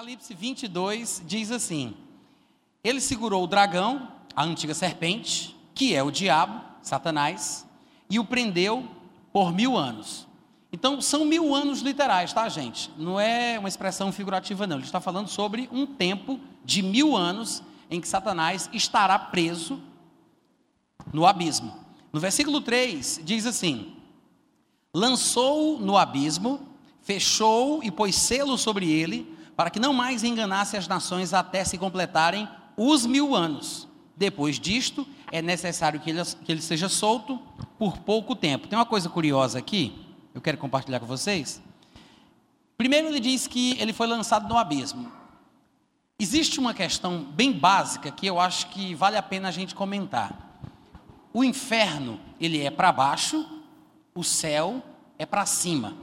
Apocalipse 0.00 0.32
22 0.32 1.22
diz 1.26 1.50
assim: 1.50 1.94
Ele 2.82 3.02
segurou 3.02 3.44
o 3.44 3.46
dragão, 3.46 4.10
a 4.34 4.42
antiga 4.42 4.72
serpente, 4.72 5.54
que 5.74 5.94
é 5.94 6.02
o 6.02 6.10
diabo, 6.10 6.58
Satanás, 6.80 7.66
e 8.08 8.18
o 8.18 8.24
prendeu 8.24 8.88
por 9.30 9.52
mil 9.52 9.76
anos. 9.76 10.26
Então, 10.72 11.02
são 11.02 11.26
mil 11.26 11.54
anos 11.54 11.80
literais, 11.80 12.32
tá, 12.32 12.48
gente? 12.48 12.90
Não 12.96 13.20
é 13.20 13.58
uma 13.58 13.68
expressão 13.68 14.10
figurativa, 14.10 14.66
não. 14.66 14.76
Ele 14.76 14.86
está 14.86 15.02
falando 15.02 15.28
sobre 15.28 15.68
um 15.70 15.84
tempo 15.84 16.40
de 16.64 16.80
mil 16.80 17.14
anos 17.14 17.62
em 17.90 18.00
que 18.00 18.08
Satanás 18.08 18.70
estará 18.72 19.18
preso 19.18 19.82
no 21.12 21.26
abismo. 21.26 21.76
No 22.10 22.18
versículo 22.18 22.62
3 22.62 23.20
diz 23.22 23.44
assim: 23.44 23.94
Lançou 24.94 25.78
no 25.78 25.98
abismo, 25.98 26.58
fechou 27.02 27.82
e 27.82 27.90
pôs 27.90 28.14
selo 28.14 28.56
sobre 28.56 28.90
ele, 28.90 29.38
para 29.60 29.68
que 29.68 29.78
não 29.78 29.92
mais 29.92 30.24
enganasse 30.24 30.74
as 30.74 30.88
nações 30.88 31.34
até 31.34 31.62
se 31.66 31.76
completarem 31.76 32.48
os 32.78 33.04
mil 33.04 33.36
anos. 33.36 33.86
Depois 34.16 34.58
disto, 34.58 35.06
é 35.30 35.42
necessário 35.42 36.00
que 36.00 36.08
ele, 36.08 36.24
que 36.24 36.50
ele 36.50 36.62
seja 36.62 36.88
solto 36.88 37.38
por 37.78 37.98
pouco 37.98 38.34
tempo. 38.34 38.68
Tem 38.68 38.78
uma 38.78 38.86
coisa 38.86 39.10
curiosa 39.10 39.58
aqui, 39.58 39.92
eu 40.34 40.40
quero 40.40 40.56
compartilhar 40.56 40.98
com 40.98 41.04
vocês. 41.04 41.60
Primeiro, 42.78 43.08
ele 43.08 43.20
diz 43.20 43.46
que 43.46 43.78
ele 43.78 43.92
foi 43.92 44.06
lançado 44.06 44.48
no 44.48 44.56
abismo. 44.56 45.12
Existe 46.18 46.58
uma 46.58 46.72
questão 46.72 47.22
bem 47.22 47.52
básica 47.52 48.10
que 48.10 48.26
eu 48.26 48.40
acho 48.40 48.66
que 48.68 48.94
vale 48.94 49.18
a 49.18 49.22
pena 49.22 49.48
a 49.48 49.52
gente 49.52 49.74
comentar. 49.74 50.58
O 51.34 51.44
inferno, 51.44 52.18
ele 52.40 52.62
é 52.62 52.70
para 52.70 52.90
baixo, 52.90 53.46
o 54.14 54.24
céu 54.24 54.82
é 55.18 55.26
para 55.26 55.44
cima. 55.44 55.98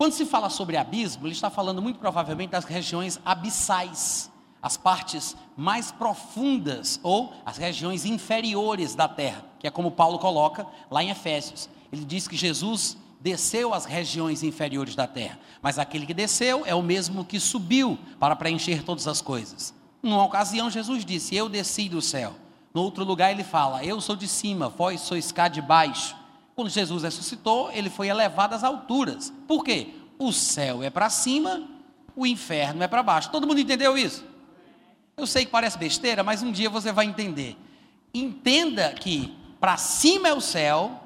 Quando 0.00 0.14
se 0.14 0.24
fala 0.24 0.48
sobre 0.48 0.78
abismo, 0.78 1.26
ele 1.26 1.34
está 1.34 1.50
falando 1.50 1.82
muito 1.82 1.98
provavelmente 1.98 2.52
das 2.52 2.64
regiões 2.64 3.20
abissais, 3.22 4.32
as 4.62 4.74
partes 4.74 5.36
mais 5.54 5.92
profundas 5.92 6.98
ou 7.02 7.34
as 7.44 7.58
regiões 7.58 8.06
inferiores 8.06 8.94
da 8.94 9.06
terra, 9.06 9.44
que 9.58 9.66
é 9.66 9.70
como 9.70 9.90
Paulo 9.90 10.18
coloca 10.18 10.66
lá 10.90 11.04
em 11.04 11.10
Efésios. 11.10 11.68
Ele 11.92 12.02
diz 12.06 12.26
que 12.26 12.34
Jesus 12.34 12.96
desceu 13.20 13.74
às 13.74 13.84
regiões 13.84 14.42
inferiores 14.42 14.94
da 14.94 15.06
terra, 15.06 15.38
mas 15.60 15.78
aquele 15.78 16.06
que 16.06 16.14
desceu 16.14 16.64
é 16.64 16.74
o 16.74 16.80
mesmo 16.80 17.22
que 17.22 17.38
subiu 17.38 17.98
para 18.18 18.34
preencher 18.34 18.82
todas 18.82 19.06
as 19.06 19.20
coisas. 19.20 19.74
Numa 20.02 20.24
ocasião, 20.24 20.70
Jesus 20.70 21.04
disse: 21.04 21.36
Eu 21.36 21.46
desci 21.46 21.90
do 21.90 22.00
céu. 22.00 22.32
No 22.72 22.80
outro 22.80 23.04
lugar, 23.04 23.32
ele 23.32 23.44
fala: 23.44 23.84
Eu 23.84 24.00
sou 24.00 24.16
de 24.16 24.26
cima, 24.26 24.70
vós 24.70 25.02
sois 25.02 25.30
cá 25.30 25.46
de 25.46 25.60
baixo. 25.60 26.16
Quando 26.60 26.68
Jesus 26.68 27.04
ressuscitou, 27.04 27.72
ele 27.72 27.88
foi 27.88 28.08
elevado 28.08 28.54
às 28.54 28.62
alturas. 28.62 29.32
Por 29.48 29.64
quê? 29.64 29.94
O 30.18 30.30
céu 30.30 30.82
é 30.82 30.90
para 30.90 31.08
cima, 31.08 31.66
o 32.14 32.26
inferno 32.26 32.82
é 32.82 32.86
para 32.86 33.02
baixo. 33.02 33.30
Todo 33.30 33.46
mundo 33.46 33.60
entendeu 33.60 33.96
isso? 33.96 34.22
Eu 35.16 35.26
sei 35.26 35.46
que 35.46 35.50
parece 35.50 35.78
besteira, 35.78 36.22
mas 36.22 36.42
um 36.42 36.52
dia 36.52 36.68
você 36.68 36.92
vai 36.92 37.06
entender. 37.06 37.56
Entenda 38.12 38.92
que 38.92 39.34
para 39.58 39.78
cima 39.78 40.28
é 40.28 40.34
o 40.34 40.40
céu, 40.42 41.00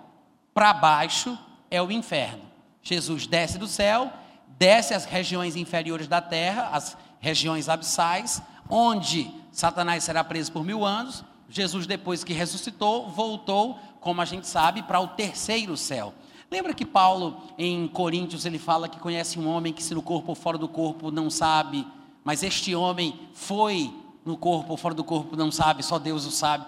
para 0.52 0.72
baixo 0.72 1.38
é 1.70 1.80
o 1.80 1.92
inferno. 1.92 2.42
Jesus 2.82 3.24
desce 3.24 3.56
do 3.56 3.68
céu, 3.68 4.12
desce 4.58 4.92
às 4.92 5.04
regiões 5.04 5.54
inferiores 5.54 6.08
da 6.08 6.20
terra, 6.20 6.70
as 6.72 6.96
regiões 7.20 7.68
abissais, 7.68 8.42
onde 8.68 9.32
Satanás 9.52 10.02
será 10.02 10.24
preso 10.24 10.50
por 10.50 10.64
mil 10.64 10.84
anos. 10.84 11.24
Jesus, 11.48 11.86
depois 11.86 12.24
que 12.24 12.32
ressuscitou, 12.32 13.08
voltou, 13.08 13.78
como 14.00 14.20
a 14.20 14.24
gente 14.24 14.46
sabe, 14.46 14.82
para 14.82 15.00
o 15.00 15.08
terceiro 15.08 15.76
céu. 15.76 16.14
Lembra 16.50 16.74
que 16.74 16.84
Paulo, 16.84 17.42
em 17.58 17.88
Coríntios, 17.88 18.44
ele 18.44 18.58
fala 18.58 18.88
que 18.88 18.98
conhece 18.98 19.38
um 19.38 19.48
homem 19.48 19.72
que, 19.72 19.82
se 19.82 19.94
no 19.94 20.02
corpo 20.02 20.30
ou 20.30 20.34
fora 20.34 20.58
do 20.58 20.68
corpo, 20.68 21.10
não 21.10 21.28
sabe, 21.30 21.86
mas 22.22 22.42
este 22.42 22.74
homem 22.74 23.18
foi 23.32 23.92
no 24.24 24.36
corpo 24.36 24.72
ou 24.72 24.76
fora 24.76 24.94
do 24.94 25.04
corpo, 25.04 25.36
não 25.36 25.50
sabe, 25.50 25.82
só 25.82 25.98
Deus 25.98 26.24
o 26.24 26.30
sabe, 26.30 26.64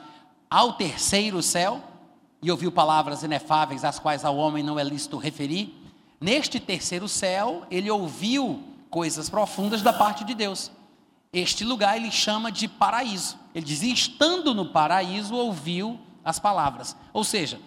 ao 0.51 0.75
terceiro 0.75 1.43
céu 1.43 1.83
e 2.43 2.51
ouviu 2.51 2.71
palavras 2.71 3.23
inefáveis, 3.23 3.85
às 3.85 3.99
quais 3.99 4.25
ao 4.25 4.37
homem 4.37 4.63
não 4.63 4.79
é 4.79 4.85
lícito 4.85 5.17
referir. 5.17 5.75
Neste 6.21 6.61
terceiro 6.61 7.09
céu, 7.09 7.65
ele 7.71 7.91
ouviu 7.91 8.63
coisas 8.91 9.29
profundas 9.29 9.83
da 9.83 9.93
parte 9.93 10.25
de 10.25 10.35
Deus. 10.35 10.71
Este 11.33 11.65
lugar 11.65 11.97
ele 11.97 12.11
chama 12.11 12.53
de 12.53 12.69
paraíso. 12.69 13.37
Ele 13.57 13.65
dizia, 13.65 13.95
estando 13.95 14.55
no 14.55 14.67
paraíso, 14.67 15.35
ouviu 15.35 15.99
as 16.23 16.39
palavras. 16.39 16.95
Ou 17.11 17.25
seja, 17.25 17.59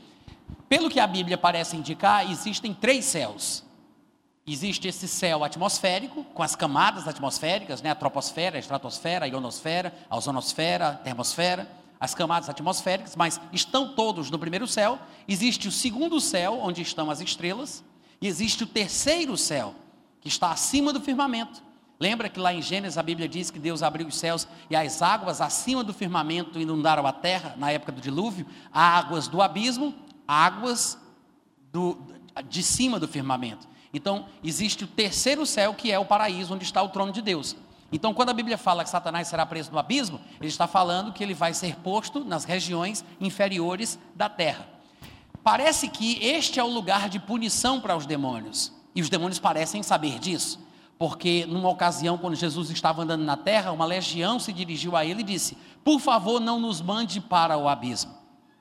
pelo 0.69 0.87
que 0.87 0.99
a 0.99 1.07
Bíblia 1.07 1.35
parece 1.35 1.75
indicar, 1.75 2.29
existem 2.29 2.75
três 2.75 3.05
céus. 3.05 3.65
Existe 4.45 4.87
esse 4.87 5.07
céu 5.07 5.43
atmosférico, 5.43 6.23
com 6.25 6.43
as 6.43 6.55
camadas 6.55 7.07
atmosféricas, 7.07 7.81
né? 7.81 7.89
a 7.89 7.95
troposfera, 7.95 8.57
a 8.57 8.59
estratosfera, 8.59 9.25
a 9.25 9.27
ionosfera, 9.27 9.91
a 10.07 10.15
ozonosfera, 10.15 10.89
a 10.89 10.93
termosfera 10.93 11.67
as 11.99 12.13
camadas 12.13 12.47
atmosféricas, 12.47 13.15
mas 13.15 13.41
estão 13.51 13.95
todos 13.95 14.29
no 14.29 14.37
primeiro 14.37 14.67
céu. 14.67 14.99
Existe 15.27 15.67
o 15.67 15.71
segundo 15.71 16.21
céu, 16.21 16.59
onde 16.61 16.83
estão 16.83 17.09
as 17.09 17.19
estrelas, 17.19 17.83
e 18.21 18.27
existe 18.27 18.63
o 18.63 18.67
terceiro 18.67 19.35
céu, 19.35 19.73
que 20.21 20.27
está 20.27 20.51
acima 20.51 20.93
do 20.93 21.01
firmamento. 21.01 21.63
Lembra 22.01 22.29
que 22.29 22.39
lá 22.39 22.53
em 22.53 22.61
Gênesis 22.61 22.97
a 22.97 23.03
Bíblia 23.03 23.27
diz 23.27 23.51
que 23.51 23.59
Deus 23.59 23.83
abriu 23.83 24.07
os 24.07 24.17
céus 24.17 24.47
e 24.69 24.75
as 24.75 25.01
águas 25.01 25.41
acima 25.41 25.83
do 25.83 25.93
firmamento 25.93 26.57
inundaram 26.57 27.05
a 27.05 27.11
terra 27.11 27.55
na 27.57 27.71
época 27.71 27.91
do 27.91 27.99
dilúvio, 27.99 28.45
águas 28.71 29.27
do 29.27 29.41
abismo, 29.41 29.93
águas 30.25 30.97
do, 31.73 31.97
de 32.47 32.63
cima 32.63 32.99
do 32.99 33.07
firmamento. 33.07 33.67
Então, 33.93 34.27
existe 34.41 34.85
o 34.85 34.87
terceiro 34.87 35.45
céu, 35.45 35.73
que 35.73 35.91
é 35.91 35.99
o 35.99 36.05
paraíso, 36.05 36.53
onde 36.53 36.63
está 36.63 36.81
o 36.81 36.87
trono 36.87 37.11
de 37.11 37.21
Deus. 37.21 37.55
Então, 37.91 38.13
quando 38.13 38.29
a 38.29 38.33
Bíblia 38.33 38.57
fala 38.57 38.83
que 38.83 38.89
Satanás 38.89 39.27
será 39.27 39.45
preso 39.45 39.71
no 39.71 39.79
abismo, 39.79 40.21
ele 40.39 40.47
está 40.47 40.67
falando 40.67 41.11
que 41.11 41.21
ele 41.21 41.33
vai 41.33 41.53
ser 41.53 41.75
posto 41.77 42.23
nas 42.23 42.45
regiões 42.45 43.03
inferiores 43.19 43.99
da 44.15 44.29
terra. 44.29 44.65
Parece 45.43 45.89
que 45.89 46.23
este 46.23 46.59
é 46.61 46.63
o 46.63 46.67
lugar 46.67 47.09
de 47.09 47.19
punição 47.19 47.81
para 47.81 47.97
os 47.97 48.05
demônios, 48.05 48.71
e 48.95 49.01
os 49.01 49.09
demônios 49.09 49.39
parecem 49.39 49.81
saber 49.81 50.19
disso, 50.19 50.59
porque 50.99 51.45
numa 51.47 51.69
ocasião, 51.69 52.17
quando 52.17 52.35
Jesus 52.35 52.69
estava 52.69 53.03
andando 53.03 53.23
na 53.23 53.37
terra, 53.37 53.71
uma 53.71 53.85
legião 53.85 54.37
se 54.37 54.51
dirigiu 54.51 54.97
a 54.97 55.05
ele 55.05 55.21
e 55.21 55.23
disse: 55.23 55.57
Por 55.81 55.97
favor, 56.01 56.41
não 56.41 56.59
nos 56.59 56.81
mande 56.81 57.21
para 57.21 57.57
o 57.57 57.69
abismo. 57.69 58.13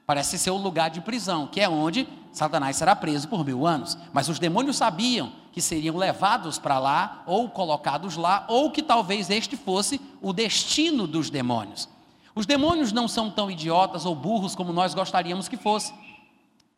Parece 0.07 0.39
ser 0.39 0.53
o 0.53 0.57
lugar 0.57 0.89
de 0.89 1.01
prisão, 1.01 1.49
que 1.49 1.61
é 1.61 1.69
onde 1.69 2.09
Satanás 2.31 2.77
será 2.77 2.95
preso 2.95 3.27
por 3.27 3.45
mil 3.45 3.67
anos. 3.67 3.99
Mas 4.13 4.29
os 4.29 4.39
demônios 4.39 4.77
sabiam 4.77 5.33
que 5.53 5.61
seriam 5.61 5.97
levados 5.97 6.59
para 6.59 6.79
lá, 6.79 7.25
ou 7.27 7.51
colocados 7.51 8.17
lá, 8.17 8.47
ou 8.49 8.71
que 8.71 8.85
talvez 8.85 9.29
este 9.29 9.57
fosse 9.57 10.01
o 10.23 10.33
destino 10.33 11.09
dos 11.09 11.31
demônios. 11.31 11.89
Os 12.37 12.47
demônios 12.47 12.93
não 12.93 13.09
são 13.09 13.29
tão 13.33 13.51
idiotas 13.51 14.07
ou 14.07 14.15
burros 14.15 14.55
como 14.55 14.73
nós 14.73 14.95
gostaríamos 14.95 15.49
que 15.49 15.57
fossem. 15.57 15.93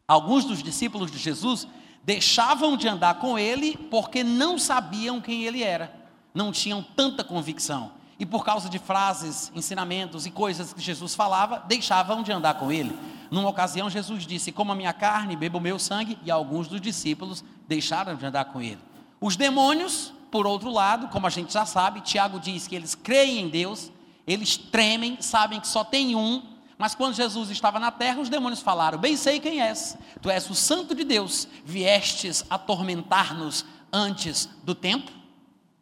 Alguns 0.08 0.46
dos 0.46 0.62
discípulos 0.62 1.10
de 1.10 1.18
Jesus 1.18 1.68
deixavam 2.04 2.76
de 2.76 2.88
andar 2.88 3.14
com 3.14 3.38
ele 3.38 3.76
porque 3.90 4.24
não 4.24 4.58
sabiam 4.58 5.20
quem 5.20 5.44
ele 5.44 5.62
era, 5.62 5.92
não 6.34 6.52
tinham 6.52 6.82
tanta 6.82 7.22
convicção 7.22 7.92
e 8.20 8.26
por 8.26 8.44
causa 8.44 8.68
de 8.68 8.78
frases, 8.78 9.50
ensinamentos 9.54 10.26
e 10.26 10.30
coisas 10.30 10.74
que 10.74 10.80
Jesus 10.82 11.14
falava, 11.14 11.64
deixavam 11.66 12.22
de 12.22 12.30
andar 12.30 12.52
com 12.52 12.70
ele. 12.70 12.94
Numa 13.30 13.48
ocasião, 13.48 13.88
Jesus 13.88 14.26
disse: 14.26 14.52
Coma 14.52 14.74
minha 14.74 14.92
carne, 14.92 15.34
beba 15.34 15.56
o 15.56 15.60
meu 15.60 15.78
sangue, 15.78 16.18
e 16.22 16.30
alguns 16.30 16.68
dos 16.68 16.82
discípulos 16.82 17.42
deixaram 17.66 18.14
de 18.14 18.26
andar 18.26 18.44
com 18.44 18.60
ele. 18.60 18.78
Os 19.18 19.36
demônios, 19.36 20.12
por 20.30 20.46
outro 20.46 20.70
lado, 20.70 21.08
como 21.08 21.26
a 21.26 21.30
gente 21.30 21.50
já 21.50 21.64
sabe, 21.64 22.02
Tiago 22.02 22.38
diz 22.38 22.68
que 22.68 22.76
eles 22.76 22.94
creem 22.94 23.46
em 23.46 23.48
Deus, 23.48 23.90
eles 24.26 24.54
tremem, 24.54 25.16
sabem 25.22 25.58
que 25.58 25.66
só 25.66 25.82
tem 25.82 26.14
um, 26.14 26.42
mas 26.80 26.94
quando 26.94 27.14
Jesus 27.14 27.50
estava 27.50 27.78
na 27.78 27.90
terra, 27.90 28.22
os 28.22 28.30
demônios 28.30 28.62
falaram: 28.62 28.98
Bem 28.98 29.14
sei 29.14 29.38
quem 29.38 29.60
és, 29.60 29.98
tu 30.22 30.30
és 30.30 30.48
o 30.48 30.54
Santo 30.54 30.94
de 30.94 31.04
Deus, 31.04 31.46
viestes 31.62 32.42
atormentar-nos 32.48 33.66
antes 33.92 34.48
do 34.64 34.74
tempo. 34.74 35.12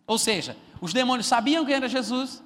Ou 0.09 0.19
seja, 0.19 0.57
os 0.81 0.93
demônios 0.93 1.29
sabiam 1.29 1.65
quem 1.65 1.77
era 1.77 1.89
Jesus, 1.89 2.43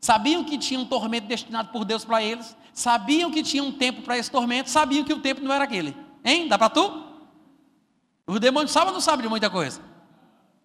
sabiam 0.00 0.42
que 0.42 0.56
tinha 0.56 0.80
um 0.80 0.86
tormento 0.86 1.26
destinado 1.26 1.68
por 1.72 1.84
Deus 1.84 2.02
para 2.02 2.22
eles, 2.22 2.56
sabiam 2.72 3.30
que 3.30 3.42
tinha 3.42 3.62
um 3.62 3.70
tempo 3.70 4.00
para 4.00 4.16
esse 4.16 4.30
tormento, 4.30 4.70
sabiam 4.70 5.04
que 5.04 5.12
o 5.12 5.20
tempo 5.20 5.42
não 5.42 5.52
era 5.52 5.64
aquele. 5.64 5.94
Hein? 6.24 6.48
Dá 6.48 6.56
para 6.56 6.70
tu? 6.70 7.04
Os 8.26 8.40
demônios 8.40 8.72
sabem 8.72 8.88
ou 8.88 8.94
não 8.94 9.00
sabem 9.02 9.24
de 9.24 9.28
muita 9.28 9.50
coisa? 9.50 9.78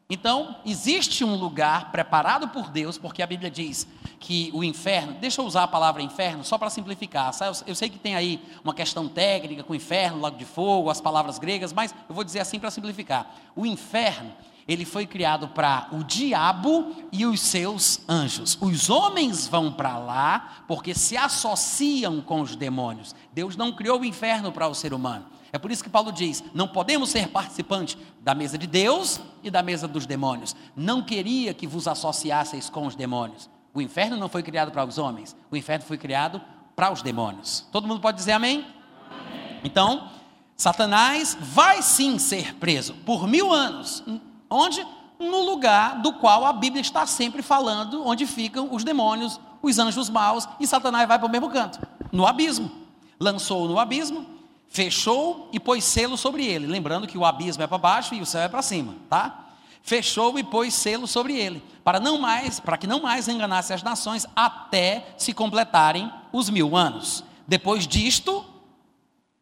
Então, 0.10 0.62
existe 0.66 1.26
um 1.26 1.36
lugar 1.36 1.92
preparado 1.92 2.48
por 2.48 2.70
Deus, 2.70 2.98
porque 2.98 3.22
a 3.22 3.28
Bíblia 3.28 3.52
diz 3.52 3.86
que 4.26 4.50
o 4.56 4.64
inferno, 4.64 5.14
deixa 5.22 5.40
eu 5.40 5.46
usar 5.46 5.62
a 5.62 5.68
palavra 5.68 6.02
inferno 6.02 6.44
só 6.44 6.58
para 6.58 6.72
simplificar. 6.72 7.32
Eu 7.68 7.76
sei 7.76 7.90
que 7.90 8.00
tem 8.00 8.16
aí 8.16 8.42
uma 8.64 8.74
questão 8.74 9.08
técnica 9.08 9.64
com 9.64 9.76
inferno, 9.76 10.20
lago 10.20 10.36
de 10.36 10.46
fogo, 10.46 10.90
as 10.90 11.00
palavras 11.00 11.38
gregas, 11.38 11.72
mas 11.72 11.94
eu 12.10 12.16
vou 12.16 12.24
dizer 12.24 12.40
assim 12.40 12.60
para 12.60 12.72
simplificar. 12.72 13.32
O 13.56 13.68
inferno 13.68 14.34
ele 14.68 14.84
foi 14.84 15.06
criado 15.06 15.50
para 15.50 15.90
o 15.92 16.04
diabo 16.04 16.96
e 17.12 17.24
os 17.24 17.40
seus 17.40 18.00
anjos. 18.10 18.58
Os 18.60 18.90
homens 18.90 19.48
vão 19.48 19.72
para 19.72 20.00
lá 20.00 20.64
porque 20.68 20.96
se 20.96 21.16
associam 21.16 22.20
com 22.20 22.42
os 22.42 22.56
demônios. 22.56 23.14
Deus 23.32 23.56
não 23.56 23.72
criou 23.72 24.00
o 24.00 24.06
inferno 24.06 24.52
para 24.52 24.68
o 24.68 24.74
ser 24.74 24.92
humano. 24.92 25.28
É 25.54 25.60
por 25.60 25.70
isso 25.70 25.84
que 25.84 25.90
Paulo 25.90 26.12
diz: 26.12 26.44
não 26.52 26.68
podemos 26.68 27.12
ser 27.12 27.28
participantes 27.28 27.96
da 28.22 28.34
mesa 28.34 28.58
de 28.58 28.66
Deus 28.66 29.22
e 29.44 29.52
da 29.52 29.62
mesa 29.62 29.88
dos 29.88 30.08
demônios. 30.08 30.56
Não 30.76 31.04
queria 31.04 31.54
que 31.54 31.68
vos 31.68 31.88
associasseis 31.88 32.72
com 32.72 32.88
os 32.88 32.96
demônios. 32.96 33.54
O 33.76 33.82
inferno 33.82 34.16
não 34.16 34.30
foi 34.30 34.42
criado 34.42 34.72
para 34.72 34.86
os 34.86 34.98
homens, 34.98 35.36
o 35.52 35.58
inferno 35.58 35.86
foi 35.86 35.98
criado 35.98 36.42
para 36.76 36.92
os 36.92 37.02
demônios. 37.02 37.68
Todo 37.74 37.88
mundo 37.88 38.00
pode 38.00 38.18
dizer 38.18 38.32
amém? 38.32 38.66
amém. 39.12 39.60
Então, 39.66 40.10
Satanás 40.56 41.38
vai 41.40 41.82
sim 41.82 42.18
ser 42.18 42.56
preso 42.56 42.94
por 43.06 43.28
mil 43.28 43.54
anos. 43.54 44.02
Onde? 44.50 44.86
No 45.20 45.42
lugar 45.44 46.02
do 46.02 46.14
qual 46.14 46.46
a 46.46 46.54
Bíblia 46.54 46.82
está 46.82 47.06
sempre 47.06 47.42
falando, 47.42 48.06
onde 48.06 48.26
ficam 48.26 48.74
os 48.74 48.84
demônios, 48.84 49.40
os 49.62 49.78
anjos 49.78 50.10
maus, 50.10 50.48
e 50.60 50.66
Satanás 50.66 51.08
vai 51.08 51.20
para 51.20 51.28
o 51.28 51.32
mesmo 51.32 51.50
canto 51.50 51.80
no 52.12 52.26
abismo. 52.26 52.72
Lançou 53.20 53.68
no 53.68 53.78
abismo, 53.78 54.26
fechou 54.70 55.50
e 55.52 55.60
pôs 55.60 55.84
selo 55.84 56.18
sobre 56.18 56.46
ele. 56.46 56.66
Lembrando 56.66 57.08
que 57.08 57.18
o 57.18 57.26
abismo 57.26 57.64
é 57.64 57.68
para 57.68 57.78
baixo 57.78 58.16
e 58.16 58.22
o 58.22 58.26
céu 58.26 58.42
é 58.42 58.48
para 58.48 58.62
cima, 58.62 58.96
tá? 59.10 59.45
Fechou 59.86 60.40
e 60.40 60.44
pôs 60.44 60.74
selo 60.74 61.06
sobre 61.06 61.38
ele, 61.38 61.64
para 61.84 62.00
não 62.00 62.18
mais, 62.18 62.60
para 62.60 62.76
que 62.76 62.88
não 62.88 63.04
mais 63.04 63.28
enganasse 63.28 63.72
as 63.72 63.84
nações 63.84 64.26
até 64.36 65.14
se 65.16 65.32
completarem 65.32 66.12
os 66.34 66.50
mil 66.50 66.76
anos. 66.76 67.24
Depois 67.48 67.88
disto, 67.88 68.44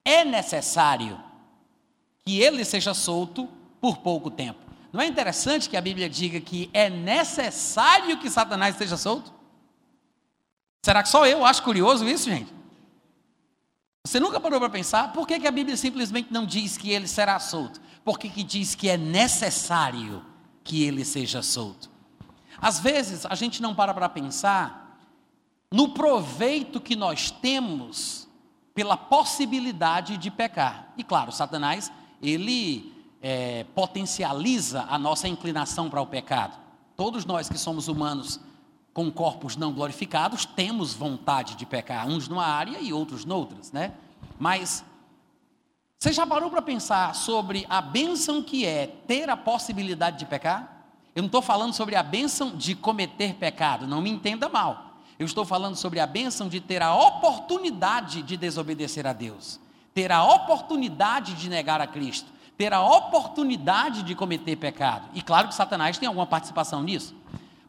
é 0.03 0.25
necessário 0.25 1.17
que 2.25 2.41
ele 2.41 2.65
seja 2.65 2.93
solto 2.93 3.47
por 3.79 3.99
pouco 3.99 4.29
tempo. 4.29 4.59
Não 4.91 4.99
é 4.99 5.07
interessante 5.07 5.69
que 5.69 5.77
a 5.77 5.81
Bíblia 5.81 6.09
diga 6.09 6.41
que 6.41 6.69
é 6.73 6.89
necessário 6.89 8.19
que 8.19 8.29
Satanás 8.29 8.75
seja 8.75 8.97
solto? 8.97 9.33
Será 10.83 11.01
que 11.01 11.07
só 11.07 11.25
eu 11.25 11.45
acho 11.45 11.63
curioso 11.63 12.05
isso, 12.05 12.29
gente? 12.29 12.53
Você 14.05 14.19
nunca 14.19 14.41
parou 14.41 14.59
para 14.59 14.69
pensar 14.69 15.13
por 15.13 15.25
que, 15.25 15.39
que 15.39 15.47
a 15.47 15.51
Bíblia 15.51 15.77
simplesmente 15.77 16.33
não 16.33 16.45
diz 16.45 16.75
que 16.75 16.91
ele 16.91 17.07
será 17.07 17.39
solto? 17.39 17.79
Por 18.03 18.19
que, 18.19 18.27
que 18.27 18.43
diz 18.43 18.75
que 18.75 18.89
é 18.89 18.97
necessário 18.97 20.32
que 20.63 20.83
ele 20.83 21.03
seja 21.03 21.41
solto? 21.41 21.89
Às 22.59 22.79
vezes 22.79 23.25
a 23.25 23.35
gente 23.35 23.61
não 23.61 23.75
para 23.75 23.93
para 23.93 24.07
pensar 24.07 24.99
no 25.71 25.89
proveito 25.89 26.79
que 26.79 26.95
nós 26.95 27.31
temos 27.31 28.27
pela 28.73 28.95
possibilidade 28.95 30.17
de 30.17 30.31
pecar. 30.31 30.93
E 30.97 31.03
claro, 31.03 31.31
Satanás, 31.31 31.91
ele 32.21 32.93
é, 33.21 33.65
potencializa 33.75 34.85
a 34.89 34.97
nossa 34.97 35.27
inclinação 35.27 35.89
para 35.89 36.01
o 36.01 36.07
pecado. 36.07 36.57
Todos 36.95 37.25
nós 37.25 37.49
que 37.49 37.57
somos 37.57 37.87
humanos 37.87 38.39
com 38.93 39.11
corpos 39.11 39.55
não 39.55 39.73
glorificados, 39.73 40.45
temos 40.45 40.93
vontade 40.93 41.55
de 41.55 41.65
pecar, 41.65 42.07
uns 42.07 42.27
numa 42.27 42.45
área 42.45 42.79
e 42.79 42.93
outros 42.93 43.25
noutras, 43.25 43.71
né? 43.71 43.93
Mas 44.37 44.85
você 46.03 46.11
já 46.11 46.27
parou 46.27 46.49
para 46.49 46.61
pensar 46.61 47.15
sobre 47.15 47.65
a 47.69 47.79
bênção 47.79 48.43
que 48.43 48.65
é 48.65 48.87
ter 49.07 49.29
a 49.29 49.37
possibilidade 49.37 50.19
de 50.19 50.25
pecar? 50.25 50.83
Eu 51.15 51.21
não 51.21 51.27
estou 51.27 51.41
falando 51.41 51.73
sobre 51.73 51.95
a 51.95 52.03
bênção 52.03 52.57
de 52.57 52.75
cometer 52.75 53.35
pecado, 53.35 53.87
não 53.87 54.01
me 54.01 54.09
entenda 54.09 54.49
mal. 54.49 54.97
Eu 55.17 55.25
estou 55.25 55.45
falando 55.45 55.77
sobre 55.77 56.01
a 56.01 56.05
bênção 56.05 56.49
de 56.49 56.59
ter 56.59 56.81
a 56.81 56.93
oportunidade 56.93 58.21
de 58.21 58.35
desobedecer 58.35 59.07
a 59.07 59.13
Deus, 59.13 59.61
ter 59.93 60.11
a 60.11 60.25
oportunidade 60.25 61.35
de 61.35 61.47
negar 61.47 61.79
a 61.79 61.87
Cristo, 61.87 62.29
ter 62.57 62.73
a 62.73 62.83
oportunidade 62.83 64.03
de 64.03 64.13
cometer 64.13 64.57
pecado. 64.57 65.07
E 65.13 65.21
claro 65.21 65.47
que 65.47 65.55
Satanás 65.55 65.97
tem 65.97 66.07
alguma 66.07 66.27
participação 66.27 66.83
nisso. 66.83 67.15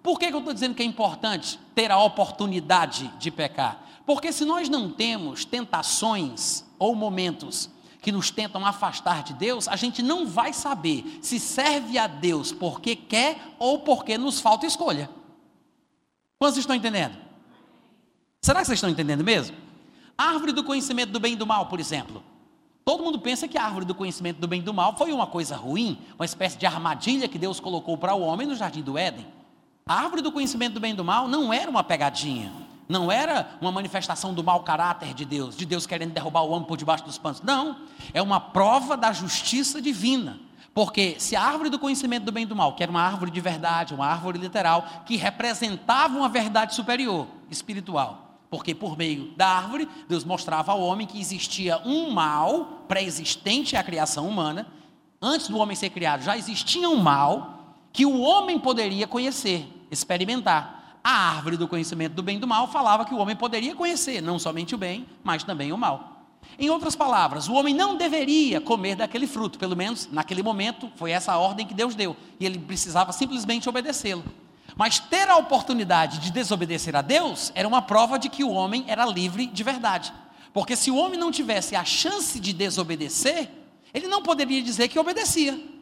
Por 0.02 0.18
que, 0.18 0.26
que 0.26 0.34
eu 0.34 0.40
estou 0.40 0.52
dizendo 0.52 0.74
que 0.74 0.82
é 0.82 0.86
importante 0.86 1.56
ter 1.72 1.92
a 1.92 2.02
oportunidade 2.02 3.06
de 3.16 3.30
pecar? 3.30 3.78
Porque 4.04 4.32
se 4.32 4.44
nós 4.44 4.68
não 4.68 4.90
temos 4.90 5.44
tentações 5.44 6.64
ou 6.80 6.96
momentos 6.96 7.72
que 8.04 8.12
nos 8.12 8.30
tentam 8.30 8.66
afastar 8.66 9.22
de 9.22 9.32
Deus, 9.32 9.66
a 9.66 9.76
gente 9.76 10.02
não 10.02 10.26
vai 10.26 10.52
saber 10.52 11.18
se 11.22 11.40
serve 11.40 11.96
a 11.96 12.06
Deus 12.06 12.52
porque 12.52 12.94
quer 12.94 13.40
ou 13.58 13.78
porque 13.78 14.18
nos 14.18 14.40
falta 14.40 14.66
escolha. 14.66 15.08
Quantos 16.38 16.58
estão 16.58 16.76
entendendo? 16.76 17.16
Será 18.42 18.60
que 18.60 18.66
vocês 18.66 18.76
estão 18.76 18.90
entendendo 18.90 19.24
mesmo? 19.24 19.56
A 20.18 20.24
árvore 20.24 20.52
do 20.52 20.62
conhecimento 20.62 21.12
do 21.12 21.18
bem 21.18 21.32
e 21.32 21.36
do 21.36 21.46
mal, 21.46 21.64
por 21.64 21.80
exemplo. 21.80 22.22
Todo 22.84 23.02
mundo 23.02 23.18
pensa 23.18 23.48
que 23.48 23.56
a 23.56 23.64
árvore 23.64 23.86
do 23.86 23.94
conhecimento 23.94 24.38
do 24.38 24.46
bem 24.46 24.60
e 24.60 24.62
do 24.62 24.74
mal 24.74 24.94
foi 24.98 25.10
uma 25.10 25.26
coisa 25.26 25.56
ruim, 25.56 25.98
uma 26.16 26.26
espécie 26.26 26.58
de 26.58 26.66
armadilha 26.66 27.26
que 27.26 27.38
Deus 27.38 27.58
colocou 27.58 27.96
para 27.96 28.14
o 28.14 28.20
homem 28.20 28.46
no 28.46 28.54
jardim 28.54 28.82
do 28.82 28.98
Éden. 28.98 29.26
A 29.86 29.94
árvore 29.94 30.20
do 30.20 30.30
conhecimento 30.30 30.74
do 30.74 30.80
bem 30.80 30.92
e 30.92 30.96
do 30.96 31.02
mal 31.02 31.26
não 31.26 31.50
era 31.50 31.70
uma 31.70 31.82
pegadinha, 31.82 32.52
não 32.88 33.10
era 33.10 33.56
uma 33.60 33.72
manifestação 33.72 34.34
do 34.34 34.44
mau 34.44 34.62
caráter 34.62 35.14
de 35.14 35.24
Deus, 35.24 35.56
de 35.56 35.64
Deus 35.64 35.86
querendo 35.86 36.12
derrubar 36.12 36.42
o 36.42 36.50
homem 36.50 36.66
por 36.66 36.76
debaixo 36.76 37.04
dos 37.04 37.18
panos. 37.18 37.40
Não, 37.42 37.78
é 38.12 38.20
uma 38.20 38.38
prova 38.38 38.96
da 38.96 39.12
justiça 39.12 39.80
divina. 39.80 40.38
Porque 40.74 41.14
se 41.18 41.36
a 41.36 41.42
árvore 41.42 41.70
do 41.70 41.78
conhecimento 41.78 42.24
do 42.24 42.32
bem 42.32 42.42
e 42.42 42.46
do 42.46 42.56
mal, 42.56 42.74
que 42.74 42.82
era 42.82 42.90
uma 42.90 43.00
árvore 43.00 43.30
de 43.30 43.40
verdade, 43.40 43.94
uma 43.94 44.06
árvore 44.06 44.38
literal, 44.38 44.84
que 45.06 45.16
representava 45.16 46.18
uma 46.18 46.28
verdade 46.28 46.74
superior, 46.74 47.28
espiritual, 47.48 48.40
porque 48.50 48.74
por 48.74 48.98
meio 48.98 49.30
da 49.36 49.46
árvore, 49.46 49.88
Deus 50.08 50.24
mostrava 50.24 50.72
ao 50.72 50.80
homem 50.80 51.06
que 51.06 51.20
existia 51.20 51.80
um 51.84 52.10
mal 52.10 52.84
pré-existente 52.88 53.76
à 53.76 53.84
criação 53.84 54.28
humana. 54.28 54.66
Antes 55.22 55.48
do 55.48 55.58
homem 55.58 55.76
ser 55.76 55.90
criado, 55.90 56.22
já 56.22 56.36
existia 56.36 56.88
um 56.90 56.96
mal 56.96 57.76
que 57.92 58.04
o 58.04 58.20
homem 58.20 58.58
poderia 58.58 59.06
conhecer, 59.06 59.68
experimentar. 59.92 60.73
A 61.04 61.36
árvore 61.36 61.58
do 61.58 61.68
conhecimento 61.68 62.14
do 62.14 62.22
bem 62.22 62.38
e 62.38 62.40
do 62.40 62.46
mal 62.46 62.66
falava 62.66 63.04
que 63.04 63.12
o 63.12 63.18
homem 63.18 63.36
poderia 63.36 63.74
conhecer 63.74 64.22
não 64.22 64.38
somente 64.38 64.74
o 64.74 64.78
bem, 64.78 65.06
mas 65.22 65.44
também 65.44 65.70
o 65.70 65.76
mal. 65.76 66.22
Em 66.58 66.70
outras 66.70 66.96
palavras, 66.96 67.46
o 67.46 67.52
homem 67.52 67.74
não 67.74 67.94
deveria 67.94 68.58
comer 68.58 68.96
daquele 68.96 69.26
fruto, 69.26 69.58
pelo 69.58 69.76
menos 69.76 70.08
naquele 70.10 70.42
momento 70.42 70.90
foi 70.96 71.10
essa 71.10 71.32
a 71.32 71.38
ordem 71.38 71.66
que 71.66 71.74
Deus 71.74 71.94
deu, 71.94 72.16
e 72.40 72.46
ele 72.46 72.58
precisava 72.58 73.12
simplesmente 73.12 73.68
obedecê-lo. 73.68 74.24
Mas 74.76 74.98
ter 74.98 75.28
a 75.28 75.36
oportunidade 75.36 76.18
de 76.20 76.32
desobedecer 76.32 76.96
a 76.96 77.02
Deus 77.02 77.52
era 77.54 77.68
uma 77.68 77.82
prova 77.82 78.18
de 78.18 78.30
que 78.30 78.42
o 78.42 78.50
homem 78.50 78.84
era 78.88 79.04
livre 79.04 79.46
de 79.46 79.62
verdade. 79.62 80.10
Porque 80.54 80.74
se 80.74 80.90
o 80.90 80.96
homem 80.96 81.20
não 81.20 81.30
tivesse 81.30 81.76
a 81.76 81.84
chance 81.84 82.40
de 82.40 82.52
desobedecer, 82.52 83.50
ele 83.92 84.08
não 84.08 84.22
poderia 84.22 84.62
dizer 84.62 84.88
que 84.88 84.98
obedecia. 84.98 85.73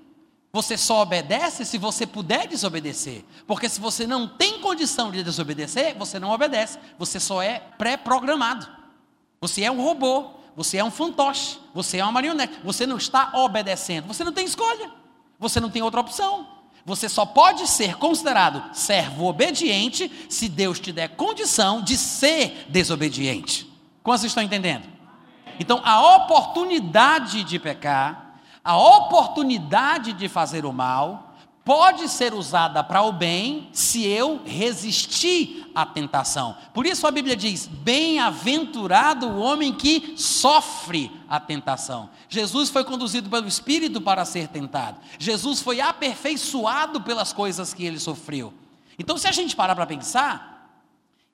Você 0.55 0.77
só 0.77 1.01
obedece 1.01 1.65
se 1.65 1.79
você 1.79 2.07
puder 2.07 2.47
desobedecer. 2.47 3.25
Porque 3.47 3.71
se 3.71 3.81
você 3.81 4.07
não 4.07 4.29
tem 4.29 4.61
condição 4.61 5.11
de 5.11 5.23
desobedecer, 5.23 5.97
você 5.97 6.19
não 6.19 6.31
obedece. 6.31 6.79
Você 6.99 7.19
só 7.19 7.43
é 7.43 7.59
pré-programado. 7.79 8.69
Você 9.41 9.63
é 9.63 9.71
um 9.71 9.83
robô. 9.83 10.33
Você 10.55 10.77
é 10.77 10.85
um 10.85 10.91
fantoche. 10.91 11.59
Você 11.73 11.99
é 11.99 12.05
uma 12.05 12.13
marionete. 12.13 12.61
Você 12.63 12.87
não 12.87 12.99
está 12.99 13.33
obedecendo. 13.35 14.07
Você 14.09 14.23
não 14.23 14.33
tem 14.33 14.45
escolha. 14.45 14.91
Você 15.39 15.59
não 15.59 15.71
tem 15.71 15.81
outra 15.81 16.03
opção. 16.03 16.47
Você 16.85 17.09
só 17.09 17.25
pode 17.25 17.67
ser 17.67 17.97
considerado 17.97 18.77
servo 18.77 19.25
obediente 19.25 20.11
se 20.29 20.51
Deus 20.51 20.79
te 20.79 20.93
der 20.93 21.17
condição 21.17 21.81
de 21.81 21.97
ser 21.97 22.67
desobediente. 22.69 23.73
Como 24.03 24.19
vocês 24.19 24.31
estão 24.31 24.43
entendendo? 24.43 24.87
Então, 25.59 25.81
a 25.83 26.17
oportunidade 26.17 27.43
de 27.45 27.59
pecar 27.59 28.22
a 28.65 28.77
oportunidade 28.77 30.13
de 30.13 30.29
fazer 30.29 30.65
o 30.65 30.73
mal 30.73 31.33
pode 31.65 32.09
ser 32.09 32.35
usada 32.35 32.83
para 32.83 33.03
o 33.03 33.13
bem 33.13 33.69
se 33.73 34.05
eu 34.05 34.41
resistir 34.45 35.71
à 35.75 35.87
tentação. 35.87 36.57
Por 36.75 36.87
isso 36.87 37.07
a 37.07 37.11
Bíblia 37.11 37.37
diz: 37.37 37.67
bem-aventurado 37.67 39.29
o 39.29 39.41
homem 39.41 39.73
que 39.73 40.15
sofre 40.17 41.11
a 41.29 41.39
tentação. 41.39 42.11
Jesus 42.29 42.69
foi 42.69 42.85
conduzido 42.85 43.31
pelo 43.31 43.47
Espírito 43.47 44.01
para 44.01 44.25
ser 44.25 44.49
tentado. 44.49 45.01
Jesus 45.19 45.61
foi 45.61 45.81
aperfeiçoado 45.81 47.01
pelas 47.01 47.33
coisas 47.33 47.73
que 47.73 47.85
ele 47.85 47.99
sofreu. 47.99 48.53
Então, 48.99 49.17
se 49.17 49.27
a 49.27 49.33
gente 49.33 49.57
parar 49.57 49.75
para 49.75 49.87
pensar, 49.87 50.52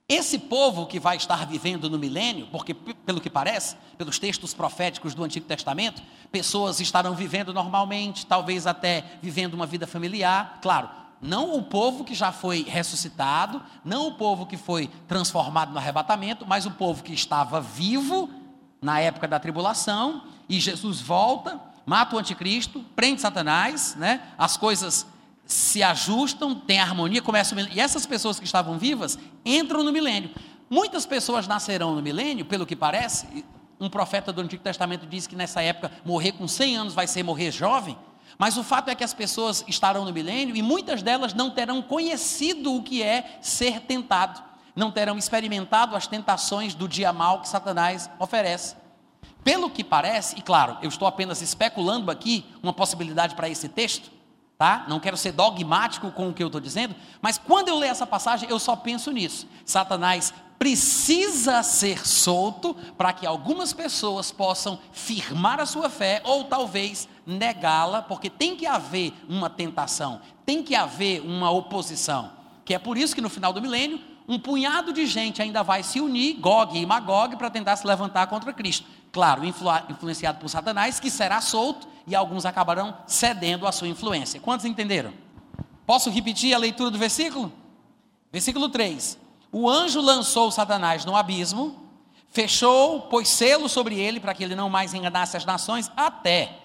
esse 0.08 0.38
povo 0.38 0.86
que 0.86 0.98
vai 0.98 1.18
estar 1.18 1.46
vivendo 1.46 1.90
no 1.90 1.98
milênio, 1.98 2.48
porque 2.50 2.72
pelo 2.72 3.20
que 3.20 3.28
parece, 3.28 3.76
pelos 3.98 4.18
textos 4.18 4.54
proféticos 4.54 5.14
do 5.14 5.22
Antigo 5.22 5.44
Testamento, 5.44 6.02
pessoas 6.32 6.80
estarão 6.80 7.14
vivendo 7.14 7.52
normalmente, 7.52 8.24
talvez 8.24 8.66
até 8.66 9.04
vivendo 9.20 9.52
uma 9.52 9.66
vida 9.66 9.86
familiar, 9.86 10.60
claro, 10.62 10.88
não 11.20 11.54
o 11.56 11.62
povo 11.62 12.04
que 12.04 12.14
já 12.14 12.32
foi 12.32 12.62
ressuscitado, 12.62 13.60
não 13.84 14.06
o 14.06 14.14
povo 14.14 14.46
que 14.46 14.56
foi 14.56 14.88
transformado 15.06 15.72
no 15.72 15.78
arrebatamento, 15.78 16.46
mas 16.46 16.64
o 16.64 16.70
povo 16.70 17.02
que 17.02 17.12
estava 17.12 17.60
vivo 17.60 18.30
na 18.80 19.00
época 19.00 19.28
da 19.28 19.38
tribulação, 19.38 20.22
e 20.48 20.58
Jesus 20.58 21.02
volta, 21.02 21.60
mata 21.84 22.16
o 22.16 22.18
anticristo, 22.18 22.82
prende 22.96 23.20
Satanás, 23.20 23.94
né? 23.96 24.22
As 24.38 24.56
coisas 24.56 25.06
se 25.48 25.82
ajustam, 25.82 26.54
tem 26.54 26.78
harmonia, 26.78 27.22
começam 27.22 27.58
e 27.72 27.80
essas 27.80 28.04
pessoas 28.04 28.38
que 28.38 28.44
estavam 28.44 28.78
vivas 28.78 29.18
entram 29.42 29.82
no 29.82 29.90
milênio. 29.90 30.30
Muitas 30.68 31.06
pessoas 31.06 31.48
nascerão 31.48 31.94
no 31.94 32.02
milênio, 32.02 32.44
pelo 32.44 32.66
que 32.66 32.76
parece, 32.76 33.44
um 33.80 33.88
profeta 33.88 34.30
do 34.30 34.42
Antigo 34.42 34.62
Testamento 34.62 35.06
diz 35.06 35.26
que 35.26 35.34
nessa 35.34 35.62
época 35.62 35.90
morrer 36.04 36.32
com 36.32 36.46
100 36.46 36.76
anos 36.76 36.94
vai 36.94 37.06
ser 37.06 37.22
morrer 37.22 37.50
jovem, 37.50 37.96
mas 38.36 38.58
o 38.58 38.62
fato 38.62 38.90
é 38.90 38.94
que 38.94 39.02
as 39.02 39.14
pessoas 39.14 39.64
estarão 39.66 40.04
no 40.04 40.12
milênio 40.12 40.54
e 40.54 40.60
muitas 40.60 41.02
delas 41.02 41.32
não 41.32 41.50
terão 41.50 41.80
conhecido 41.80 42.74
o 42.74 42.82
que 42.82 43.02
é 43.02 43.38
ser 43.40 43.80
tentado, 43.80 44.42
não 44.76 44.90
terão 44.90 45.16
experimentado 45.16 45.96
as 45.96 46.06
tentações 46.06 46.74
do 46.74 46.86
dia 46.86 47.10
mal 47.10 47.40
que 47.40 47.48
Satanás 47.48 48.10
oferece. 48.18 48.76
Pelo 49.42 49.70
que 49.70 49.82
parece, 49.82 50.38
e 50.38 50.42
claro, 50.42 50.76
eu 50.82 50.90
estou 50.90 51.08
apenas 51.08 51.40
especulando 51.40 52.10
aqui 52.10 52.44
uma 52.62 52.74
possibilidade 52.74 53.34
para 53.34 53.48
esse 53.48 53.66
texto, 53.66 54.17
tá? 54.58 54.84
Não 54.88 54.98
quero 54.98 55.16
ser 55.16 55.30
dogmático 55.30 56.10
com 56.10 56.28
o 56.28 56.34
que 56.34 56.42
eu 56.42 56.48
estou 56.48 56.60
dizendo, 56.60 56.94
mas 57.22 57.38
quando 57.38 57.68
eu 57.68 57.78
leio 57.78 57.92
essa 57.92 58.06
passagem, 58.06 58.50
eu 58.50 58.58
só 58.58 58.74
penso 58.74 59.12
nisso. 59.12 59.46
Satanás 59.64 60.34
precisa 60.58 61.62
ser 61.62 62.04
solto 62.04 62.74
para 62.96 63.12
que 63.12 63.24
algumas 63.24 63.72
pessoas 63.72 64.32
possam 64.32 64.80
firmar 64.90 65.60
a 65.60 65.66
sua 65.66 65.88
fé 65.88 66.20
ou 66.24 66.42
talvez 66.42 67.08
negá-la, 67.24 68.02
porque 68.02 68.28
tem 68.28 68.56
que 68.56 68.66
haver 68.66 69.14
uma 69.28 69.48
tentação, 69.48 70.20
tem 70.44 70.60
que 70.60 70.74
haver 70.74 71.20
uma 71.20 71.50
oposição. 71.52 72.32
Que 72.64 72.74
é 72.74 72.78
por 72.80 72.98
isso 72.98 73.14
que 73.14 73.20
no 73.20 73.30
final 73.30 73.52
do 73.52 73.62
milênio, 73.62 74.00
um 74.28 74.38
punhado 74.38 74.92
de 74.92 75.06
gente 75.06 75.40
ainda 75.40 75.62
vai 75.62 75.82
se 75.82 76.00
unir, 76.00 76.38
Gog 76.38 76.78
e 76.78 76.84
Magog, 76.84 77.34
para 77.36 77.48
tentar 77.48 77.76
se 77.76 77.86
levantar 77.86 78.26
contra 78.26 78.52
Cristo. 78.52 78.86
Claro, 79.10 79.42
influ 79.42 79.70
influenciado 79.88 80.38
por 80.38 80.50
Satanás, 80.50 81.00
que 81.00 81.10
será 81.10 81.40
solto 81.40 81.88
e 82.06 82.14
alguns 82.14 82.44
acabarão 82.44 82.94
cedendo 83.06 83.66
à 83.66 83.72
sua 83.72 83.88
influência. 83.88 84.38
Quantos 84.38 84.66
entenderam? 84.66 85.14
Posso 85.86 86.10
repetir 86.10 86.52
a 86.52 86.58
leitura 86.58 86.90
do 86.90 86.98
versículo? 86.98 87.50
Versículo 88.30 88.68
3: 88.68 89.18
O 89.50 89.68
anjo 89.68 90.02
lançou 90.02 90.50
Satanás 90.50 91.06
no 91.06 91.16
abismo, 91.16 91.88
fechou, 92.28 93.00
pôs 93.02 93.28
selo 93.28 93.66
sobre 93.66 93.98
ele 93.98 94.20
para 94.20 94.34
que 94.34 94.44
ele 94.44 94.54
não 94.54 94.68
mais 94.68 94.92
enganasse 94.92 95.38
as 95.38 95.46
nações, 95.46 95.90
até, 95.96 96.58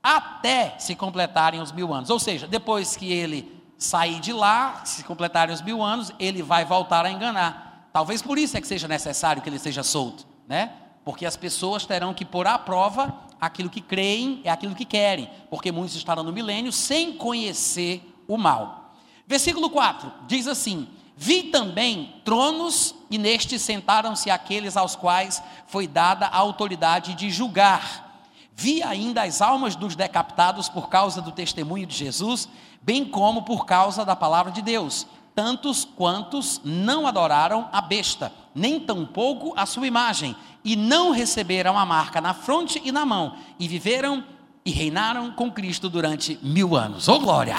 até 0.00 0.78
se 0.78 0.94
completarem 0.94 1.60
os 1.60 1.72
mil 1.72 1.92
anos. 1.92 2.10
Ou 2.10 2.20
seja, 2.20 2.46
depois 2.46 2.96
que 2.96 3.12
ele 3.12 3.57
sair 3.78 4.18
de 4.18 4.32
lá, 4.32 4.82
se 4.84 5.04
completarem 5.04 5.54
os 5.54 5.62
mil 5.62 5.82
anos, 5.82 6.12
ele 6.18 6.42
vai 6.42 6.64
voltar 6.64 7.06
a 7.06 7.10
enganar. 7.10 7.88
Talvez 7.92 8.20
por 8.20 8.36
isso 8.36 8.56
é 8.56 8.60
que 8.60 8.66
seja 8.66 8.88
necessário 8.88 9.40
que 9.40 9.48
ele 9.48 9.58
seja 9.58 9.82
solto, 9.82 10.26
né? 10.46 10.72
Porque 11.04 11.24
as 11.24 11.36
pessoas 11.36 11.86
terão 11.86 12.12
que 12.12 12.24
pôr 12.24 12.46
à 12.46 12.58
prova 12.58 13.14
aquilo 13.40 13.70
que 13.70 13.80
creem 13.80 14.40
é 14.44 14.50
aquilo 14.50 14.74
que 14.74 14.84
querem, 14.84 15.30
porque 15.48 15.70
muitos 15.70 15.96
estarão 15.96 16.22
no 16.22 16.32
milênio 16.32 16.72
sem 16.72 17.12
conhecer 17.12 18.02
o 18.26 18.36
mal. 18.36 18.92
Versículo 19.26 19.70
4 19.70 20.12
diz 20.26 20.46
assim: 20.46 20.88
Vi 21.16 21.44
também 21.44 22.20
tronos, 22.24 22.94
e 23.10 23.16
nestes 23.16 23.62
sentaram-se 23.62 24.30
aqueles 24.30 24.76
aos 24.76 24.96
quais 24.96 25.42
foi 25.66 25.86
dada 25.86 26.26
a 26.26 26.36
autoridade 26.36 27.14
de 27.14 27.30
julgar. 27.30 28.22
Vi 28.54 28.82
ainda 28.82 29.22
as 29.22 29.40
almas 29.40 29.76
dos 29.76 29.94
decapitados 29.94 30.68
por 30.68 30.88
causa 30.88 31.22
do 31.22 31.30
testemunho 31.30 31.86
de 31.86 31.94
Jesus, 31.94 32.48
bem 32.88 33.04
como 33.04 33.42
por 33.42 33.66
causa 33.66 34.02
da 34.02 34.16
palavra 34.16 34.50
de 34.50 34.62
Deus, 34.62 35.06
tantos 35.34 35.84
quantos 35.84 36.58
não 36.64 37.06
adoraram 37.06 37.68
a 37.70 37.82
besta, 37.82 38.32
nem 38.54 38.80
tampouco 38.80 39.52
a 39.54 39.66
sua 39.66 39.86
imagem, 39.86 40.34
e 40.64 40.74
não 40.74 41.10
receberam 41.10 41.76
a 41.76 41.84
marca 41.84 42.18
na 42.18 42.32
fronte 42.32 42.80
e 42.82 42.90
na 42.90 43.04
mão, 43.04 43.36
e 43.58 43.68
viveram 43.68 44.24
e 44.64 44.70
reinaram 44.70 45.32
com 45.32 45.52
Cristo 45.52 45.90
durante 45.90 46.38
mil 46.42 46.74
anos. 46.74 47.08
Oh 47.08 47.18
glória! 47.18 47.56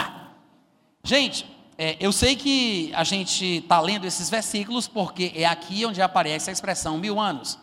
Gente, 1.04 1.46
é, 1.78 1.96
eu 2.00 2.12
sei 2.12 2.36
que 2.36 2.92
a 2.96 3.04
gente 3.04 3.46
está 3.58 3.80
lendo 3.80 4.08
esses 4.08 4.32
versículos 4.32 4.88
porque 4.88 5.32
é 5.36 5.46
aqui 5.46 5.86
onde 5.86 6.02
aparece 6.02 6.50
a 6.50 6.54
expressão 6.54 6.98
mil 6.98 7.20
anos. 7.20 7.60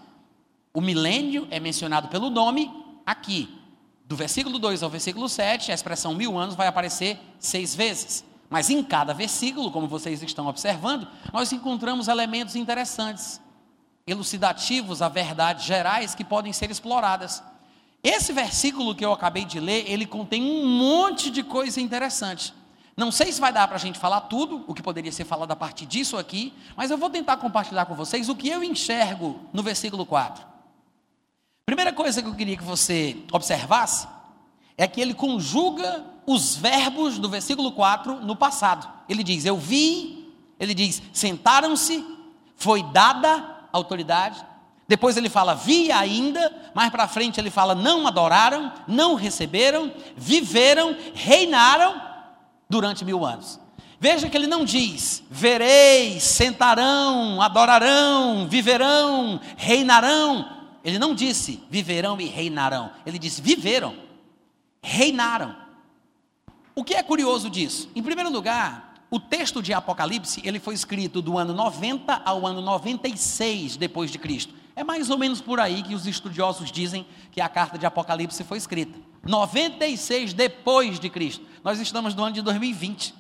O 0.73 0.81
milênio 0.81 1.49
é 1.51 1.59
mencionado 1.59 2.07
pelo 2.07 2.31
nome 2.31 2.71
aqui. 3.05 3.56
Do 4.07 4.15
versículo 4.15 4.61
2 4.61 4.85
ao 4.85 4.91
versículo 4.91 5.29
7, 5.29 5.73
a 5.73 5.75
expressão 5.75 6.15
mil 6.15 6.39
anos 6.39 6.55
vai 6.55 6.69
aparecer 6.69 7.19
seis 7.41 7.75
vezes. 7.75 8.25
Mas 8.49 8.71
em 8.71 8.81
cada 8.81 9.13
versículo, 9.13 9.73
como 9.73 9.89
vocês 9.89 10.23
estão 10.23 10.47
observando, 10.47 11.09
nós 11.33 11.51
encontramos 11.51 12.07
elementos 12.07 12.55
interessantes, 12.55 13.41
elucidativos 14.07 15.03
a 15.03 15.09
verdades 15.09 15.65
gerais 15.65 16.15
que 16.15 16.25
podem 16.25 16.53
ser 16.53 16.71
exploradas. 16.71 17.43
Esse 18.01 18.33
versículo 18.33 18.95
que 18.95 19.05
eu 19.05 19.13
acabei 19.13 19.45
de 19.45 19.59
ler, 19.59 19.91
ele 19.91 20.07
contém 20.07 20.41
um 20.41 20.69
monte 20.69 21.29
de 21.29 21.43
coisa 21.43 21.81
interessante. 21.81 22.55
Não 22.97 23.11
sei 23.11 23.33
se 23.33 23.41
vai 23.41 23.53
dar 23.53 23.67
para 23.67 23.77
a 23.77 23.81
gente 23.81 23.99
falar 23.99 24.21
tudo, 24.23 24.65
o 24.69 24.73
que 24.73 24.83
poderia 24.83 25.11
ser 25.11 25.25
falado 25.25 25.51
a 25.51 25.57
partir 25.57 25.85
disso 25.85 26.17
aqui, 26.17 26.55
mas 26.77 26.93
eu 26.93 26.97
vou 26.97 27.11
tentar 27.11 27.39
compartilhar 27.39 27.87
com 27.87 27.97
vocês 27.97 28.29
o 28.29 28.37
que 28.37 28.49
eu 28.49 28.63
enxergo 28.63 29.41
no 29.53 29.65
versículo 29.65 30.07
4. 30.07 30.56
Primeira 31.67 31.93
coisa 31.93 32.23
que 32.23 32.29
eu 32.29 32.35
queria 32.35 32.57
que 32.57 32.63
você 32.63 33.17
observasse 33.33 34.07
é 34.79 34.87
que 34.87 35.01
ele 35.01 35.13
conjuga 35.13 36.05
os 36.25 36.55
verbos 36.55 37.19
do 37.19 37.29
versículo 37.29 37.73
4 37.73 38.21
no 38.21 38.37
passado. 38.37 38.89
Ele 39.09 39.25
diz: 39.25 39.45
Eu 39.45 39.57
vi, 39.57 40.33
ele 40.61 40.73
diz: 40.73 41.03
sentaram-se, 41.13 42.07
foi 42.55 42.85
dada 42.93 43.67
autoridade. 43.73 44.47
Depois 44.87 45.17
ele 45.17 45.29
fala: 45.29 45.57
Vi 45.57 45.91
ainda, 45.91 46.71
mais 46.73 46.89
para 46.91 47.09
frente 47.09 47.41
ele 47.41 47.51
fala: 47.51 47.75
Não 47.75 48.07
adoraram, 48.07 48.73
não 48.87 49.17
receberam, 49.17 49.93
viveram, 50.17 50.97
reinaram 51.15 52.01
durante 52.71 53.05
mil 53.05 53.27
anos. 53.27 53.59
Veja 53.99 54.29
que 54.29 54.37
ele 54.37 54.47
não 54.47 54.65
diz: 54.65 55.21
vereis, 55.29 56.23
sentarão, 56.23 57.43
adorarão, 57.43 58.47
viverão, 58.49 59.41
reinarão. 59.57 60.56
Ele 60.87 61.01
não 61.01 61.17
disse 61.17 61.61
viverão 61.69 62.21
e 62.21 62.27
reinarão. 62.27 62.93
Ele 63.05 63.19
disse 63.19 63.43
viveram, 63.43 63.97
reinaram. 64.81 65.57
O 66.77 66.85
que 66.85 66.95
é 66.95 67.03
curioso 67.03 67.51
disso? 67.51 67.91
Em 67.93 68.01
primeiro 68.01 68.31
lugar, 68.31 68.95
o 69.11 69.19
texto 69.19 69.61
de 69.61 69.73
Apocalipse, 69.73 70.41
ele 70.45 70.61
foi 70.61 70.75
escrito 70.75 71.21
do 71.21 71.37
ano 71.37 71.53
90 71.53 72.23
ao 72.25 72.47
ano 72.47 72.61
96 72.61 73.77
depois 73.77 74.13
de 74.13 74.19
Cristo. 74.19 74.55
É 74.77 74.85
mais 74.85 75.11
ou 75.11 75.19
menos 75.19 75.41
por 75.41 75.59
aí 75.59 75.83
que 75.83 75.93
os 75.93 76.07
estudiosos 76.07 76.71
dizem 76.71 77.05
que 77.33 77.41
a 77.41 77.49
carta 77.49 77.77
de 77.77 77.85
Apocalipse 77.85 78.45
foi 78.45 78.57
escrita. 78.57 78.97
96 79.25 80.35
depois 80.35 81.01
de 81.01 81.11
Cristo. 81.11 81.45
Nós 81.65 81.81
estamos 81.81 82.15
no 82.15 82.23
ano 82.23 82.35
de 82.35 82.43
2020. 82.43 83.13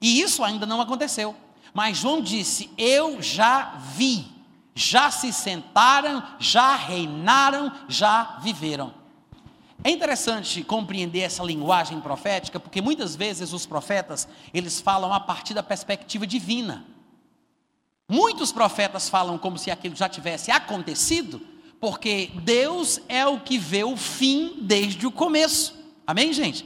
E 0.00 0.22
isso 0.22 0.42
ainda 0.42 0.64
não 0.64 0.80
aconteceu. 0.80 1.36
Mas 1.74 1.98
João 1.98 2.22
disse: 2.22 2.70
Eu 2.78 3.20
já 3.20 3.76
vi, 3.94 4.24
já 4.74 5.10
se 5.10 5.32
sentaram, 5.32 6.22
já 6.38 6.74
reinaram, 6.74 7.72
já 7.88 8.38
viveram. 8.42 8.92
É 9.82 9.90
interessante 9.90 10.64
compreender 10.64 11.20
essa 11.20 11.44
linguagem 11.44 12.00
profética, 12.00 12.58
porque 12.58 12.80
muitas 12.80 13.14
vezes 13.14 13.52
os 13.52 13.66
profetas, 13.66 14.26
eles 14.52 14.80
falam 14.80 15.12
a 15.12 15.20
partir 15.20 15.54
da 15.54 15.62
perspectiva 15.62 16.26
divina. 16.26 16.84
Muitos 18.08 18.50
profetas 18.50 19.08
falam 19.08 19.38
como 19.38 19.58
se 19.58 19.70
aquilo 19.70 19.94
já 19.94 20.08
tivesse 20.08 20.50
acontecido, 20.50 21.40
porque 21.80 22.30
Deus 22.42 23.00
é 23.08 23.26
o 23.26 23.40
que 23.40 23.58
vê 23.58 23.84
o 23.84 23.96
fim 23.96 24.54
desde 24.62 25.06
o 25.06 25.12
começo. 25.12 25.74
Amém, 26.06 26.32
gente? 26.32 26.64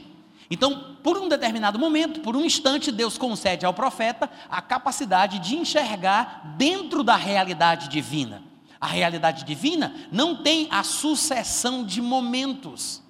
Então, 0.49 0.88
por 1.03 1.17
um 1.17 1.27
determinado 1.27 1.79
momento, 1.79 2.19
por 2.21 2.35
um 2.35 2.43
instante, 2.43 2.91
Deus 2.91 3.17
concede 3.17 3.65
ao 3.65 3.73
profeta 3.73 4.29
a 4.49 4.61
capacidade 4.61 5.39
de 5.39 5.55
enxergar 5.55 6.55
dentro 6.57 7.03
da 7.03 7.15
realidade 7.15 7.87
divina. 7.87 8.43
A 8.79 8.87
realidade 8.87 9.43
divina 9.43 9.93
não 10.11 10.41
tem 10.41 10.67
a 10.71 10.83
sucessão 10.83 11.83
de 11.83 12.01
momentos. 12.01 13.01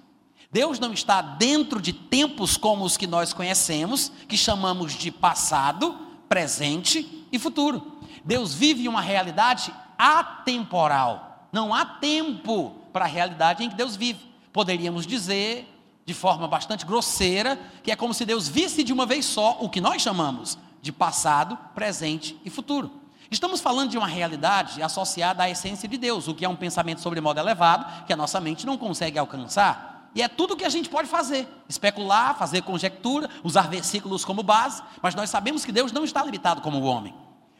Deus 0.50 0.80
não 0.80 0.92
está 0.92 1.22
dentro 1.22 1.80
de 1.80 1.92
tempos 1.92 2.56
como 2.56 2.84
os 2.84 2.96
que 2.96 3.06
nós 3.06 3.32
conhecemos, 3.32 4.10
que 4.26 4.36
chamamos 4.36 4.94
de 4.94 5.12
passado, 5.12 5.96
presente 6.28 7.26
e 7.30 7.38
futuro. 7.38 8.00
Deus 8.24 8.52
vive 8.52 8.88
uma 8.88 9.00
realidade 9.00 9.72
atemporal. 9.96 11.48
Não 11.52 11.72
há 11.72 11.84
tempo 11.84 12.74
para 12.92 13.04
a 13.04 13.08
realidade 13.08 13.62
em 13.62 13.70
que 13.70 13.76
Deus 13.76 13.94
vive. 13.94 14.20
Poderíamos 14.52 15.06
dizer, 15.06 15.69
de 16.04 16.14
forma 16.14 16.48
bastante 16.48 16.84
grosseira, 16.84 17.58
que 17.82 17.90
é 17.90 17.96
como 17.96 18.14
se 18.14 18.24
Deus 18.24 18.48
visse 18.48 18.82
de 18.82 18.92
uma 18.92 19.06
vez 19.06 19.24
só 19.24 19.58
o 19.60 19.68
que 19.68 19.80
nós 19.80 20.02
chamamos 20.02 20.58
de 20.82 20.92
passado, 20.92 21.58
presente 21.74 22.40
e 22.44 22.50
futuro. 22.50 22.90
Estamos 23.30 23.60
falando 23.60 23.90
de 23.90 23.98
uma 23.98 24.08
realidade 24.08 24.82
associada 24.82 25.44
à 25.44 25.50
essência 25.50 25.88
de 25.88 25.96
Deus, 25.96 26.26
o 26.26 26.34
que 26.34 26.44
é 26.44 26.48
um 26.48 26.56
pensamento 26.56 27.00
sobre 27.00 27.20
modo 27.20 27.38
elevado 27.38 28.04
que 28.04 28.12
a 28.12 28.16
nossa 28.16 28.40
mente 28.40 28.66
não 28.66 28.76
consegue 28.76 29.18
alcançar. 29.18 30.10
E 30.14 30.20
é 30.20 30.26
tudo 30.26 30.54
o 30.54 30.56
que 30.56 30.64
a 30.64 30.68
gente 30.68 30.88
pode 30.88 31.08
fazer: 31.08 31.46
especular, 31.68 32.36
fazer 32.36 32.62
conjectura, 32.62 33.30
usar 33.44 33.68
versículos 33.68 34.24
como 34.24 34.42
base, 34.42 34.82
mas 35.00 35.14
nós 35.14 35.30
sabemos 35.30 35.64
que 35.64 35.70
Deus 35.70 35.92
não 35.92 36.04
está 36.04 36.24
limitado 36.24 36.60
como 36.60 36.78
o 36.78 36.84
homem. 36.84 37.14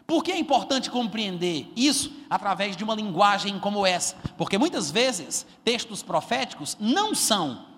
Por 0.09 0.25
que 0.25 0.32
é 0.32 0.38
importante 0.38 0.90
compreender 0.90 1.73
isso 1.76 2.11
através 2.28 2.76
de 2.76 2.82
uma 2.82 2.97
linguagem 2.97 3.61
como 3.61 3.87
essa? 3.87 4.16
Porque 4.37 4.59
muitas 4.59 4.90
vezes 4.90 5.47
textos 5.64 6.02
proféticos 6.02 6.76
não 6.80 7.14
são 7.14 7.70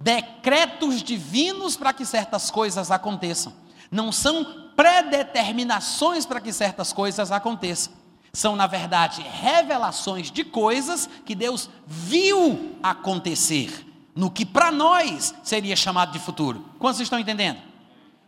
decretos 0.00 1.02
divinos 1.02 1.76
para 1.76 1.92
que 1.92 2.04
certas 2.04 2.50
coisas 2.50 2.90
aconteçam, 2.90 3.52
não 3.90 4.12
são 4.12 4.70
predeterminações 4.76 6.26
para 6.26 6.40
que 6.40 6.52
certas 6.52 6.92
coisas 6.92 7.30
aconteçam. 7.30 7.92
São, 8.32 8.56
na 8.56 8.66
verdade, 8.66 9.22
revelações 9.22 10.30
de 10.30 10.42
coisas 10.42 11.08
que 11.24 11.36
Deus 11.36 11.70
viu 11.86 12.76
acontecer, 12.82 13.86
no 14.14 14.28
que 14.28 14.44
para 14.44 14.72
nós 14.72 15.32
seria 15.44 15.76
chamado 15.76 16.12
de 16.12 16.18
futuro. 16.18 16.64
Quantos 16.80 17.00
estão 17.00 17.18
entendendo? 17.18 17.60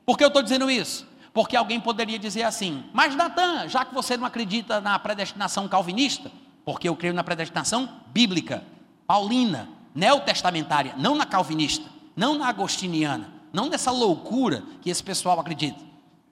Por 0.05 0.17
que 0.17 0.23
eu 0.23 0.29
estou 0.29 0.43
dizendo 0.43 0.71
isso? 0.71 1.05
Porque 1.35 1.57
alguém 1.57 1.81
poderia 1.81 2.19
dizer 2.19 2.45
assim: 2.45 2.85
Mas 2.93 3.17
Natan, 3.17 3.69
já 3.69 3.85
que 3.85 3.93
você 3.93 4.17
não 4.17 4.25
acredita 4.25 4.81
na 4.81 4.97
predestinação 4.99 5.69
calvinista, 5.69 6.31
porque 6.65 6.89
eu 6.89 6.97
creio 6.97 7.13
na 7.13 7.25
predestinação 7.25 7.89
bíblica, 8.07 8.65
paulina, 9.07 9.69
neotestamentária, 9.97 10.95
não 10.99 11.17
na 11.17 11.25
calvinista, 11.25 11.89
não 12.15 12.39
na 12.39 12.49
agostiniana, 12.49 13.33
não 13.53 13.69
nessa 13.69 13.91
loucura 13.91 14.63
que 14.83 14.91
esse 14.91 15.03
pessoal 15.03 15.41
acredita. 15.41 15.81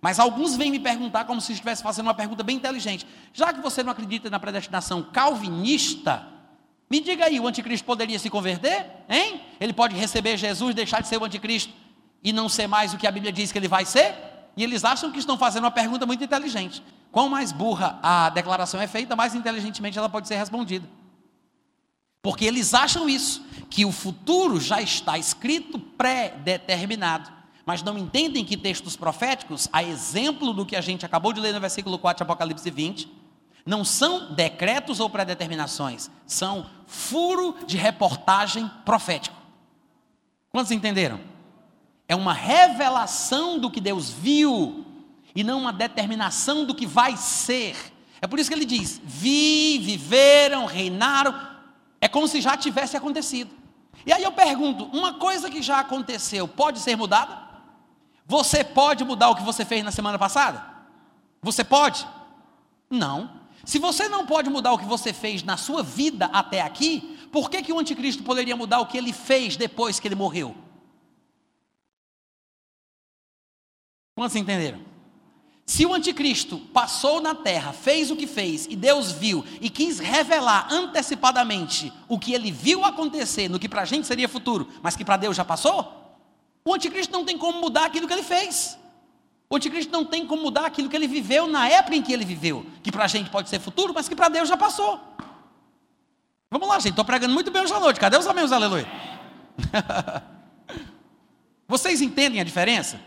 Mas 0.00 0.18
alguns 0.18 0.54
vêm 0.54 0.70
me 0.70 0.78
perguntar 0.78 1.24
como 1.24 1.40
se 1.40 1.52
estivesse 1.52 1.82
fazendo 1.82 2.06
uma 2.06 2.14
pergunta 2.14 2.42
bem 2.42 2.56
inteligente. 2.56 3.06
Já 3.32 3.54
que 3.54 3.60
você 3.62 3.82
não 3.82 3.90
acredita 3.90 4.28
na 4.28 4.38
predestinação 4.38 5.02
calvinista, 5.02 6.28
me 6.90 7.00
diga 7.00 7.24
aí, 7.24 7.40
o 7.40 7.46
anticristo 7.46 7.86
poderia 7.86 8.18
se 8.18 8.28
converter? 8.28 8.86
Hein? 9.08 9.40
Ele 9.58 9.72
pode 9.72 9.96
receber 9.96 10.36
Jesus, 10.36 10.74
deixar 10.74 11.00
de 11.00 11.08
ser 11.08 11.16
o 11.16 11.24
anticristo 11.24 11.72
e 12.22 12.34
não 12.34 12.50
ser 12.50 12.66
mais 12.66 12.92
o 12.92 12.98
que 12.98 13.06
a 13.06 13.10
Bíblia 13.10 13.32
diz 13.32 13.50
que 13.50 13.58
ele 13.58 13.66
vai 13.66 13.86
ser? 13.86 14.14
E 14.54 14.62
eles 14.62 14.84
acham 14.84 15.10
que 15.10 15.18
estão 15.18 15.38
fazendo 15.38 15.64
uma 15.64 15.70
pergunta 15.70 16.04
muito 16.04 16.22
inteligente. 16.22 16.82
Quanto 17.10 17.30
mais 17.30 17.50
burra 17.50 17.98
a 18.02 18.28
declaração 18.28 18.80
é 18.80 18.86
feita, 18.86 19.16
mais 19.16 19.34
inteligentemente 19.34 19.98
ela 19.98 20.08
pode 20.08 20.28
ser 20.28 20.36
respondida. 20.36 20.86
Porque 22.24 22.44
eles 22.44 22.72
acham 22.72 23.08
isso, 23.08 23.44
que 23.74 23.84
o 23.84 23.90
futuro 23.90 24.60
já 24.60 24.80
está 24.80 25.18
escrito, 25.18 25.80
pré-determinado. 25.80 27.28
Mas 27.66 27.82
não 27.82 27.98
entendem 27.98 28.44
que 28.44 28.56
textos 28.56 28.94
proféticos, 28.94 29.68
a 29.72 29.82
exemplo 29.82 30.52
do 30.52 30.64
que 30.64 30.76
a 30.76 30.80
gente 30.80 31.04
acabou 31.04 31.32
de 31.32 31.40
ler 31.40 31.52
no 31.52 31.58
versículo 31.58 31.98
4 31.98 32.18
de 32.18 32.22
Apocalipse 32.22 32.70
20, 32.70 33.10
não 33.66 33.84
são 33.84 34.32
decretos 34.32 35.00
ou 35.00 35.10
predeterminações, 35.10 36.08
são 36.24 36.70
furo 36.86 37.56
de 37.66 37.76
reportagem 37.76 38.70
profético. 38.84 39.34
Quantos 40.50 40.70
entenderam? 40.70 41.18
É 42.06 42.14
uma 42.14 42.32
revelação 42.32 43.58
do 43.58 43.72
que 43.72 43.80
Deus 43.80 44.08
viu 44.08 44.86
e 45.34 45.42
não 45.42 45.58
uma 45.58 45.72
determinação 45.72 46.64
do 46.64 46.76
que 46.76 46.86
vai 46.86 47.16
ser. 47.16 47.74
É 48.22 48.28
por 48.28 48.38
isso 48.38 48.48
que 48.48 48.54
ele 48.54 48.64
diz: 48.64 49.00
vi, 49.02 49.80
viveram, 49.80 50.64
reinaram. 50.64 51.34
É 52.00 52.06
como 52.06 52.28
se 52.28 52.40
já 52.40 52.56
tivesse 52.56 52.96
acontecido. 52.96 53.63
E 54.06 54.12
aí 54.12 54.22
eu 54.22 54.32
pergunto: 54.32 54.84
uma 54.86 55.14
coisa 55.14 55.50
que 55.50 55.62
já 55.62 55.80
aconteceu 55.80 56.46
pode 56.46 56.80
ser 56.80 56.96
mudada? 56.96 57.44
Você 58.26 58.64
pode 58.64 59.04
mudar 59.04 59.30
o 59.30 59.36
que 59.36 59.42
você 59.42 59.64
fez 59.64 59.84
na 59.84 59.90
semana 59.90 60.18
passada? 60.18 60.64
Você 61.42 61.62
pode? 61.62 62.06
Não. 62.88 63.42
Se 63.64 63.78
você 63.78 64.08
não 64.08 64.26
pode 64.26 64.50
mudar 64.50 64.72
o 64.72 64.78
que 64.78 64.84
você 64.84 65.12
fez 65.12 65.42
na 65.42 65.56
sua 65.56 65.82
vida 65.82 66.26
até 66.26 66.60
aqui, 66.60 67.28
por 67.32 67.50
que, 67.50 67.62
que 67.62 67.72
o 67.72 67.78
anticristo 67.78 68.22
poderia 68.22 68.56
mudar 68.56 68.80
o 68.80 68.86
que 68.86 68.96
ele 68.96 69.12
fez 69.12 69.56
depois 69.56 69.98
que 69.98 70.08
ele 70.08 70.14
morreu? 70.14 70.54
Quantos 74.14 74.36
entenderam? 74.36 74.93
Se 75.66 75.86
o 75.86 75.94
anticristo 75.94 76.58
passou 76.58 77.22
na 77.22 77.34
terra, 77.34 77.72
fez 77.72 78.10
o 78.10 78.16
que 78.16 78.26
fez, 78.26 78.66
e 78.68 78.76
Deus 78.76 79.10
viu 79.10 79.42
e 79.60 79.70
quis 79.70 79.98
revelar 79.98 80.68
antecipadamente 80.70 81.90
o 82.06 82.18
que 82.18 82.34
ele 82.34 82.52
viu 82.52 82.84
acontecer 82.84 83.48
no 83.48 83.58
que 83.58 83.68
para 83.68 83.82
a 83.82 83.86
gente 83.86 84.06
seria 84.06 84.28
futuro, 84.28 84.68
mas 84.82 84.94
que 84.94 85.04
para 85.04 85.16
Deus 85.16 85.34
já 85.34 85.44
passou, 85.44 86.20
o 86.64 86.74
anticristo 86.74 87.12
não 87.12 87.24
tem 87.24 87.38
como 87.38 87.60
mudar 87.60 87.86
aquilo 87.86 88.06
que 88.06 88.12
ele 88.12 88.22
fez. 88.22 88.78
O 89.48 89.56
anticristo 89.56 89.92
não 89.92 90.04
tem 90.04 90.26
como 90.26 90.42
mudar 90.42 90.66
aquilo 90.66 90.88
que 90.88 90.96
ele 90.96 91.06
viveu 91.06 91.46
na 91.46 91.66
época 91.68 91.96
em 91.96 92.02
que 92.02 92.12
ele 92.12 92.24
viveu, 92.24 92.66
que 92.82 92.92
para 92.92 93.04
a 93.04 93.08
gente 93.08 93.30
pode 93.30 93.48
ser 93.48 93.58
futuro, 93.58 93.92
mas 93.94 94.06
que 94.06 94.14
para 94.14 94.28
Deus 94.28 94.48
já 94.48 94.56
passou. 94.56 95.00
Vamos 96.50 96.68
lá, 96.68 96.78
gente, 96.78 96.90
estou 96.90 97.04
pregando 97.04 97.32
muito 97.32 97.50
bem 97.50 97.62
hoje 97.62 97.72
à 97.72 97.80
noite. 97.80 97.98
Cadê 97.98 98.18
os 98.18 98.26
amigos, 98.26 98.52
aleluia? 98.52 98.86
Vocês 101.66 102.02
entendem 102.02 102.40
a 102.40 102.44
diferença? 102.44 103.00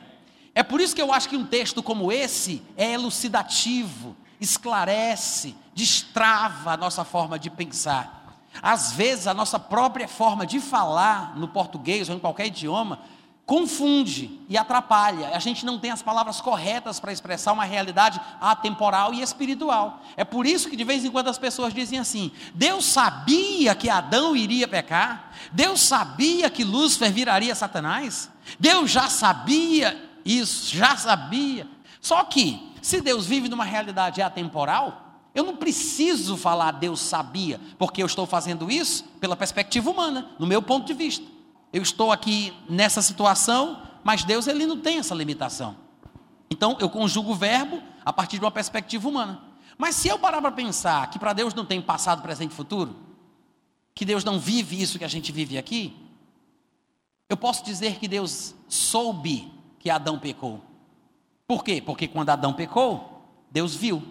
É 0.57 0.63
por 0.63 0.81
isso 0.81 0.95
que 0.95 1.01
eu 1.03 1.13
acho 1.13 1.29
que 1.29 1.37
um 1.37 1.45
texto 1.45 1.83
como 1.83 2.11
esse 2.11 2.63
é 2.75 2.91
elucidativo, 2.93 4.17
esclarece, 4.41 5.55
destrava 5.75 6.71
a 6.71 6.77
nossa 6.77 7.05
forma 7.05 7.37
de 7.37 7.47
pensar. 7.51 8.35
Às 8.59 8.91
vezes, 8.91 9.27
a 9.27 9.35
nossa 9.35 9.59
própria 9.59 10.07
forma 10.07 10.47
de 10.47 10.59
falar 10.59 11.37
no 11.37 11.47
português 11.47 12.09
ou 12.09 12.15
em 12.15 12.19
qualquer 12.19 12.47
idioma 12.47 12.97
confunde 13.45 14.41
e 14.49 14.57
atrapalha. 14.57 15.29
A 15.29 15.37
gente 15.37 15.63
não 15.63 15.77
tem 15.77 15.91
as 15.91 16.01
palavras 16.01 16.41
corretas 16.41 16.99
para 16.99 17.13
expressar 17.13 17.53
uma 17.53 17.63
realidade 17.63 18.19
atemporal 18.41 19.13
e 19.13 19.21
espiritual. 19.21 20.01
É 20.17 20.25
por 20.25 20.47
isso 20.47 20.71
que 20.71 20.75
de 20.75 20.83
vez 20.83 21.05
em 21.05 21.11
quando 21.11 21.27
as 21.27 21.37
pessoas 21.37 21.71
dizem 21.71 21.99
assim: 21.99 22.31
Deus 22.55 22.83
sabia 22.83 23.75
que 23.75 23.91
Adão 23.91 24.35
iria 24.35 24.67
pecar, 24.67 25.33
Deus 25.51 25.81
sabia 25.81 26.49
que 26.49 26.63
Lúcifer 26.63 27.11
viraria 27.13 27.53
Satanás, 27.53 28.27
Deus 28.59 28.89
já 28.89 29.07
sabia 29.07 30.06
isso, 30.27 30.75
já 30.75 30.95
sabia. 30.97 31.67
Só 32.01 32.23
que, 32.23 32.73
se 32.81 33.01
Deus 33.01 33.25
vive 33.25 33.49
numa 33.49 33.63
realidade 33.63 34.21
atemporal, 34.21 35.21
eu 35.33 35.43
não 35.43 35.55
preciso 35.55 36.35
falar 36.37 36.71
Deus 36.71 36.99
sabia, 36.99 37.59
porque 37.77 38.01
eu 38.01 38.05
estou 38.05 38.25
fazendo 38.25 38.69
isso 38.69 39.03
pela 39.19 39.35
perspectiva 39.35 39.89
humana, 39.89 40.31
no 40.39 40.47
meu 40.47 40.61
ponto 40.61 40.85
de 40.85 40.93
vista 40.93 41.37
eu 41.71 41.81
estou 41.81 42.11
aqui 42.11 42.53
nessa 42.69 43.01
situação, 43.01 43.81
mas 44.03 44.23
Deus 44.23 44.47
ele 44.47 44.65
não 44.65 44.79
tem 44.79 44.97
essa 44.97 45.13
limitação. 45.13 45.75
Então 46.49 46.77
eu 46.79 46.89
conjugo 46.89 47.31
o 47.31 47.35
verbo 47.35 47.81
a 48.05 48.13
partir 48.13 48.37
de 48.37 48.45
uma 48.45 48.51
perspectiva 48.51 49.07
humana. 49.07 49.41
Mas 49.77 49.95
se 49.95 50.07
eu 50.07 50.17
parar 50.17 50.41
para 50.41 50.51
pensar 50.51 51.09
que 51.09 51.19
para 51.19 51.33
Deus 51.33 51.53
não 51.53 51.65
tem 51.65 51.81
passado, 51.81 52.21
presente 52.21 52.51
e 52.51 52.55
futuro, 52.55 52.95
que 53.93 54.05
Deus 54.05 54.23
não 54.23 54.39
vive 54.39 54.81
isso 54.81 54.97
que 54.97 55.05
a 55.05 55.09
gente 55.09 55.31
vive 55.31 55.57
aqui, 55.57 55.95
eu 57.29 57.35
posso 57.35 57.63
dizer 57.63 57.99
que 57.99 58.07
Deus 58.07 58.55
soube 58.67 59.51
que 59.79 59.89
Adão 59.89 60.19
pecou. 60.19 60.61
Por 61.47 61.63
quê? 61.63 61.81
Porque 61.83 62.07
quando 62.07 62.29
Adão 62.29 62.53
pecou, 62.53 63.23
Deus 63.49 63.75
viu. 63.75 64.03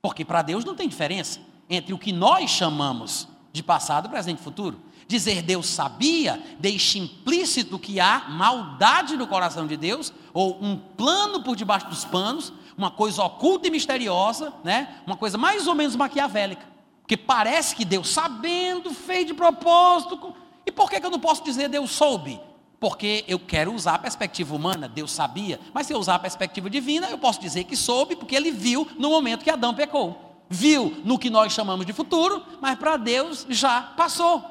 Porque 0.00 0.24
para 0.24 0.42
Deus 0.42 0.64
não 0.64 0.74
tem 0.74 0.88
diferença 0.88 1.40
entre 1.68 1.92
o 1.92 1.98
que 1.98 2.12
nós 2.12 2.50
chamamos 2.50 3.28
de 3.52 3.62
passado, 3.62 4.08
presente 4.08 4.40
e 4.40 4.42
futuro. 4.42 4.80
Dizer 5.06 5.42
Deus 5.42 5.66
sabia 5.66 6.42
deixa 6.58 6.98
implícito 6.98 7.78
que 7.78 8.00
há 8.00 8.26
maldade 8.28 9.16
no 9.16 9.26
coração 9.26 9.66
de 9.66 9.76
Deus, 9.76 10.12
ou 10.32 10.62
um 10.62 10.76
plano 10.76 11.42
por 11.42 11.56
debaixo 11.56 11.88
dos 11.88 12.04
panos, 12.04 12.52
uma 12.76 12.90
coisa 12.90 13.22
oculta 13.22 13.68
e 13.68 13.70
misteriosa, 13.70 14.52
né? 14.62 15.00
uma 15.06 15.16
coisa 15.16 15.38
mais 15.38 15.66
ou 15.66 15.74
menos 15.74 15.94
maquiavélica. 15.94 16.66
Porque 17.00 17.16
parece 17.16 17.76
que 17.76 17.84
Deus, 17.84 18.08
sabendo, 18.08 18.92
fez 18.92 19.26
de 19.26 19.34
propósito. 19.34 20.34
E 20.64 20.72
por 20.72 20.88
que, 20.88 20.98
que 20.98 21.04
eu 21.06 21.10
não 21.10 21.20
posso 21.20 21.44
dizer 21.44 21.68
Deus 21.68 21.90
soube? 21.90 22.40
Porque 22.84 23.24
eu 23.26 23.38
quero 23.38 23.72
usar 23.72 23.94
a 23.94 23.98
perspectiva 23.98 24.54
humana, 24.54 24.86
Deus 24.86 25.10
sabia. 25.10 25.58
Mas 25.72 25.86
se 25.86 25.94
eu 25.94 25.98
usar 25.98 26.16
a 26.16 26.18
perspectiva 26.18 26.68
divina, 26.68 27.08
eu 27.08 27.16
posso 27.16 27.40
dizer 27.40 27.64
que 27.64 27.74
soube, 27.74 28.14
porque 28.14 28.36
ele 28.36 28.50
viu 28.50 28.86
no 28.98 29.08
momento 29.08 29.42
que 29.42 29.48
Adão 29.48 29.72
pecou. 29.72 30.44
Viu 30.50 31.00
no 31.02 31.18
que 31.18 31.30
nós 31.30 31.50
chamamos 31.54 31.86
de 31.86 31.94
futuro, 31.94 32.44
mas 32.60 32.78
para 32.78 32.98
Deus 32.98 33.46
já 33.48 33.80
passou. 33.80 34.44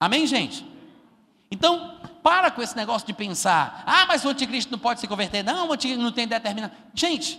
Amém, 0.00 0.26
gente? 0.26 0.66
Então, 1.50 1.98
para 2.22 2.50
com 2.50 2.62
esse 2.62 2.74
negócio 2.74 3.06
de 3.06 3.12
pensar, 3.12 3.82
ah, 3.84 4.06
mas 4.06 4.24
o 4.24 4.30
anticristo 4.30 4.72
não 4.72 4.78
pode 4.78 5.00
se 5.00 5.06
converter, 5.06 5.42
não, 5.42 5.68
o 5.68 5.72
anticristo 5.74 6.02
não 6.02 6.12
tem 6.12 6.26
determinação. 6.26 6.74
Gente, 6.94 7.38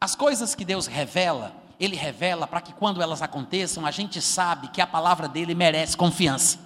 as 0.00 0.16
coisas 0.16 0.56
que 0.56 0.64
Deus 0.64 0.88
revela, 0.88 1.54
Ele 1.78 1.94
revela 1.94 2.48
para 2.48 2.60
que 2.60 2.72
quando 2.72 3.00
elas 3.00 3.22
aconteçam, 3.22 3.86
a 3.86 3.92
gente 3.92 4.20
sabe 4.20 4.66
que 4.66 4.80
a 4.80 4.86
palavra 4.88 5.28
dele 5.28 5.54
merece 5.54 5.96
confiança. 5.96 6.65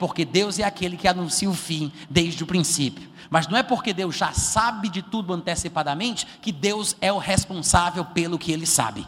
Porque 0.00 0.24
Deus 0.24 0.58
é 0.58 0.64
aquele 0.64 0.96
que 0.96 1.06
anuncia 1.06 1.48
o 1.48 1.52
fim 1.52 1.92
desde 2.08 2.42
o 2.42 2.46
princípio. 2.46 3.06
Mas 3.28 3.46
não 3.46 3.58
é 3.58 3.62
porque 3.62 3.92
Deus 3.92 4.16
já 4.16 4.32
sabe 4.32 4.88
de 4.88 5.02
tudo 5.02 5.34
antecipadamente 5.34 6.26
que 6.40 6.50
Deus 6.50 6.96
é 7.02 7.12
o 7.12 7.18
responsável 7.18 8.02
pelo 8.06 8.38
que 8.38 8.50
ele 8.50 8.64
sabe. 8.64 9.06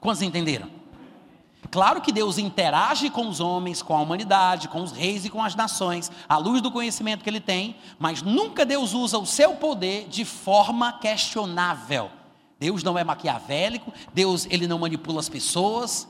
Quantos 0.00 0.22
entenderam? 0.22 0.68
Claro 1.70 2.00
que 2.00 2.10
Deus 2.10 2.36
interage 2.36 3.08
com 3.10 3.28
os 3.28 3.38
homens, 3.38 3.80
com 3.80 3.96
a 3.96 4.00
humanidade, 4.00 4.66
com 4.66 4.82
os 4.82 4.90
reis 4.90 5.24
e 5.24 5.30
com 5.30 5.42
as 5.42 5.54
nações, 5.54 6.10
à 6.28 6.36
luz 6.36 6.60
do 6.60 6.72
conhecimento 6.72 7.22
que 7.22 7.30
ele 7.30 7.40
tem, 7.40 7.76
mas 7.96 8.22
nunca 8.22 8.66
Deus 8.66 8.92
usa 8.92 9.18
o 9.18 9.26
seu 9.26 9.54
poder 9.54 10.08
de 10.08 10.24
forma 10.24 10.92
questionável. 10.94 12.10
Deus 12.58 12.82
não 12.82 12.98
é 12.98 13.04
maquiavélico, 13.04 13.92
Deus 14.12 14.48
ele 14.50 14.66
não 14.66 14.80
manipula 14.80 15.20
as 15.20 15.28
pessoas, 15.28 16.08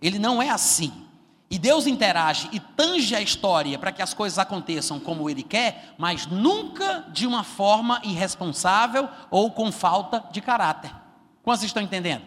ele 0.00 0.18
não 0.18 0.42
é 0.42 0.48
assim. 0.48 1.05
E 1.48 1.58
Deus 1.58 1.86
interage 1.86 2.48
e 2.52 2.58
tange 2.58 3.14
a 3.14 3.20
história 3.20 3.78
para 3.78 3.92
que 3.92 4.02
as 4.02 4.12
coisas 4.12 4.38
aconteçam 4.38 4.98
como 4.98 5.30
ele 5.30 5.42
quer, 5.42 5.94
mas 5.96 6.26
nunca 6.26 7.04
de 7.12 7.26
uma 7.26 7.44
forma 7.44 8.00
irresponsável 8.02 9.08
ou 9.30 9.50
com 9.52 9.70
falta 9.70 10.24
de 10.32 10.40
caráter. 10.40 10.92
Quantos 11.44 11.62
estão 11.62 11.82
entendendo? 11.82 12.24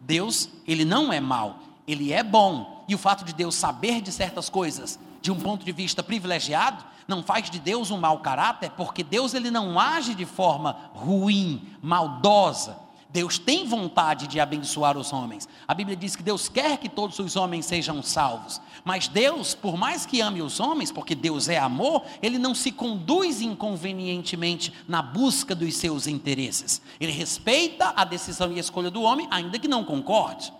Deus, 0.00 0.48
ele 0.66 0.86
não 0.86 1.12
é 1.12 1.20
mal, 1.20 1.58
ele 1.86 2.14
é 2.14 2.22
bom. 2.22 2.84
E 2.88 2.94
o 2.94 2.98
fato 2.98 3.26
de 3.26 3.34
Deus 3.34 3.54
saber 3.54 4.00
de 4.00 4.10
certas 4.10 4.48
coisas 4.48 4.98
de 5.20 5.30
um 5.30 5.38
ponto 5.38 5.62
de 5.66 5.72
vista 5.72 6.02
privilegiado 6.02 6.82
não 7.06 7.22
faz 7.22 7.50
de 7.50 7.58
Deus 7.58 7.90
um 7.90 7.98
mau 7.98 8.20
caráter, 8.20 8.70
porque 8.70 9.04
Deus 9.04 9.34
ele 9.34 9.50
não 9.50 9.78
age 9.78 10.14
de 10.14 10.24
forma 10.24 10.90
ruim, 10.94 11.68
maldosa. 11.82 12.87
Deus 13.10 13.38
tem 13.38 13.66
vontade 13.66 14.26
de 14.26 14.38
abençoar 14.38 14.98
os 14.98 15.12
homens. 15.14 15.48
A 15.66 15.72
Bíblia 15.72 15.96
diz 15.96 16.14
que 16.14 16.22
Deus 16.22 16.48
quer 16.48 16.76
que 16.76 16.90
todos 16.90 17.18
os 17.18 17.36
homens 17.36 17.64
sejam 17.64 18.02
salvos. 18.02 18.60
Mas 18.84 19.08
Deus, 19.08 19.54
por 19.54 19.78
mais 19.78 20.04
que 20.04 20.20
ame 20.20 20.42
os 20.42 20.60
homens, 20.60 20.92
porque 20.92 21.14
Deus 21.14 21.48
é 21.48 21.58
amor, 21.58 22.02
ele 22.20 22.38
não 22.38 22.54
se 22.54 22.70
conduz 22.70 23.40
inconvenientemente 23.40 24.72
na 24.86 25.00
busca 25.00 25.54
dos 25.54 25.74
seus 25.76 26.06
interesses. 26.06 26.82
Ele 27.00 27.12
respeita 27.12 27.94
a 27.96 28.04
decisão 28.04 28.52
e 28.52 28.56
a 28.56 28.60
escolha 28.60 28.90
do 28.90 29.00
homem, 29.02 29.26
ainda 29.30 29.58
que 29.58 29.68
não 29.68 29.84
concorde. 29.84 30.52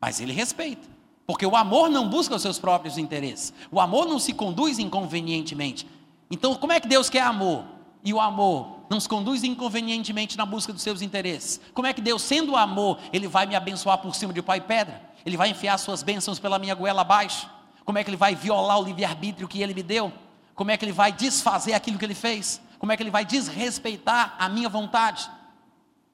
mas 0.00 0.20
ele 0.20 0.32
respeita. 0.32 0.88
Porque 1.24 1.46
o 1.46 1.54
amor 1.54 1.88
não 1.88 2.08
busca 2.08 2.34
os 2.34 2.42
seus 2.42 2.58
próprios 2.58 2.98
interesses. 2.98 3.54
O 3.70 3.80
amor 3.80 4.06
não 4.06 4.18
se 4.18 4.32
conduz 4.32 4.80
inconvenientemente. 4.80 5.86
Então, 6.28 6.56
como 6.56 6.72
é 6.72 6.80
que 6.80 6.88
Deus 6.88 7.08
quer 7.08 7.22
amor? 7.22 7.64
E 8.02 8.12
o 8.12 8.20
amor 8.20 8.80
não 8.92 9.00
se 9.00 9.08
conduz 9.08 9.42
inconvenientemente 9.42 10.36
na 10.36 10.44
busca 10.44 10.70
dos 10.70 10.82
seus 10.82 11.00
interesses. 11.00 11.58
Como 11.72 11.86
é 11.86 11.94
que 11.94 12.00
Deus, 12.00 12.20
sendo 12.20 12.54
amor, 12.54 12.98
Ele 13.10 13.26
vai 13.26 13.46
me 13.46 13.54
abençoar 13.54 13.96
por 13.98 14.14
cima 14.14 14.34
de 14.34 14.42
pai 14.42 14.58
e 14.58 14.60
pedra? 14.60 15.02
Ele 15.24 15.34
vai 15.36 15.48
enfiar 15.48 15.78
suas 15.78 16.02
bênçãos 16.02 16.38
pela 16.38 16.58
minha 16.58 16.74
goela 16.74 17.00
abaixo? 17.00 17.48
Como 17.86 17.96
é 17.96 18.04
que 18.04 18.10
Ele 18.10 18.18
vai 18.18 18.34
violar 18.34 18.78
o 18.78 18.84
livre-arbítrio 18.84 19.48
que 19.48 19.62
Ele 19.62 19.72
me 19.72 19.82
deu? 19.82 20.12
Como 20.54 20.70
é 20.70 20.76
que 20.76 20.84
Ele 20.84 20.92
vai 20.92 21.10
desfazer 21.10 21.72
aquilo 21.72 21.98
que 21.98 22.04
Ele 22.04 22.14
fez? 22.14 22.60
Como 22.78 22.92
é 22.92 22.96
que 22.96 23.02
Ele 23.02 23.10
vai 23.10 23.24
desrespeitar 23.24 24.36
a 24.38 24.46
minha 24.50 24.68
vontade? 24.68 25.28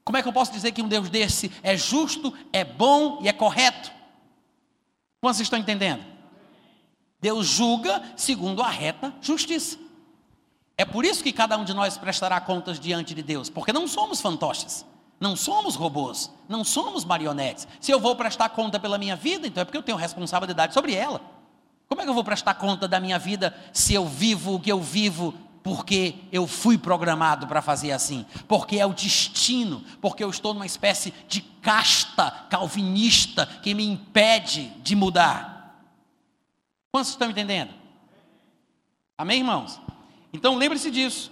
Como 0.04 0.16
é 0.16 0.22
que 0.22 0.28
eu 0.28 0.32
posso 0.32 0.52
dizer 0.52 0.70
que 0.70 0.80
um 0.80 0.88
Deus 0.88 1.10
desse 1.10 1.50
é 1.64 1.76
justo, 1.76 2.32
é 2.52 2.62
bom 2.62 3.18
e 3.20 3.28
é 3.28 3.32
correto? 3.32 3.90
Quantos 5.20 5.40
estão 5.40 5.58
entendendo? 5.58 6.04
Deus 7.20 7.44
julga 7.44 8.00
segundo 8.16 8.62
a 8.62 8.68
reta 8.68 9.12
justiça. 9.20 9.87
É 10.80 10.84
por 10.84 11.04
isso 11.04 11.24
que 11.24 11.32
cada 11.32 11.58
um 11.58 11.64
de 11.64 11.74
nós 11.74 11.98
prestará 11.98 12.40
contas 12.40 12.78
diante 12.78 13.12
de 13.12 13.22
Deus, 13.22 13.50
porque 13.50 13.72
não 13.72 13.88
somos 13.88 14.20
fantoches, 14.20 14.86
não 15.18 15.34
somos 15.34 15.74
robôs, 15.74 16.30
não 16.48 16.62
somos 16.62 17.04
marionetes. 17.04 17.66
Se 17.80 17.90
eu 17.90 17.98
vou 17.98 18.14
prestar 18.14 18.50
conta 18.50 18.78
pela 18.78 18.96
minha 18.96 19.16
vida, 19.16 19.48
então 19.48 19.60
é 19.60 19.64
porque 19.64 19.76
eu 19.76 19.82
tenho 19.82 19.98
responsabilidade 19.98 20.72
sobre 20.72 20.94
ela. 20.94 21.20
Como 21.88 22.00
é 22.00 22.04
que 22.04 22.10
eu 22.10 22.14
vou 22.14 22.22
prestar 22.22 22.54
conta 22.54 22.86
da 22.86 23.00
minha 23.00 23.18
vida 23.18 23.52
se 23.72 23.92
eu 23.92 24.06
vivo 24.06 24.54
o 24.54 24.60
que 24.60 24.70
eu 24.70 24.80
vivo 24.80 25.34
porque 25.64 26.14
eu 26.30 26.46
fui 26.46 26.78
programado 26.78 27.48
para 27.48 27.60
fazer 27.60 27.90
assim, 27.90 28.24
porque 28.46 28.78
é 28.78 28.86
o 28.86 28.94
destino, 28.94 29.84
porque 30.00 30.22
eu 30.22 30.30
estou 30.30 30.54
numa 30.54 30.64
espécie 30.64 31.12
de 31.26 31.40
casta 31.42 32.30
calvinista 32.48 33.44
que 33.44 33.74
me 33.74 33.84
impede 33.84 34.68
de 34.82 34.94
mudar. 34.94 35.82
Quantos 36.92 37.10
estão 37.10 37.28
entendendo? 37.28 37.74
Amém, 39.18 39.40
irmãos? 39.40 39.87
Então 40.32 40.56
lembre-se 40.56 40.90
disso. 40.90 41.30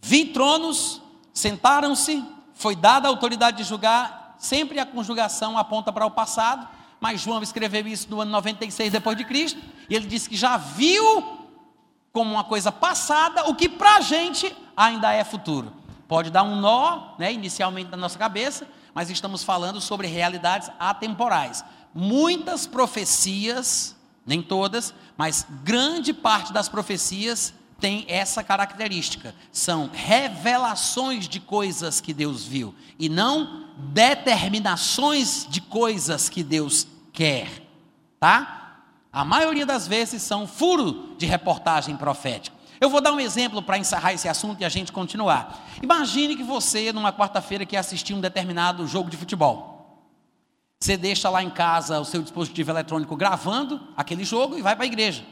Vi 0.00 0.26
tronos, 0.26 1.02
sentaram-se, 1.32 2.24
foi 2.54 2.74
dada 2.74 3.08
a 3.08 3.10
autoridade 3.10 3.58
de 3.58 3.64
julgar, 3.64 4.36
sempre 4.38 4.78
a 4.78 4.86
conjugação 4.86 5.58
aponta 5.58 5.92
para 5.92 6.06
o 6.06 6.10
passado, 6.10 6.68
mas 7.00 7.20
João 7.20 7.42
escreveu 7.42 7.86
isso 7.86 8.08
no 8.10 8.20
ano 8.20 8.30
96 8.30 8.92
depois 8.92 9.16
de 9.16 9.24
Cristo, 9.24 9.60
e 9.88 9.94
ele 9.94 10.06
disse 10.06 10.28
que 10.28 10.36
já 10.36 10.56
viu 10.56 11.38
como 12.12 12.32
uma 12.32 12.44
coisa 12.44 12.72
passada, 12.72 13.48
o 13.48 13.54
que 13.54 13.68
para 13.68 13.96
a 13.96 14.00
gente 14.00 14.54
ainda 14.76 15.12
é 15.12 15.22
futuro. 15.24 15.72
Pode 16.08 16.30
dar 16.30 16.42
um 16.42 16.56
nó, 16.56 17.14
né, 17.18 17.32
inicialmente 17.32 17.90
na 17.90 17.96
nossa 17.96 18.18
cabeça, 18.18 18.66
mas 18.94 19.10
estamos 19.10 19.44
falando 19.44 19.80
sobre 19.80 20.06
realidades 20.06 20.70
atemporais. 20.80 21.64
Muitas 21.94 22.66
profecias, 22.66 23.94
nem 24.28 24.42
todas, 24.42 24.94
mas 25.16 25.46
grande 25.64 26.12
parte 26.12 26.52
das 26.52 26.68
profecias 26.68 27.54
tem 27.80 28.04
essa 28.08 28.44
característica. 28.44 29.34
São 29.50 29.90
revelações 29.92 31.26
de 31.26 31.40
coisas 31.40 32.00
que 32.00 32.12
Deus 32.12 32.46
viu 32.46 32.74
e 32.98 33.08
não 33.08 33.64
determinações 33.76 35.46
de 35.48 35.62
coisas 35.62 36.28
que 36.28 36.42
Deus 36.42 36.86
quer, 37.12 37.48
tá? 38.20 38.82
A 39.10 39.24
maioria 39.24 39.64
das 39.64 39.88
vezes 39.88 40.22
são 40.22 40.46
furo 40.46 41.16
de 41.16 41.24
reportagem 41.24 41.96
profética. 41.96 42.56
Eu 42.80 42.90
vou 42.90 43.00
dar 43.00 43.12
um 43.12 43.18
exemplo 43.18 43.62
para 43.62 43.78
encerrar 43.78 44.12
esse 44.12 44.28
assunto 44.28 44.60
e 44.60 44.64
a 44.64 44.68
gente 44.68 44.92
continuar. 44.92 45.66
Imagine 45.82 46.36
que 46.36 46.42
você, 46.42 46.92
numa 46.92 47.12
quarta-feira, 47.12 47.64
quer 47.64 47.78
assistir 47.78 48.12
um 48.12 48.20
determinado 48.20 48.86
jogo 48.86 49.08
de 49.08 49.16
futebol. 49.16 49.77
Você 50.80 50.96
deixa 50.96 51.28
lá 51.28 51.42
em 51.42 51.50
casa 51.50 52.00
o 52.00 52.04
seu 52.04 52.22
dispositivo 52.22 52.70
eletrônico 52.70 53.16
gravando 53.16 53.80
aquele 53.96 54.24
jogo 54.24 54.56
e 54.56 54.62
vai 54.62 54.76
para 54.76 54.84
a 54.84 54.86
igreja. 54.86 55.24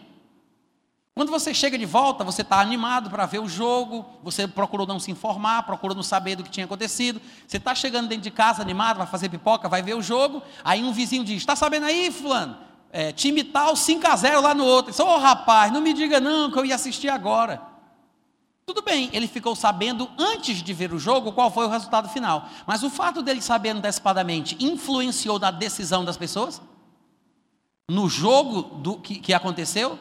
Quando 1.14 1.30
você 1.30 1.54
chega 1.54 1.78
de 1.78 1.86
volta, 1.86 2.24
você 2.24 2.42
está 2.42 2.60
animado 2.60 3.08
para 3.08 3.24
ver 3.24 3.38
o 3.38 3.48
jogo, 3.48 4.04
você 4.22 4.46
procurou 4.46 4.86
não 4.86 5.00
se 5.00 5.10
informar, 5.10 5.62
procurou 5.62 5.96
não 5.96 6.02
saber 6.02 6.36
do 6.36 6.44
que 6.44 6.50
tinha 6.50 6.66
acontecido. 6.66 7.22
Você 7.46 7.56
está 7.56 7.74
chegando 7.74 8.08
dentro 8.08 8.24
de 8.24 8.30
casa 8.30 8.60
animado, 8.60 8.98
vai 8.98 9.06
fazer 9.06 9.28
pipoca, 9.28 9.68
vai 9.68 9.82
ver 9.82 9.94
o 9.94 10.02
jogo. 10.02 10.42
Aí 10.62 10.84
um 10.84 10.92
vizinho 10.92 11.24
diz: 11.24 11.38
Está 11.38 11.56
sabendo 11.56 11.86
aí, 11.86 12.10
Fulano? 12.10 12.66
é, 12.96 13.12
time 13.12 13.44
tal 13.44 13.76
5 13.76 14.06
a 14.06 14.16
0 14.16 14.40
lá 14.40 14.54
no 14.54 14.64
outro. 14.64 15.04
Ô 15.04 15.06
oh, 15.06 15.18
rapaz, 15.18 15.70
não 15.70 15.82
me 15.82 15.92
diga 15.92 16.18
não 16.18 16.50
que 16.50 16.58
eu 16.58 16.64
ia 16.64 16.74
assistir 16.74 17.10
agora. 17.10 17.60
Tudo 18.66 18.82
bem, 18.82 19.08
ele 19.12 19.28
ficou 19.28 19.54
sabendo 19.54 20.10
antes 20.18 20.60
de 20.60 20.74
ver 20.74 20.92
o 20.92 20.98
jogo 20.98 21.30
qual 21.30 21.52
foi 21.52 21.66
o 21.66 21.70
resultado 21.70 22.08
final. 22.08 22.48
Mas 22.66 22.82
o 22.82 22.90
fato 22.90 23.22
dele 23.22 23.40
saber 23.40 23.68
antecipadamente 23.68 24.56
influenciou 24.58 25.38
na 25.38 25.52
decisão 25.52 26.04
das 26.04 26.16
pessoas? 26.16 26.60
No 27.88 28.08
jogo 28.08 28.62
do, 28.62 28.98
que, 28.98 29.20
que 29.20 29.32
aconteceu? 29.32 29.96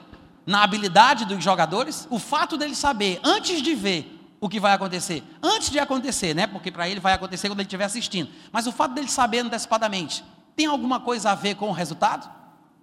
Na 0.47 0.63
habilidade 0.63 1.25
dos 1.25 1.43
jogadores? 1.43 2.07
O 2.09 2.17
fato 2.17 2.57
dele 2.57 2.73
saber 2.73 3.19
antes 3.23 3.61
de 3.61 3.75
ver 3.75 4.11
o 4.41 4.49
que 4.49 4.59
vai 4.59 4.73
acontecer, 4.73 5.23
antes 5.43 5.69
de 5.69 5.77
acontecer, 5.77 6.33
né? 6.33 6.47
Porque 6.47 6.71
para 6.71 6.89
ele 6.89 6.99
vai 6.99 7.13
acontecer 7.13 7.47
quando 7.47 7.59
ele 7.59 7.67
estiver 7.67 7.85
assistindo. 7.85 8.31
Mas 8.51 8.65
o 8.65 8.71
fato 8.71 8.95
dele 8.95 9.07
saber 9.07 9.39
antecipadamente 9.39 10.23
tem 10.55 10.65
alguma 10.65 10.99
coisa 10.99 11.29
a 11.29 11.35
ver 11.35 11.53
com 11.53 11.69
o 11.69 11.71
resultado? 11.71 12.27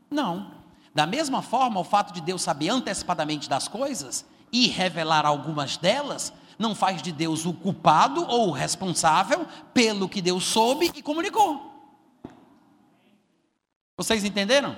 Não. 0.09 0.53
Da 0.95 1.07
mesma 1.07 1.43
forma, 1.43 1.81
o 1.81 1.85
fato 1.85 2.15
de 2.15 2.21
Deus 2.21 2.41
saber 2.41 2.69
antecipadamente 2.69 3.49
das 3.49 3.67
coisas 3.67 4.31
e 4.53 4.69
revelar 4.69 5.25
algumas 5.25 5.77
delas, 5.77 6.33
não 6.59 6.75
faz 6.75 7.03
de 7.03 7.11
Deus 7.11 7.47
o 7.47 7.55
culpado 7.55 8.25
ou 8.29 8.49
o 8.49 8.53
responsável 8.53 9.47
pelo 9.73 10.09
que 10.09 10.21
Deus 10.21 10.45
soube 10.45 10.93
e 10.95 11.03
comunicou. 11.03 11.73
Vocês 13.97 14.25
entenderam? 14.25 14.77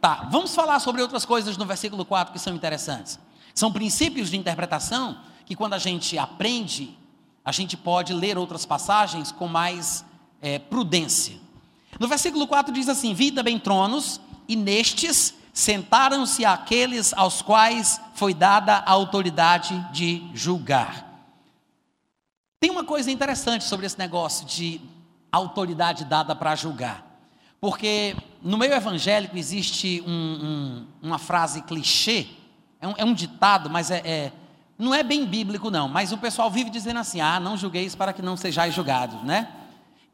Tá, 0.00 0.28
vamos 0.30 0.54
falar 0.54 0.78
sobre 0.80 1.02
outras 1.02 1.24
coisas 1.24 1.56
no 1.56 1.66
versículo 1.66 2.04
4 2.04 2.32
que 2.32 2.38
são 2.38 2.54
interessantes. 2.54 3.18
São 3.54 3.72
princípios 3.72 4.30
de 4.30 4.36
interpretação 4.36 5.18
que, 5.44 5.56
quando 5.56 5.74
a 5.74 5.78
gente 5.78 6.16
aprende, 6.16 6.96
a 7.44 7.52
gente 7.52 7.76
pode 7.76 8.12
ler 8.12 8.38
outras 8.38 8.64
passagens 8.64 9.32
com 9.32 9.46
mais 9.46 10.04
é, 10.40 10.58
prudência. 10.58 11.36
No 11.98 12.08
versículo 12.08 12.46
4 12.46 12.72
diz 12.72 12.88
assim: 12.88 13.12
Vi 13.12 13.30
também 13.30 13.58
tronos, 13.58 14.20
e 14.48 14.56
nestes 14.56 15.34
sentaram-se 15.60 16.44
aqueles 16.44 17.12
aos 17.12 17.42
quais 17.42 18.00
foi 18.14 18.32
dada 18.32 18.76
a 18.76 18.90
autoridade 18.90 19.78
de 19.92 20.26
julgar. 20.32 21.06
Tem 22.58 22.70
uma 22.70 22.84
coisa 22.84 23.10
interessante 23.10 23.64
sobre 23.64 23.84
esse 23.84 23.98
negócio 23.98 24.46
de 24.46 24.80
autoridade 25.30 26.04
dada 26.06 26.34
para 26.34 26.56
julgar. 26.56 27.06
Porque 27.60 28.16
no 28.42 28.56
meio 28.56 28.72
evangélico 28.72 29.36
existe 29.36 30.02
um, 30.06 30.10
um, 30.10 30.86
uma 31.02 31.18
frase 31.18 31.60
clichê, 31.62 32.26
é 32.80 32.88
um, 32.88 32.94
é 32.96 33.04
um 33.04 33.12
ditado, 33.12 33.68
mas 33.68 33.90
é, 33.90 33.98
é, 33.98 34.32
não 34.78 34.94
é 34.94 35.02
bem 35.02 35.26
bíblico 35.26 35.70
não, 35.70 35.86
mas 35.88 36.10
o 36.10 36.16
pessoal 36.16 36.50
vive 36.50 36.70
dizendo 36.70 37.00
assim, 37.00 37.20
ah, 37.20 37.38
não 37.38 37.56
julgueis 37.56 37.94
para 37.94 38.14
que 38.14 38.22
não 38.22 38.34
sejais 38.34 38.74
julgados, 38.74 39.22
né? 39.24 39.48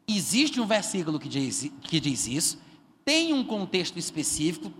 Existe 0.05 0.59
um 0.59 0.65
versículo 0.65 1.17
que 1.17 1.29
diz, 1.29 1.71
que 1.81 2.01
diz 2.01 2.27
isso, 2.27 2.61
tem 3.05 3.33
um 3.33 3.45
contexto 3.45 3.97
específico, 3.97 4.71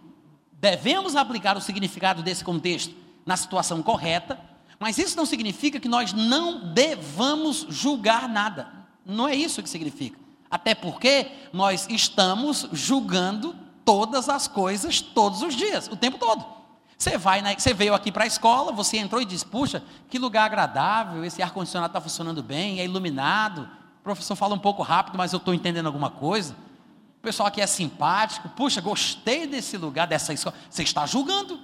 devemos 0.60 1.16
aplicar 1.16 1.58
o 1.58 1.62
significado 1.62 2.22
desse 2.22 2.44
contexto 2.44 2.94
na 3.26 3.38
situação 3.38 3.82
correta, 3.82 4.40
mas 4.80 4.98
isso 4.98 5.18
não 5.18 5.26
significa 5.26 5.80
que 5.80 5.88
nós 5.88 6.14
não 6.14 6.74
devamos 6.74 7.66
julgar 7.70 8.28
nada. 8.28 8.68
Não 9.06 9.28
é 9.28 9.36
isso 9.36 9.64
que 9.64 9.70
significa. 9.70 10.20
Até 10.50 10.76
porque 10.76 11.32
nós 11.52 11.88
estamos 11.90 12.68
julgando 12.72 13.56
todas 13.84 14.30
as 14.30 14.48
coisas 14.48 15.02
todos 15.02 15.42
os 15.42 15.56
dias, 15.56 15.88
o 15.88 15.96
tempo 15.96 16.18
todo. 16.18 16.46
Você 16.98 17.18
vai, 17.18 17.42
na, 17.42 17.54
você 17.54 17.74
veio 17.74 17.94
aqui 17.94 18.12
para 18.12 18.24
a 18.24 18.28
escola, 18.28 18.72
você 18.72 18.98
entrou 18.98 19.22
e 19.22 19.26
disse: 19.26 19.46
"Puxa, 19.46 19.84
que 20.10 20.18
lugar 20.18 20.46
agradável, 20.46 21.24
esse 21.24 21.42
ar 21.42 21.52
condicionado 21.52 21.92
está 21.92 22.02
funcionando 22.02 22.42
bem, 22.42 22.80
é 22.80 22.86
iluminado, 22.86 23.70
professor 24.08 24.38
fala 24.38 24.56
um 24.56 24.60
pouco 24.60 24.82
rápido, 24.82 25.18
mas 25.18 25.34
eu 25.34 25.38
estou 25.38 25.54
entendendo 25.54 25.88
alguma 25.88 26.10
coisa. 26.10 26.56
Pessoal 27.28 27.48
aqui 27.48 27.60
é 27.60 27.68
simpático. 27.68 28.48
Puxa, 28.48 28.80
gostei 28.80 29.46
desse 29.46 29.76
lugar, 29.76 30.08
dessa 30.08 30.32
escola. 30.34 30.56
Você 30.70 30.82
está 30.82 31.06
julgando. 31.06 31.60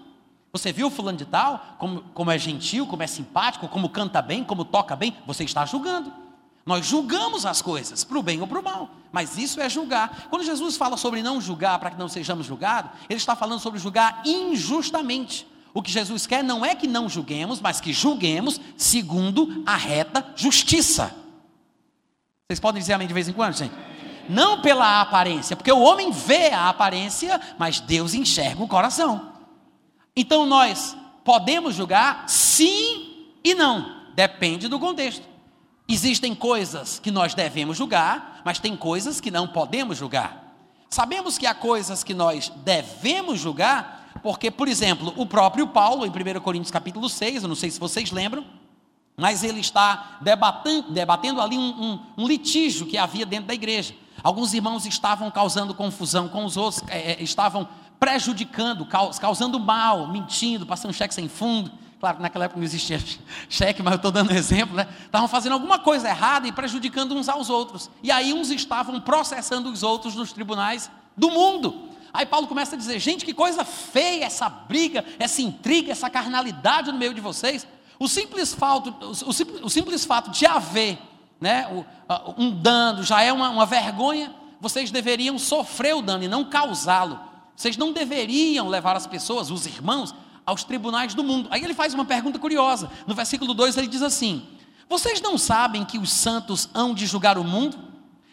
Você 0.52 0.74
viu 0.74 0.88
o 0.88 0.92
fulano 0.92 1.18
de 1.18 1.24
tal, 1.24 1.78
como, 1.80 2.02
como 2.14 2.30
é 2.30 2.38
gentil, 2.38 2.86
como 2.86 3.02
é 3.02 3.08
simpático, 3.08 3.70
como 3.70 3.88
canta 3.88 4.22
bem, 4.22 4.44
como 4.44 4.66
toca 4.66 4.94
bem. 4.94 5.16
Você 5.26 5.46
está 5.46 5.66
julgando. 5.66 6.12
Nós 6.66 6.86
julgamos 6.86 7.46
as 7.46 7.62
coisas, 7.62 8.04
para 8.04 8.20
o 8.20 8.22
bem 8.22 8.42
ou 8.42 8.48
para 8.48 8.60
o 8.60 8.64
mal. 8.64 8.90
Mas 9.10 9.38
isso 9.38 9.62
é 9.62 9.70
julgar. 9.70 10.28
Quando 10.30 10.44
Jesus 10.44 10.76
fala 10.76 10.98
sobre 10.98 11.24
não 11.24 11.40
julgar 11.40 11.80
para 11.80 11.92
que 11.92 11.98
não 11.98 12.10
sejamos 12.10 12.46
julgados, 12.46 12.92
ele 13.08 13.18
está 13.18 13.34
falando 13.34 13.62
sobre 13.62 13.80
julgar 13.80 14.22
injustamente. 14.26 15.48
O 15.74 15.82
que 15.82 15.90
Jesus 15.90 16.28
quer 16.28 16.44
não 16.44 16.66
é 16.66 16.76
que 16.76 16.88
não 16.88 17.08
julguemos, 17.08 17.62
mas 17.62 17.80
que 17.80 17.94
julguemos 17.94 18.60
segundo 18.76 19.64
a 19.66 19.78
reta 19.78 20.34
justiça. 20.36 21.16
Vocês 22.50 22.60
podem 22.60 22.82
dizer 22.82 22.92
amém 22.92 23.08
de 23.08 23.14
vez 23.14 23.30
em 23.30 23.34
quando, 23.34 23.56
gente? 23.56 23.93
Não 24.30 24.62
pela 24.62 25.02
aparência, 25.02 25.56
porque 25.56 25.72
o 25.72 25.82
homem 25.82 26.12
vê 26.12 26.48
a 26.48 26.70
aparência, 26.70 27.40
mas 27.58 27.80
Deus 27.80 28.14
enxerga 28.14 28.64
o 28.64 28.68
coração. 28.68 29.34
Então 30.16 30.46
nós 30.46 30.96
podemos 31.24 31.76
julgar 31.76 32.26
sim 32.28 33.28
e 33.44 33.54
não, 33.54 34.04
depende 34.16 34.68
do 34.68 34.80
contexto. 34.80 35.28
Existem 35.88 36.34
coisas 36.34 37.00
que 37.00 37.12
nós 37.12 37.34
devemos 37.34 37.78
julgar, 37.78 38.42
mas 38.46 38.60
tem 38.60 38.76
coisas 38.76 39.20
que 39.20 39.30
não 39.30 39.48
podemos 39.48 39.98
julgar. 39.98 40.56
Sabemos 40.90 41.38
que 41.38 41.46
há 41.46 41.54
coisas 41.54 42.04
que 42.04 42.14
nós 42.14 42.52
devemos 42.64 43.40
julgar, 43.40 44.12
porque, 44.22 44.50
por 44.50 44.68
exemplo, 44.68 45.14
o 45.18 45.26
próprio 45.26 45.68
Paulo, 45.68 46.06
em 46.06 46.10
1 46.10 46.40
Coríntios 46.40 46.72
capítulo 46.72 47.10
6, 47.10 47.44
eu 47.44 47.50
não 47.50 47.56
sei 47.56 47.70
se 47.70 47.80
vocês 47.80 48.12
lembram, 48.12 48.46
mas 49.18 49.44
ele 49.44 49.60
está 49.60 50.18
debatendo, 50.22 50.92
debatendo 50.92 51.42
ali 51.42 51.58
um, 51.58 51.62
um, 51.62 52.00
um 52.18 52.28
litígio 52.28 52.86
que 52.86 52.98
havia 52.98 53.26
dentro 53.26 53.48
da 53.48 53.54
igreja. 53.54 53.94
Alguns 54.24 54.54
irmãos 54.54 54.86
estavam 54.86 55.30
causando 55.30 55.76
confusão 55.76 56.30
com 56.30 56.46
os 56.46 56.56
outros, 56.56 56.82
é, 56.88 57.12
é 57.12 57.24
estavam 57.24 57.68
prejudicando, 58.00 58.86
causando 59.20 59.60
mal, 59.60 60.08
mentindo, 60.08 60.66
passando 60.66 60.94
cheque 60.94 61.14
sem 61.14 61.28
fundo. 61.28 61.72
Claro 62.00 62.18
que 62.18 62.24
naquela 62.24 62.46
época 62.46 62.60
não 62.60 62.66
existia 62.66 63.00
cheque, 63.50 63.82
mas 63.82 63.94
eu 63.94 63.98
estou 63.98 64.12
dando 64.12 64.34
exemplo, 64.34 64.76
né? 64.76 64.88
Estavam 65.06 65.28
fazendo 65.28 65.54
alguma 65.54 65.80
coisa 65.80 66.10
errada 66.10 66.48
e 66.48 66.52
prejudicando 66.52 67.16
uns 67.16 67.30
aos 67.30 67.50
outros. 67.50 67.90
E 68.02 68.12
aí 68.12 68.34
uns 68.34 68.50
estavam 68.50 69.00
processando 69.00 69.70
os 69.70 69.84
outros 69.84 70.16
nos 70.16 70.32
tribunais 70.34 70.90
do 71.16 71.30
mundo. 71.30 71.90
Aí 72.14 72.26
Paulo 72.26 72.48
começa 72.48 72.76
a 72.76 72.78
dizer: 72.78 73.00
gente, 73.00 73.26
que 73.26 73.34
coisa 73.34 73.64
feia 73.66 74.26
essa 74.26 74.50
briga, 74.50 75.04
essa 75.18 75.42
intriga, 75.42 75.92
essa 75.92 76.10
carnalidade 76.10 76.92
no 76.92 76.98
meio 76.98 77.14
de 77.14 77.22
vocês. 77.22 77.68
O 78.00 78.08
simples 78.08 78.54
fato, 78.54 78.94
o, 79.02 79.66
o 79.66 79.70
simples 79.70 80.04
fato 80.04 80.30
de 80.30 80.46
haver 80.46 81.00
né, 81.44 81.68
um 82.38 82.50
dano 82.50 83.04
já 83.04 83.22
é 83.22 83.34
uma, 83.34 83.50
uma 83.50 83.66
vergonha. 83.66 84.34
Vocês 84.62 84.90
deveriam 84.90 85.38
sofrer 85.38 85.94
o 85.94 86.02
dano 86.02 86.24
e 86.24 86.28
não 86.30 86.46
causá-lo. 86.46 87.20
Vocês 87.54 87.76
não 87.76 87.92
deveriam 87.92 88.70
levar 88.70 88.96
as 88.96 89.06
pessoas, 89.06 89.52
os 89.52 89.66
irmãos, 89.66 90.16
aos 90.46 90.64
tribunais 90.64 91.14
do 91.14 91.22
mundo. 91.22 91.50
Aí 91.52 91.62
ele 91.62 91.74
faz 91.74 91.94
uma 91.94 92.06
pergunta 92.06 92.40
curiosa. 92.40 92.90
No 93.06 93.14
versículo 93.14 93.54
2 93.54 93.76
ele 93.76 93.88
diz 93.88 94.02
assim: 94.02 94.48
Vocês 94.88 95.20
não 95.20 95.38
sabem 95.38 95.84
que 95.84 95.98
os 95.98 96.12
santos 96.12 96.70
hão 96.74 96.94
de 96.94 97.06
julgar 97.06 97.38
o 97.38 97.44
mundo? 97.44 97.78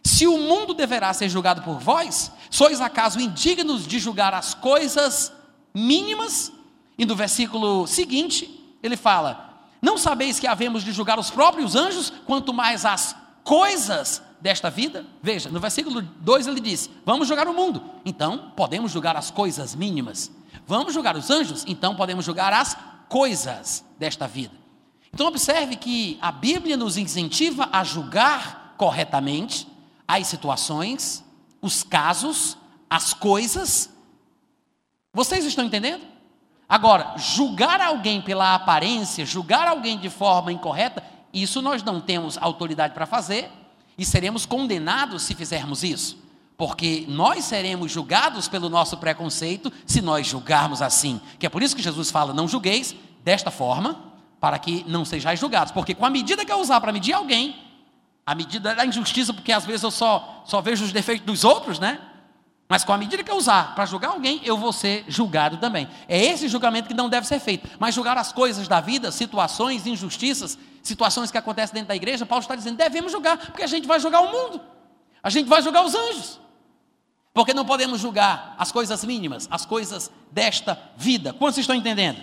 Se 0.05 0.29
o 0.29 0.39
mundo 0.39 0.73
deverá 0.73 1.13
ser 1.13 1.29
julgado 1.29 1.63
por 1.63 1.81
vós, 1.81 2.31
sois 2.49 2.81
acaso 2.81 3.21
indignos 3.21 3.89
de 3.89 3.99
julgar 3.99 4.33
as 4.33 4.55
coisas 4.55 5.33
mínimas? 5.75 6.53
E 6.97 7.05
no 7.05 7.17
versículo 7.17 7.89
seguinte, 7.89 8.79
ele 8.81 8.97
fala: 8.97 9.50
Não 9.81 9.97
sabeis 9.97 10.39
que 10.39 10.47
havemos 10.47 10.85
de 10.85 10.93
julgar 10.93 11.19
os 11.19 11.31
próprios 11.31 11.75
anjos, 11.75 12.13
quanto 12.27 12.53
mais 12.53 12.85
as 12.85 13.17
coisas 13.43 14.23
desta 14.41 14.71
vida? 14.71 15.07
Veja, 15.23 15.49
no 15.49 15.61
versículo 15.61 16.03
2 16.03 16.47
ele 16.47 16.61
diz: 16.61 16.91
Vamos 17.05 17.29
julgar 17.29 17.49
o 17.49 17.55
mundo, 17.55 17.83
então 18.05 18.53
podemos 18.57 18.93
julgar 18.93 19.17
as 19.17 19.31
coisas 19.31 19.75
mínimas. 19.75 20.31
Vamos 20.67 20.93
julgar 20.93 21.17
os 21.17 21.31
anjos, 21.31 21.65
então 21.67 21.97
podemos 21.97 22.25
julgar 22.25 22.53
as 22.53 22.77
coisas 23.09 23.85
desta 23.99 24.27
vida. 24.27 24.55
Então 25.13 25.27
observe 25.27 25.77
que 25.77 26.19
a 26.21 26.31
Bíblia 26.31 26.77
nos 26.77 26.97
incentiva 26.97 27.69
a 27.73 27.83
julgar 27.83 28.75
corretamente 28.77 29.67
as 30.07 30.27
situações, 30.27 31.25
os 31.61 31.83
casos, 31.83 32.57
as 32.89 33.13
coisas. 33.13 33.91
Vocês 35.13 35.45
estão 35.45 35.65
entendendo? 35.65 36.10
Agora, 36.71 37.15
julgar 37.17 37.81
alguém 37.81 38.23
pela 38.23 38.55
aparência, 38.55 39.27
julgar 39.27 39.67
alguém 39.67 39.99
de 39.99 40.09
forma 40.09 40.53
incorreta, 40.53 41.03
isso 41.35 41.61
nós 41.61 41.83
não 41.83 42.01
temos 42.01 42.39
autoridade 42.39 42.95
para 42.95 43.07
fazer 43.07 43.51
e 43.99 44.05
seremos 44.05 44.47
condenados 44.47 45.25
se 45.25 45.35
fizermos 45.35 45.83
isso, 45.83 46.17
porque 46.57 47.05
nós 47.09 47.45
seremos 47.45 47.91
julgados 47.91 48.47
pelo 48.47 48.69
nosso 48.69 48.97
preconceito 48.99 49.73
se 49.85 50.01
nós 50.01 50.29
julgarmos 50.29 50.81
assim. 50.81 51.21
Que 51.41 51.47
é 51.47 51.49
por 51.49 51.61
isso 51.61 51.75
que 51.75 51.83
Jesus 51.83 52.09
fala: 52.09 52.33
não 52.33 52.47
julgueis 52.47 52.95
desta 53.25 53.51
forma, 53.51 54.01
para 54.39 54.57
que 54.57 54.85
não 54.87 55.05
sejais 55.05 55.41
julgados, 55.41 55.73
porque 55.73 55.93
com 55.93 56.07
a 56.07 56.11
medida 56.11 56.45
que 56.45 56.53
eu 56.53 56.61
usar 56.61 56.81
para 56.81 56.93
medir 56.93 57.15
alguém, 57.15 57.57
a 58.25 58.33
medida 58.33 58.77
da 58.77 58.87
injustiça, 58.87 59.35
porque 59.35 59.51
às 59.51 59.67
vezes 59.67 59.83
eu 59.83 59.91
só, 59.91 60.45
só 60.47 60.61
vejo 60.61 60.85
os 60.85 60.93
defeitos 60.93 61.27
dos 61.27 61.43
outros, 61.43 61.81
né? 61.81 61.99
Mas 62.71 62.85
com 62.85 62.93
a 62.93 62.97
medida 62.97 63.25
que 63.25 63.31
eu 63.33 63.37
usar 63.37 63.75
para 63.75 63.85
julgar 63.85 64.11
alguém, 64.11 64.41
eu 64.45 64.57
vou 64.57 64.73
ser 64.73 65.05
julgado 65.09 65.57
também. 65.57 65.89
É 66.07 66.25
esse 66.25 66.47
julgamento 66.47 66.87
que 66.87 66.95
não 66.95 67.09
deve 67.09 67.27
ser 67.27 67.41
feito. 67.41 67.69
Mas 67.81 67.97
julgar 67.97 68.17
as 68.17 68.33
coisas 68.33 68.69
da 68.69 68.81
vida, 68.81 69.11
situações, 69.11 69.89
injustiças, 69.89 70.57
situações 70.81 71.33
que 71.33 71.37
acontecem 71.37 71.75
dentro 71.75 71.89
da 71.89 71.97
igreja, 71.97 72.25
Paulo 72.25 72.43
está 72.43 72.55
dizendo, 72.55 72.77
devemos 72.77 73.11
julgar, 73.11 73.39
porque 73.39 73.65
a 73.65 73.67
gente 73.67 73.89
vai 73.89 73.99
julgar 73.99 74.21
o 74.21 74.31
mundo. 74.31 74.61
A 75.21 75.29
gente 75.29 75.49
vai 75.49 75.61
julgar 75.61 75.85
os 75.85 75.97
anjos. 75.97 76.39
Porque 77.35 77.53
não 77.53 77.65
podemos 77.65 78.01
julgar 78.01 78.55
as 78.57 78.71
coisas 78.71 79.05
mínimas, 79.05 79.49
as 79.51 79.67
coisas 79.67 80.09
desta 80.31 80.81
vida. 80.97 81.33
Quantos 81.33 81.59
estão 81.59 81.75
entendendo? 81.75 82.23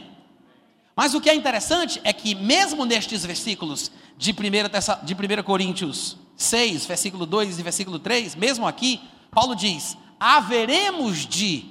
Mas 0.96 1.14
o 1.14 1.20
que 1.20 1.30
é 1.30 1.36
interessante 1.36 2.00
é 2.06 2.14
que, 2.14 2.34
mesmo 2.34 2.86
nestes 2.86 3.26
versículos 3.26 3.92
de 4.18 4.32
1, 4.32 5.06
de 5.06 5.14
1 5.14 5.44
Coríntios 5.44 6.16
6, 6.38 6.86
versículo 6.86 7.26
2 7.26 7.60
e 7.60 7.64
versículo 7.64 8.00
3, 8.00 8.34
mesmo 8.36 8.66
aqui, 8.66 9.02
Paulo 9.30 9.54
diz: 9.54 9.98
haveremos 10.20 11.26
de, 11.26 11.66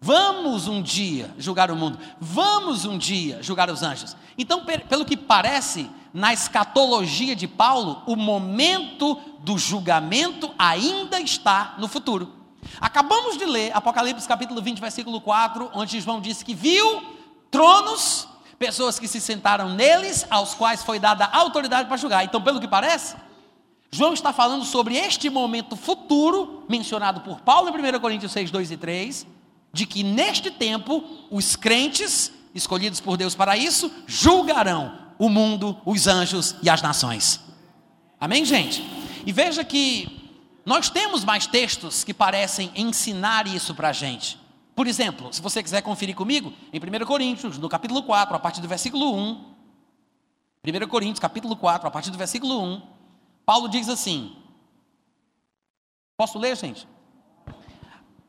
vamos 0.00 0.68
um 0.68 0.82
dia 0.82 1.34
julgar 1.38 1.70
o 1.70 1.76
mundo, 1.76 1.98
vamos 2.20 2.84
um 2.84 2.96
dia 2.98 3.42
julgar 3.42 3.70
os 3.70 3.82
anjos. 3.82 4.16
Então, 4.36 4.64
pelo 4.88 5.04
que 5.04 5.16
parece, 5.16 5.90
na 6.12 6.32
escatologia 6.32 7.36
de 7.36 7.46
Paulo, 7.46 8.02
o 8.06 8.16
momento 8.16 9.14
do 9.40 9.56
julgamento 9.58 10.52
ainda 10.58 11.20
está 11.20 11.74
no 11.78 11.88
futuro. 11.88 12.34
Acabamos 12.80 13.36
de 13.36 13.44
ler 13.46 13.74
Apocalipse 13.74 14.28
capítulo 14.28 14.60
20, 14.60 14.80
versículo 14.80 15.20
4, 15.20 15.70
onde 15.72 16.00
João 16.00 16.20
disse 16.20 16.44
que 16.44 16.54
viu 16.54 17.02
tronos, 17.50 18.28
pessoas 18.58 18.98
que 18.98 19.08
se 19.08 19.20
sentaram 19.20 19.70
neles, 19.70 20.26
aos 20.30 20.54
quais 20.54 20.82
foi 20.82 20.98
dada 20.98 21.24
autoridade 21.24 21.88
para 21.88 21.96
julgar. 21.96 22.24
Então, 22.24 22.42
pelo 22.42 22.60
que 22.60 22.68
parece, 22.68 23.16
João 23.92 24.14
está 24.14 24.32
falando 24.32 24.64
sobre 24.64 24.96
este 24.96 25.28
momento 25.28 25.74
futuro, 25.76 26.64
mencionado 26.68 27.22
por 27.22 27.40
Paulo 27.40 27.68
em 27.68 27.96
1 27.96 28.00
Coríntios 28.00 28.30
6, 28.32 28.50
2 28.50 28.70
e 28.70 28.76
3, 28.76 29.26
de 29.72 29.84
que 29.84 30.04
neste 30.04 30.50
tempo 30.50 31.04
os 31.30 31.56
crentes, 31.56 32.32
escolhidos 32.54 33.00
por 33.00 33.16
Deus 33.16 33.34
para 33.34 33.56
isso, 33.56 33.90
julgarão 34.06 34.96
o 35.18 35.28
mundo, 35.28 35.76
os 35.84 36.06
anjos 36.06 36.54
e 36.62 36.70
as 36.70 36.80
nações. 36.80 37.40
Amém, 38.20 38.44
gente? 38.44 38.84
E 39.26 39.32
veja 39.32 39.64
que 39.64 40.20
nós 40.64 40.88
temos 40.88 41.24
mais 41.24 41.46
textos 41.46 42.04
que 42.04 42.14
parecem 42.14 42.70
ensinar 42.76 43.48
isso 43.48 43.74
para 43.74 43.88
a 43.88 43.92
gente. 43.92 44.38
Por 44.74 44.86
exemplo, 44.86 45.32
se 45.32 45.42
você 45.42 45.62
quiser 45.62 45.82
conferir 45.82 46.14
comigo, 46.14 46.52
em 46.72 46.78
1 46.78 47.04
Coríntios, 47.04 47.58
no 47.58 47.68
capítulo 47.68 48.04
4, 48.04 48.36
a 48.36 48.38
partir 48.38 48.60
do 48.60 48.68
versículo 48.68 49.12
1. 49.14 49.44
1 50.64 50.88
Coríntios, 50.88 51.18
capítulo 51.18 51.56
4, 51.56 51.88
a 51.88 51.90
partir 51.90 52.10
do 52.10 52.18
versículo 52.18 52.62
1. 52.62 52.99
Paulo 53.50 53.68
diz 53.68 53.88
assim: 53.88 54.30
Posso 56.16 56.38
ler, 56.38 56.56
gente? 56.56 56.86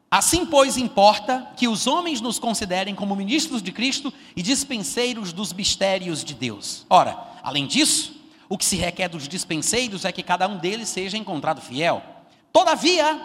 Assim, 0.10 0.48
pois, 0.48 0.78
importa 0.78 1.48
que 1.56 1.68
os 1.68 1.86
homens 1.86 2.20
nos 2.20 2.40
considerem 2.40 2.96
como 2.96 3.16
ministros 3.16 3.62
de 3.62 3.72
Cristo 3.72 4.12
e 4.36 4.42
dispenseiros 4.42 5.32
dos 5.32 5.54
mistérios 5.54 6.24
de 6.24 6.34
Deus. 6.34 6.88
Ora, 6.90 7.24
além 7.44 7.68
disso, 7.68 8.20
o 8.50 8.58
que 8.58 8.66
se 8.66 8.78
requer 8.78 9.10
dos 9.10 9.28
dispenseiros 9.28 10.06
é 10.06 10.12
que 10.12 10.24
cada 10.24 10.48
um 10.48 10.58
deles 10.58 10.90
seja 10.90 11.20
encontrado 11.20 11.62
fiel. 11.62 12.02
Todavia, 12.52 13.22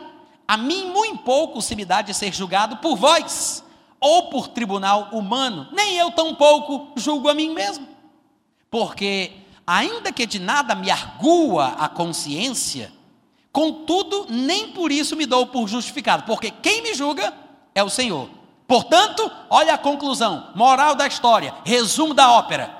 a 0.47 0.59
mim 0.59 0.91
muito 0.91 1.23
pouco 1.23 1.63
se 1.63 1.75
me 1.75 1.87
dá 1.87 2.03
de 2.03 2.13
ser 2.13 2.31
julgado 2.35 2.77
por 2.77 2.97
vós, 2.97 3.65
ou 3.99 4.29
por 4.29 4.49
tribunal 4.49 5.09
humano, 5.13 5.67
nem 5.73 5.97
eu 5.97 6.11
tão 6.11 6.35
pouco 6.35 6.93
julgo 6.95 7.31
a 7.31 7.33
mim 7.33 7.55
mesmo. 7.55 7.89
Porque 8.71 9.46
ainda 9.67 10.13
que 10.13 10.27
de 10.27 10.39
nada 10.39 10.75
me 10.75 10.91
argua 10.91 11.75
a 11.79 11.89
consciência, 11.89 12.93
contudo, 13.51 14.27
nem 14.29 14.69
por 14.69 14.93
isso 14.93 15.17
me 15.17 15.27
dou 15.27 15.47
por 15.47 15.67
justificado, 15.67 16.23
porque 16.25 16.51
quem 16.51 16.83
me 16.83 16.95
julga 16.95 17.33
é 17.75 17.83
o 17.83 17.91
Senhor. 17.91 18.29
Portanto, 18.67 19.31
olha 19.49 19.75
a 19.75 19.79
conclusão, 19.79 20.51
moral 20.55 20.95
da 20.95 21.07
história, 21.07 21.55
resumo 21.65 22.15
da 22.15 22.31
ópera. 22.31 22.75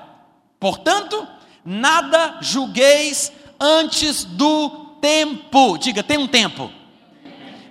Portanto, 0.59 1.27
nada 1.63 2.37
julgueis 2.41 3.31
antes 3.59 4.23
do 4.23 4.69
tempo. 5.01 5.77
Diga, 5.77 6.03
tem 6.03 6.17
um 6.17 6.27
tempo. 6.27 6.71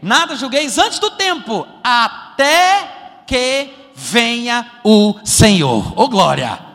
Nada 0.00 0.36
julgueis 0.36 0.78
antes 0.78 0.98
do 0.98 1.10
tempo, 1.10 1.66
até 1.82 3.22
que 3.26 3.70
venha 3.94 4.80
o 4.84 5.14
Senhor. 5.24 5.92
Ô 5.98 6.04
oh, 6.04 6.08
glória! 6.08 6.65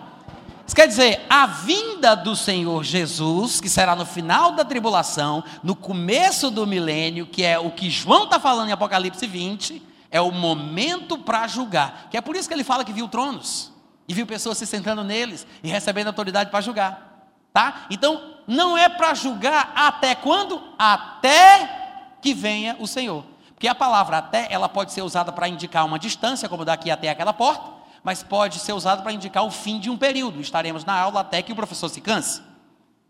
Isso 0.71 0.75
quer 0.77 0.87
dizer, 0.87 1.25
a 1.29 1.45
vinda 1.47 2.15
do 2.15 2.33
Senhor 2.33 2.81
Jesus, 2.81 3.59
que 3.59 3.67
será 3.67 3.93
no 3.93 4.05
final 4.05 4.53
da 4.53 4.63
tribulação, 4.63 5.43
no 5.61 5.75
começo 5.75 6.49
do 6.49 6.65
milênio, 6.65 7.25
que 7.25 7.43
é 7.43 7.59
o 7.59 7.71
que 7.71 7.89
João 7.89 8.23
está 8.23 8.39
falando 8.39 8.69
em 8.69 8.71
Apocalipse 8.71 9.27
20, 9.27 9.85
é 10.09 10.21
o 10.21 10.31
momento 10.31 11.17
para 11.17 11.45
julgar. 11.45 12.07
Que 12.09 12.15
é 12.15 12.21
por 12.21 12.37
isso 12.37 12.47
que 12.47 12.53
ele 12.53 12.63
fala 12.63 12.85
que 12.85 12.93
viu 12.93 13.09
tronos 13.09 13.69
e 14.07 14.13
viu 14.13 14.25
pessoas 14.25 14.57
se 14.57 14.65
sentando 14.65 15.03
neles 15.03 15.45
e 15.61 15.67
recebendo 15.67 16.07
autoridade 16.07 16.49
para 16.49 16.61
julgar. 16.61 17.27
Tá? 17.51 17.87
Então, 17.89 18.35
não 18.47 18.77
é 18.77 18.87
para 18.87 19.13
julgar 19.13 19.73
até 19.75 20.15
quando? 20.15 20.63
Até 20.79 22.15
que 22.21 22.33
venha 22.33 22.77
o 22.79 22.87
Senhor. 22.87 23.25
Porque 23.55 23.67
a 23.67 23.75
palavra 23.75 24.19
até, 24.19 24.47
ela 24.49 24.69
pode 24.69 24.93
ser 24.93 25.01
usada 25.01 25.33
para 25.33 25.49
indicar 25.49 25.85
uma 25.85 25.99
distância, 25.99 26.47
como 26.47 26.63
daqui 26.63 26.89
até 26.89 27.09
aquela 27.09 27.33
porta, 27.33 27.80
mas 28.03 28.23
pode 28.23 28.59
ser 28.59 28.73
usado 28.73 29.03
para 29.03 29.13
indicar 29.13 29.43
o 29.43 29.51
fim 29.51 29.79
de 29.79 29.89
um 29.89 29.97
período. 29.97 30.41
Estaremos 30.41 30.83
na 30.85 30.93
aula 30.93 31.19
até 31.19 31.41
que 31.41 31.51
o 31.51 31.55
professor 31.55 31.89
se 31.89 32.01
canse. 32.01 32.41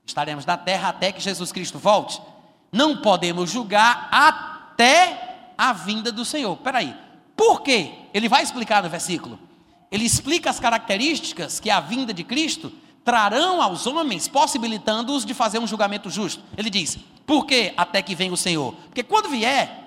Estaremos 0.05 0.45
na 0.45 0.57
terra 0.57 0.89
até 0.89 1.11
que 1.11 1.21
Jesus 1.21 1.51
Cristo 1.51 1.79
volte. 1.79 2.21
Não 2.71 2.97
podemos 2.97 3.49
julgar 3.49 4.09
até 4.11 5.53
a 5.57 5.73
vinda 5.73 6.11
do 6.11 6.25
Senhor. 6.25 6.57
Peraí, 6.57 6.95
por 7.35 7.61
quê? 7.61 7.93
Ele 8.13 8.27
vai 8.27 8.43
explicar 8.43 8.83
no 8.83 8.89
versículo. 8.89 9.39
Ele 9.89 10.05
explica 10.05 10.49
as 10.49 10.59
características 10.59 11.59
que 11.59 11.69
a 11.69 11.79
vinda 11.79 12.13
de 12.13 12.23
Cristo 12.23 12.71
trarão 13.03 13.61
aos 13.61 13.87
homens, 13.87 14.27
possibilitando-os 14.27 15.25
de 15.25 15.33
fazer 15.33 15.59
um 15.59 15.67
julgamento 15.67 16.09
justo. 16.09 16.43
Ele 16.57 16.69
diz: 16.69 16.97
por 17.25 17.45
que 17.45 17.73
até 17.77 18.01
que 18.01 18.15
venha 18.15 18.33
o 18.33 18.37
Senhor? 18.37 18.73
Porque 18.85 19.03
quando 19.03 19.29
vier, 19.29 19.81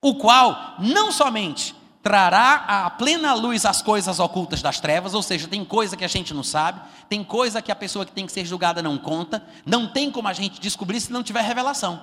o 0.00 0.14
qual 0.16 0.74
não 0.78 1.10
somente 1.10 1.74
trará 2.04 2.64
à 2.68 2.90
plena 2.90 3.32
luz 3.32 3.64
as 3.64 3.80
coisas 3.80 4.20
ocultas 4.20 4.60
das 4.60 4.78
trevas, 4.78 5.14
ou 5.14 5.22
seja, 5.22 5.48
tem 5.48 5.64
coisa 5.64 5.96
que 5.96 6.04
a 6.04 6.08
gente 6.08 6.34
não 6.34 6.44
sabe, 6.44 6.82
tem 7.08 7.24
coisa 7.24 7.62
que 7.62 7.72
a 7.72 7.74
pessoa 7.74 8.04
que 8.04 8.12
tem 8.12 8.26
que 8.26 8.32
ser 8.32 8.44
julgada 8.44 8.82
não 8.82 8.98
conta, 8.98 9.42
não 9.64 9.88
tem 9.88 10.10
como 10.10 10.28
a 10.28 10.34
gente 10.34 10.60
descobrir 10.60 11.00
se 11.00 11.10
não 11.10 11.22
tiver 11.22 11.40
revelação. 11.40 12.02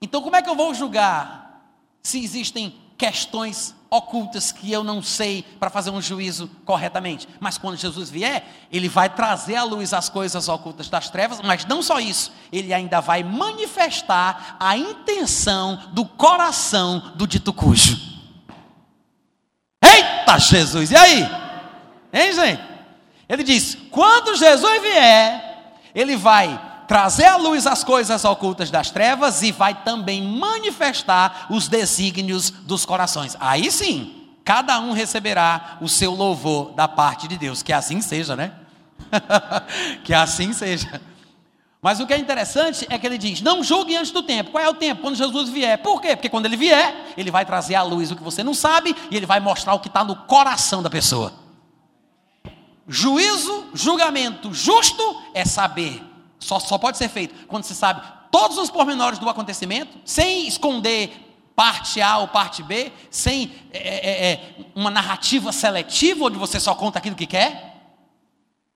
Então, 0.00 0.22
como 0.22 0.34
é 0.34 0.40
que 0.40 0.48
eu 0.48 0.56
vou 0.56 0.72
julgar 0.72 1.62
se 2.02 2.24
existem 2.24 2.74
questões 2.96 3.74
ocultas 3.90 4.50
que 4.50 4.72
eu 4.72 4.82
não 4.82 5.02
sei 5.02 5.42
para 5.60 5.70
fazer 5.70 5.90
um 5.90 6.02
juízo 6.02 6.50
corretamente. 6.64 7.28
Mas 7.38 7.56
quando 7.56 7.76
Jesus 7.76 8.10
vier, 8.10 8.44
ele 8.72 8.88
vai 8.88 9.08
trazer 9.08 9.56
à 9.56 9.62
luz 9.62 9.94
as 9.94 10.08
coisas 10.08 10.48
ocultas 10.48 10.88
das 10.88 11.08
trevas, 11.08 11.40
mas 11.40 11.64
não 11.64 11.82
só 11.82 12.00
isso, 12.00 12.32
ele 12.50 12.74
ainda 12.74 13.00
vai 13.00 13.22
manifestar 13.22 14.56
a 14.58 14.76
intenção 14.76 15.90
do 15.92 16.04
coração 16.04 17.12
do 17.14 17.26
dito 17.26 17.52
cujo. 17.52 18.07
Eita 20.28 20.38
Jesus! 20.38 20.90
E 20.90 20.96
aí? 20.96 21.30
Hein, 22.12 22.32
gente? 22.34 22.62
Ele 23.26 23.42
diz: 23.42 23.78
quando 23.90 24.36
Jesus 24.36 24.82
vier, 24.82 25.72
ele 25.94 26.16
vai 26.16 26.60
trazer 26.86 27.24
à 27.24 27.36
luz 27.36 27.66
as 27.66 27.82
coisas 27.82 28.24
ocultas 28.24 28.70
das 28.70 28.90
trevas 28.90 29.42
e 29.42 29.52
vai 29.52 29.82
também 29.82 30.22
manifestar 30.22 31.46
os 31.50 31.68
desígnios 31.68 32.50
dos 32.50 32.84
corações. 32.84 33.36
Aí 33.40 33.70
sim, 33.70 34.28
cada 34.44 34.78
um 34.80 34.92
receberá 34.92 35.78
o 35.80 35.88
seu 35.88 36.12
louvor 36.12 36.72
da 36.72 36.86
parte 36.86 37.26
de 37.26 37.38
Deus. 37.38 37.62
Que 37.62 37.72
assim 37.72 38.00
seja, 38.02 38.36
né? 38.36 38.52
que 40.04 40.12
assim 40.12 40.52
seja. 40.52 41.00
Mas 41.80 42.00
o 42.00 42.06
que 42.06 42.12
é 42.12 42.18
interessante 42.18 42.86
é 42.90 42.98
que 42.98 43.06
ele 43.06 43.18
diz: 43.18 43.40
não 43.40 43.62
julgue 43.62 43.96
antes 43.96 44.10
do 44.10 44.22
tempo. 44.22 44.50
Qual 44.50 44.62
é 44.62 44.68
o 44.68 44.74
tempo? 44.74 45.02
Quando 45.02 45.16
Jesus 45.16 45.48
vier. 45.48 45.78
Por 45.78 46.00
quê? 46.00 46.16
Porque 46.16 46.28
quando 46.28 46.46
ele 46.46 46.56
vier, 46.56 47.12
ele 47.16 47.30
vai 47.30 47.44
trazer 47.44 47.76
à 47.76 47.82
luz 47.82 48.10
o 48.10 48.16
que 48.16 48.22
você 48.22 48.42
não 48.42 48.54
sabe 48.54 48.94
e 49.10 49.16
ele 49.16 49.26
vai 49.26 49.40
mostrar 49.40 49.74
o 49.74 49.80
que 49.80 49.88
está 49.88 50.02
no 50.02 50.16
coração 50.16 50.82
da 50.82 50.90
pessoa. 50.90 51.32
Juízo, 52.86 53.66
julgamento 53.74 54.52
justo 54.52 55.22
é 55.34 55.44
saber 55.44 56.02
só, 56.38 56.58
só 56.58 56.78
pode 56.78 56.96
ser 56.96 57.08
feito 57.08 57.46
quando 57.46 57.64
se 57.64 57.74
sabe 57.74 58.00
todos 58.30 58.58
os 58.58 58.70
pormenores 58.70 59.18
do 59.18 59.28
acontecimento, 59.28 59.98
sem 60.04 60.46
esconder 60.46 61.26
parte 61.54 62.00
A 62.00 62.18
ou 62.18 62.28
parte 62.28 62.62
B, 62.62 62.92
sem 63.10 63.52
é, 63.72 63.78
é, 63.78 64.32
é, 64.32 64.54
uma 64.74 64.90
narrativa 64.90 65.50
seletiva 65.50 66.26
onde 66.26 66.38
você 66.38 66.60
só 66.60 66.74
conta 66.74 66.98
aquilo 66.98 67.16
que 67.16 67.26
quer. 67.26 67.67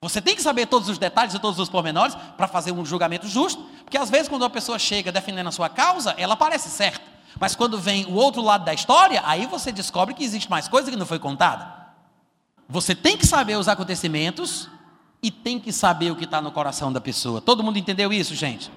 Você 0.03 0.21
tem 0.21 0.35
que 0.35 0.43
saber 0.43 0.67
todos 0.67 0.89
os 0.89 0.99
detalhes 0.99 1.33
e 1.33 1.39
todos 1.39 1.61
os 1.61 1.69
pormenores 1.69 2.17
para 2.37 2.49
fazer 2.49 2.73
um 2.73 2.85
julgamento 2.85 3.29
justo, 3.29 3.63
porque 3.85 3.97
às 3.97 4.11
vezes 4.11 4.29
quando 4.29 4.43
uma 4.43 4.51
pessoa 4.51 4.77
chega 4.77 5.13
defendendo 5.13 5.47
a 5.47 5.53
sua 5.53 5.69
causa, 5.69 6.13
ela 6.19 6.35
parece 6.35 6.69
certa, 6.71 7.01
mas 7.39 7.55
quando 7.55 7.79
vem 7.79 8.05
o 8.07 8.15
outro 8.15 8.43
lado 8.43 8.65
da 8.65 8.75
história, 8.75 9.23
aí 9.25 9.47
você 9.47 9.71
descobre 9.71 10.13
que 10.13 10.25
existe 10.25 10.51
mais 10.51 10.67
coisa 10.67 10.91
que 10.91 10.97
não 10.97 11.07
foi 11.07 11.21
contada. 11.21 11.73
Você 12.69 12.97
tem 12.97 13.17
que 13.17 13.25
saber 13.25 13.57
os 13.57 13.69
acontecimentos 13.69 14.69
e 15.23 15.31
tem 15.31 15.61
que 15.61 15.73
saber 15.73 16.11
o 16.11 16.17
que 16.17 16.25
está 16.25 16.41
no 16.41 16.51
coração 16.51 16.93
da 16.93 17.01
pessoa. 17.01 17.41
Todo 17.41 17.63
mundo 17.63 17.79
entendeu 17.79 18.13
isso, 18.13 18.35
gente? 18.35 18.73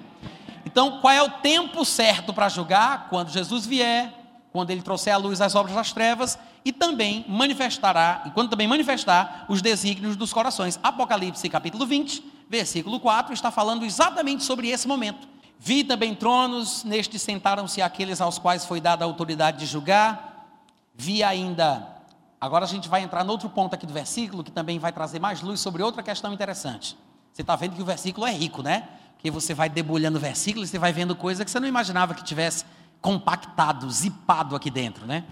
Então, 0.64 1.00
qual 1.00 1.12
é 1.12 1.24
o 1.24 1.30
tempo 1.30 1.84
certo 1.84 2.34
para 2.34 2.50
julgar? 2.50 3.08
Quando 3.10 3.30
Jesus 3.30 3.66
vier, 3.66 4.14
quando 4.56 4.72
ele 4.72 4.82
trouxer 4.82 5.14
à 5.14 5.18
luz 5.18 5.42
as 5.42 5.54
obras 5.54 5.76
das 5.76 5.92
trevas 5.92 6.40
e 6.64 6.72
também 6.72 7.26
manifestará, 7.28 8.24
e 8.26 8.30
quando 8.30 8.50
também 8.50 8.70
manifestar 8.70 9.46
os 9.50 9.62
desígnios 9.62 10.16
dos 10.16 10.32
corações. 10.32 10.80
Apocalipse 10.82 11.50
capítulo 11.50 11.86
20, 11.86 12.24
versículo 12.50 13.02
4, 13.02 13.34
está 13.34 13.52
falando 13.52 13.84
exatamente 13.84 14.46
sobre 14.46 14.70
esse 14.70 14.88
momento. 14.88 15.28
Vi 15.60 15.84
também 15.84 16.16
tronos, 16.16 16.86
nestes 16.86 17.22
sentaram-se 17.22 17.82
aqueles 17.82 18.22
aos 18.22 18.40
quais 18.40 18.64
foi 18.64 18.80
dada 18.80 19.04
a 19.04 19.08
autoridade 19.08 19.60
de 19.60 19.66
julgar. 19.66 20.48
Vi 20.96 21.22
ainda 21.22 21.94
Agora 22.40 22.64
a 22.64 22.68
gente 22.68 22.88
vai 22.88 23.02
entrar 23.02 23.24
no 23.26 23.32
outro 23.32 23.50
ponto 23.50 23.74
aqui 23.74 23.86
do 23.86 23.94
versículo, 23.94 24.44
que 24.44 24.52
também 24.52 24.78
vai 24.78 24.92
trazer 24.94 25.20
mais 25.20 25.42
luz 25.42 25.60
sobre 25.60 25.82
outra 25.82 26.04
questão 26.04 26.32
interessante. 26.32 26.96
Você 27.34 27.42
está 27.42 27.56
vendo 27.56 27.76
que 27.76 27.82
o 27.82 27.86
versículo 27.86 28.26
é 28.26 28.32
rico, 28.32 28.62
né? 28.62 28.88
Porque 29.16 29.32
você 29.32 29.54
vai 29.54 29.68
debulhando 29.68 30.18
o 30.18 30.22
versículo 30.22 30.64
e 30.64 30.68
você 30.68 30.78
vai 30.78 30.94
vendo 30.94 31.16
coisa 31.16 31.44
que 31.44 31.50
você 31.50 31.60
não 31.60 31.68
imaginava 31.68 32.14
que 32.14 32.24
tivesse 32.24 32.64
compactado, 33.06 33.88
zipado 33.92 34.56
aqui 34.56 34.72
dentro, 34.72 35.06
né? 35.06 35.26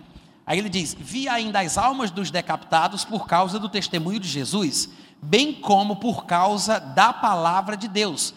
Aí 0.45 0.59
ele 0.59 0.69
diz: 0.69 0.95
Vi 0.99 1.27
ainda 1.27 1.59
as 1.59 1.75
almas 1.75 2.11
dos 2.11 2.29
decapitados 2.29 3.03
por 3.03 3.25
causa 3.25 3.57
do 3.57 3.67
testemunho 3.67 4.19
de 4.19 4.27
Jesus, 4.27 4.89
bem 5.19 5.51
como 5.51 5.95
por 5.95 6.25
causa 6.25 6.79
da 6.79 7.11
palavra 7.11 7.75
de 7.75 7.87
Deus. 7.87 8.31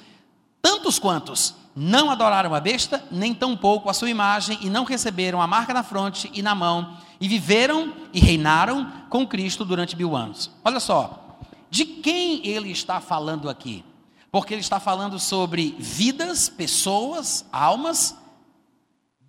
Tantos 0.63 0.99
quantos 0.99 1.55
não 1.77 2.11
adoraram 2.11 2.55
a 2.55 2.61
besta, 2.61 3.05
nem 3.11 3.35
tampouco 3.35 3.91
a 3.91 3.93
sua 3.93 4.09
imagem, 4.09 4.59
e 4.63 4.71
não 4.71 4.85
receberam 4.85 5.43
a 5.43 5.47
marca 5.47 5.75
na 5.75 5.83
fronte 5.83 6.31
e 6.33 6.41
na 6.41 6.55
mão, 6.55 6.97
e 7.21 7.29
viveram 7.29 7.93
e 8.15 8.21
reinaram 8.21 8.91
com 9.11 9.27
Cristo 9.27 9.67
durante 9.67 9.95
mil 9.95 10.17
anos. 10.17 10.51
Olha 10.65 10.81
só, 10.81 11.39
de 11.69 11.85
quem 11.85 12.47
ele 12.47 12.71
está 12.71 13.03
falando 13.03 13.51
aqui? 13.51 13.85
Porque 14.33 14.55
ele 14.55 14.63
está 14.63 14.81
falando 14.81 15.19
sobre 15.19 15.77
vidas, 15.79 16.49
pessoas, 16.49 17.45
almas 17.53 18.17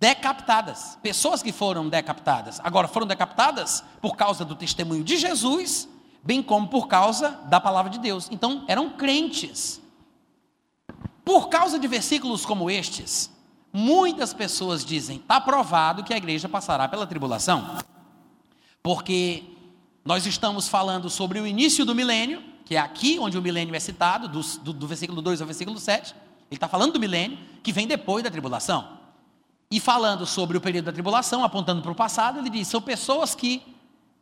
decapitadas, 0.00 0.98
pessoas 1.02 1.42
que 1.42 1.52
foram 1.52 1.88
decapitadas. 1.88 2.60
Agora, 2.62 2.88
foram 2.88 3.06
decapitadas 3.06 3.82
por 4.00 4.16
causa 4.16 4.44
do 4.44 4.54
testemunho 4.54 5.02
de 5.02 5.16
Jesus, 5.16 5.88
bem 6.22 6.42
como 6.42 6.68
por 6.68 6.86
causa 6.86 7.30
da 7.48 7.60
palavra 7.60 7.90
de 7.90 7.98
Deus. 7.98 8.28
Então, 8.30 8.64
eram 8.68 8.90
crentes 8.90 9.80
por 11.28 11.50
causa 11.50 11.78
de 11.78 11.86
versículos 11.86 12.46
como 12.46 12.70
estes, 12.70 13.30
muitas 13.70 14.32
pessoas 14.32 14.82
dizem: 14.82 15.18
está 15.18 15.38
provado 15.38 16.02
que 16.02 16.14
a 16.14 16.16
igreja 16.16 16.48
passará 16.48 16.88
pela 16.88 17.06
tribulação. 17.06 17.76
Porque 18.82 19.44
nós 20.06 20.24
estamos 20.24 20.68
falando 20.68 21.10
sobre 21.10 21.38
o 21.38 21.46
início 21.46 21.84
do 21.84 21.94
milênio, 21.94 22.42
que 22.64 22.76
é 22.76 22.78
aqui 22.78 23.18
onde 23.18 23.36
o 23.36 23.42
milênio 23.42 23.74
é 23.74 23.78
citado, 23.78 24.26
do, 24.26 24.40
do, 24.40 24.72
do 24.72 24.86
versículo 24.86 25.20
2 25.20 25.42
ao 25.42 25.46
versículo 25.46 25.78
7. 25.78 26.14
Ele 26.14 26.56
está 26.56 26.66
falando 26.66 26.94
do 26.94 26.98
milênio, 26.98 27.36
que 27.62 27.72
vem 27.72 27.86
depois 27.86 28.24
da 28.24 28.30
tribulação. 28.30 28.97
E 29.70 29.78
falando 29.78 30.24
sobre 30.24 30.56
o 30.56 30.60
período 30.60 30.86
da 30.86 30.92
tribulação, 30.92 31.44
apontando 31.44 31.82
para 31.82 31.92
o 31.92 31.94
passado, 31.94 32.38
ele 32.38 32.48
diz: 32.48 32.68
são 32.68 32.80
pessoas 32.80 33.34
que 33.34 33.62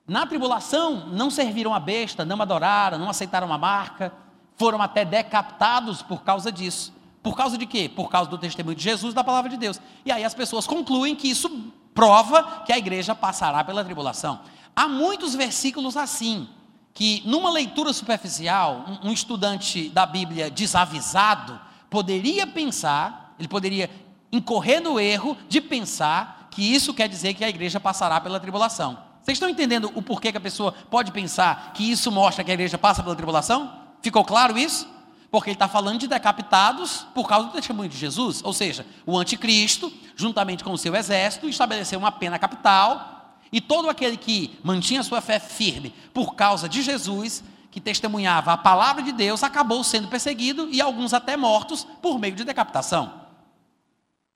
na 0.07 0.27
tribulação 0.27 1.09
não 1.09 1.31
serviram 1.31 1.75
a 1.75 1.81
besta, 1.81 2.25
não 2.25 2.41
adoraram, 2.41 2.99
não 2.99 3.11
aceitaram 3.11 3.53
a 3.53 3.59
marca, 3.59 4.13
foram 4.57 4.83
até 4.83 5.05
decapitados 5.05 6.03
por 6.03 6.23
causa 6.23 6.51
disso. 6.51 6.93
Por 7.23 7.37
causa 7.37 7.59
de 7.59 7.67
quê? 7.67 7.89
Por 7.89 8.09
causa 8.09 8.31
do 8.31 8.39
testemunho 8.39 8.77
de 8.77 8.85
Jesus 8.85 9.13
da 9.13 9.25
palavra 9.25 9.51
de 9.51 9.57
Deus. 9.57 9.81
E 10.05 10.13
aí 10.13 10.25
as 10.25 10.35
pessoas 10.35 10.67
concluem 10.67 11.15
que 11.15 11.29
isso 11.29 11.73
prova 11.93 12.63
que 12.65 12.73
a 12.73 12.79
igreja 12.79 13.15
passará 13.15 13.65
pela 13.65 13.85
tribulação. 13.85 14.41
Há 14.75 14.87
muitos 14.87 15.35
versículos 15.35 15.97
assim, 15.97 16.49
que 16.95 17.23
numa 17.25 17.51
leitura 17.51 17.93
superficial, 17.93 18.85
um, 19.03 19.09
um 19.09 19.13
estudante 19.13 19.89
da 19.89 20.07
Bíblia 20.07 20.51
desavisado 20.51 21.59
poderia 21.91 22.47
pensar, 22.47 23.35
ele 23.39 23.49
poderia 23.49 23.91
incorrer 24.37 24.81
no 24.81 25.01
erro 25.01 25.37
de 25.49 25.61
pensar 25.61 26.49
que 26.51 26.63
isso 26.63 26.95
quer 26.95 27.09
dizer 27.09 27.35
que 27.35 27.45
a 27.45 27.49
igreja 27.49 27.79
passará 27.79 28.21
pela 28.21 28.41
tribulação. 28.41 28.99
Vocês 29.23 29.37
estão 29.37 29.49
entendendo 29.49 29.91
o 29.95 30.01
porquê 30.01 30.31
que 30.31 30.39
a 30.39 30.41
pessoa 30.41 30.73
pode 30.89 31.11
pensar 31.11 31.73
que 31.75 31.91
isso 31.91 32.13
mostra 32.13 32.45
que 32.45 32.51
a 32.51 32.55
igreja 32.55 32.79
passa 32.79 33.03
pela 33.03 33.17
tribulação? 33.17 33.73
Ficou 34.01 34.25
claro 34.25 34.57
isso? 34.57 34.89
Porque 35.31 35.51
ele 35.51 35.57
está 35.57 35.67
falando 35.67 35.99
de 35.99 36.07
decapitados 36.07 37.07
por 37.13 37.29
causa 37.29 37.49
do 37.49 37.53
testemunho 37.53 37.89
de 37.89 37.99
Jesus. 37.99 38.41
Ou 38.45 38.53
seja, 38.53 38.87
o 39.05 39.19
anticristo, 39.19 39.93
juntamente 40.15 40.63
com 40.63 40.73
o 40.73 40.79
seu 40.79 40.95
exército, 40.95 41.49
estabeleceu 41.49 41.99
uma 41.99 42.13
pena 42.13 42.39
capital. 42.39 43.37
E 43.53 43.61
todo 43.61 43.91
aquele 43.91 44.17
que 44.17 44.57
mantinha 44.63 45.03
sua 45.03 45.21
fé 45.21 45.41
firme 45.41 45.93
por 46.15 46.37
causa 46.37 46.69
de 46.69 46.81
Jesus, 46.81 47.43
que 47.71 47.81
testemunhava 47.81 48.53
a 48.53 48.57
palavra 48.57 49.03
de 49.03 49.13
Deus, 49.13 49.43
acabou 49.43 49.83
sendo 49.83 50.09
perseguido 50.09 50.69
e 50.71 50.81
alguns 50.81 51.13
até 51.13 51.37
mortos 51.37 51.87
por 52.01 52.19
meio 52.19 52.35
de 52.35 52.45
decapitação. 52.45 53.26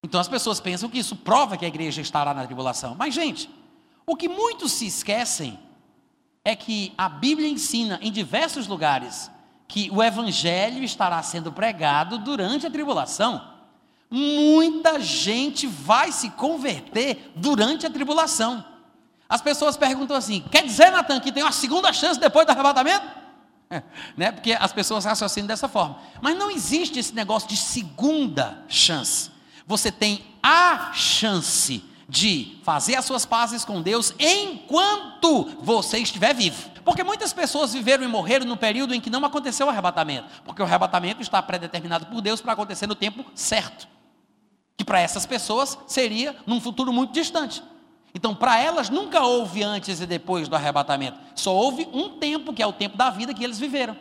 Então 0.03 0.21
as 0.21 0.29
pessoas 0.29 0.61
pensam 0.61 0.89
que 0.89 0.99
isso 0.99 1.17
prova 1.17 1.57
que 1.57 1.65
a 1.65 1.69
igreja 1.69 2.01
estará 2.01 2.33
na 2.33 2.47
tribulação. 2.47 2.95
Mas, 2.99 3.15
gente, 3.15 3.51
o 4.07 4.17
que 4.17 4.29
muitos 4.29 4.73
se 4.73 4.87
esquecem 4.87 5.59
é 6.45 6.57
que 6.57 6.93
a 6.97 7.09
Bíblia 7.09 7.49
ensina 7.49 7.99
em 8.03 8.11
diversos 8.11 8.67
lugares 8.67 9.31
que 9.69 9.89
o 9.93 10.03
evangelho 10.03 10.83
estará 10.83 11.23
sendo 11.23 11.53
pregado 11.53 12.19
durante 12.19 12.67
a 12.67 12.71
tribulação. 12.71 13.49
Muita 14.11 14.99
gente 14.99 15.67
vai 15.67 16.11
se 16.11 16.31
converter 16.31 17.31
durante 17.37 17.87
a 17.87 17.91
tribulação. 17.91 18.65
As 19.29 19.41
pessoas 19.41 19.77
perguntam 19.77 20.17
assim: 20.17 20.43
quer 20.51 20.65
dizer, 20.65 20.91
Natan, 20.91 21.21
que 21.21 21.31
tem 21.31 21.45
uma 21.45 21.53
segunda 21.53 21.93
chance 21.93 22.19
depois 22.19 22.45
do 22.45 22.51
arrebatamento? 22.51 23.07
né? 24.17 24.33
Porque 24.33 24.53
as 24.59 24.73
pessoas 24.73 25.05
raciocinam 25.05 25.47
dessa 25.47 25.69
forma. 25.69 25.99
Mas 26.21 26.37
não 26.37 26.51
existe 26.51 26.99
esse 26.99 27.15
negócio 27.15 27.49
de 27.49 27.57
segunda 27.57 28.65
chance. 28.67 29.31
Você 29.71 29.93
tem 29.93 30.25
a 30.43 30.91
chance 30.93 31.85
de 32.09 32.59
fazer 32.65 32.97
as 32.97 33.05
suas 33.05 33.25
pazes 33.25 33.65
com 33.65 33.81
Deus 33.81 34.13
enquanto 34.19 35.45
você 35.63 35.99
estiver 35.99 36.35
vivo. 36.35 36.69
Porque 36.85 37.05
muitas 37.05 37.33
pessoas 37.33 37.73
viveram 37.73 38.03
e 38.03 38.09
morreram 38.09 38.45
no 38.47 38.57
período 38.57 38.97
em 38.97 39.01
que 39.01 39.09
não 39.09 39.25
aconteceu 39.25 39.69
o 39.69 39.71
arrebatamento, 39.71 40.27
porque 40.45 40.61
o 40.61 40.65
arrebatamento 40.65 41.23
está 41.23 41.41
predeterminado 41.41 42.07
por 42.07 42.21
Deus 42.21 42.41
para 42.41 42.53
acontecer 42.53 42.89
no 42.89 42.97
tempo 42.97 43.25
certo. 43.33 43.87
Que 44.77 44.85
para 44.85 44.99
essas 44.99 45.25
pessoas 45.25 45.79
seria 45.87 46.35
num 46.45 46.61
futuro 46.61 46.93
muito 46.93 47.13
distante. 47.13 47.63
Então, 48.13 48.35
para 48.35 48.59
elas 48.59 48.91
nunca 48.91 49.23
houve 49.23 49.63
antes 49.63 50.01
e 50.01 50.07
depois 50.07 50.49
do 50.49 50.57
arrebatamento. 50.57 51.17
Só 51.37 51.55
houve 51.55 51.89
um 51.93 52.19
tempo, 52.19 52.53
que 52.53 52.61
é 52.61 52.67
o 52.67 52.73
tempo 52.73 52.97
da 52.97 53.09
vida 53.09 53.33
que 53.33 53.45
eles 53.45 53.61
viveram. 53.61 53.97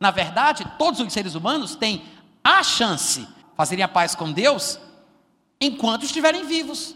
Na 0.00 0.10
verdade, 0.10 0.64
todos 0.78 0.98
os 0.98 1.12
seres 1.12 1.34
humanos 1.34 1.76
têm 1.76 2.02
a 2.42 2.62
chance 2.62 3.20
de 3.20 3.28
fazerem 3.54 3.84
a 3.84 3.88
paz 3.88 4.14
com 4.14 4.32
Deus 4.32 4.80
enquanto 5.64 6.04
estiverem 6.04 6.44
vivos. 6.44 6.94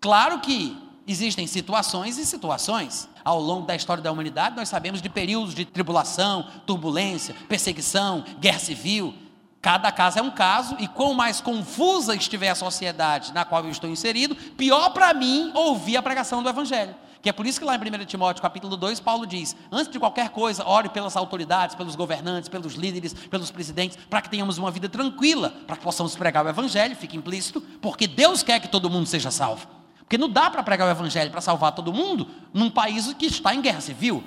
Claro 0.00 0.40
que 0.40 0.76
existem 1.06 1.46
situações 1.46 2.18
e 2.18 2.26
situações. 2.26 3.08
Ao 3.24 3.40
longo 3.40 3.66
da 3.66 3.74
história 3.74 4.02
da 4.02 4.12
humanidade, 4.12 4.56
nós 4.56 4.68
sabemos 4.68 5.02
de 5.02 5.08
períodos 5.08 5.54
de 5.54 5.64
tribulação, 5.64 6.46
turbulência, 6.66 7.34
perseguição, 7.48 8.24
guerra 8.38 8.58
civil. 8.58 9.14
Cada 9.60 9.90
caso 9.90 10.18
é 10.18 10.22
um 10.22 10.30
caso, 10.30 10.76
e 10.78 10.86
quanto 10.86 11.14
mais 11.14 11.40
confusa 11.40 12.14
estiver 12.14 12.48
a 12.48 12.54
sociedade 12.54 13.32
na 13.34 13.44
qual 13.44 13.64
eu 13.64 13.70
estou 13.70 13.90
inserido, 13.90 14.34
pior 14.34 14.90
para 14.90 15.12
mim 15.12 15.50
ouvir 15.54 15.96
a 15.96 16.02
pregação 16.02 16.42
do 16.42 16.48
Evangelho. 16.48 16.94
Que 17.20 17.28
é 17.28 17.32
por 17.32 17.46
isso 17.46 17.58
que 17.58 17.66
lá 17.66 17.74
em 17.74 17.78
1 17.78 18.04
Timóteo 18.04 18.40
capítulo 18.40 18.76
2, 18.76 19.00
Paulo 19.00 19.26
diz: 19.26 19.56
antes 19.72 19.90
de 19.90 19.98
qualquer 19.98 20.30
coisa, 20.30 20.66
ore 20.66 20.88
pelas 20.88 21.16
autoridades, 21.16 21.74
pelos 21.74 21.96
governantes, 21.96 22.48
pelos 22.48 22.74
líderes, 22.74 23.12
pelos 23.12 23.50
presidentes, 23.50 23.98
para 24.08 24.22
que 24.22 24.30
tenhamos 24.30 24.58
uma 24.58 24.70
vida 24.70 24.88
tranquila, 24.88 25.50
para 25.66 25.76
que 25.76 25.82
possamos 25.82 26.14
pregar 26.14 26.44
o 26.44 26.48
Evangelho, 26.48 26.94
fica 26.94 27.16
implícito, 27.16 27.60
porque 27.82 28.06
Deus 28.06 28.42
quer 28.42 28.60
que 28.60 28.68
todo 28.68 28.88
mundo 28.88 29.06
seja 29.06 29.30
salvo. 29.30 29.66
Porque 29.98 30.16
não 30.16 30.28
dá 30.28 30.48
para 30.48 30.62
pregar 30.62 30.88
o 30.88 30.90
Evangelho 30.90 31.30
para 31.30 31.40
salvar 31.40 31.72
todo 31.72 31.92
mundo 31.92 32.28
num 32.54 32.70
país 32.70 33.12
que 33.14 33.26
está 33.26 33.54
em 33.54 33.60
guerra 33.60 33.80
civil. 33.80 34.24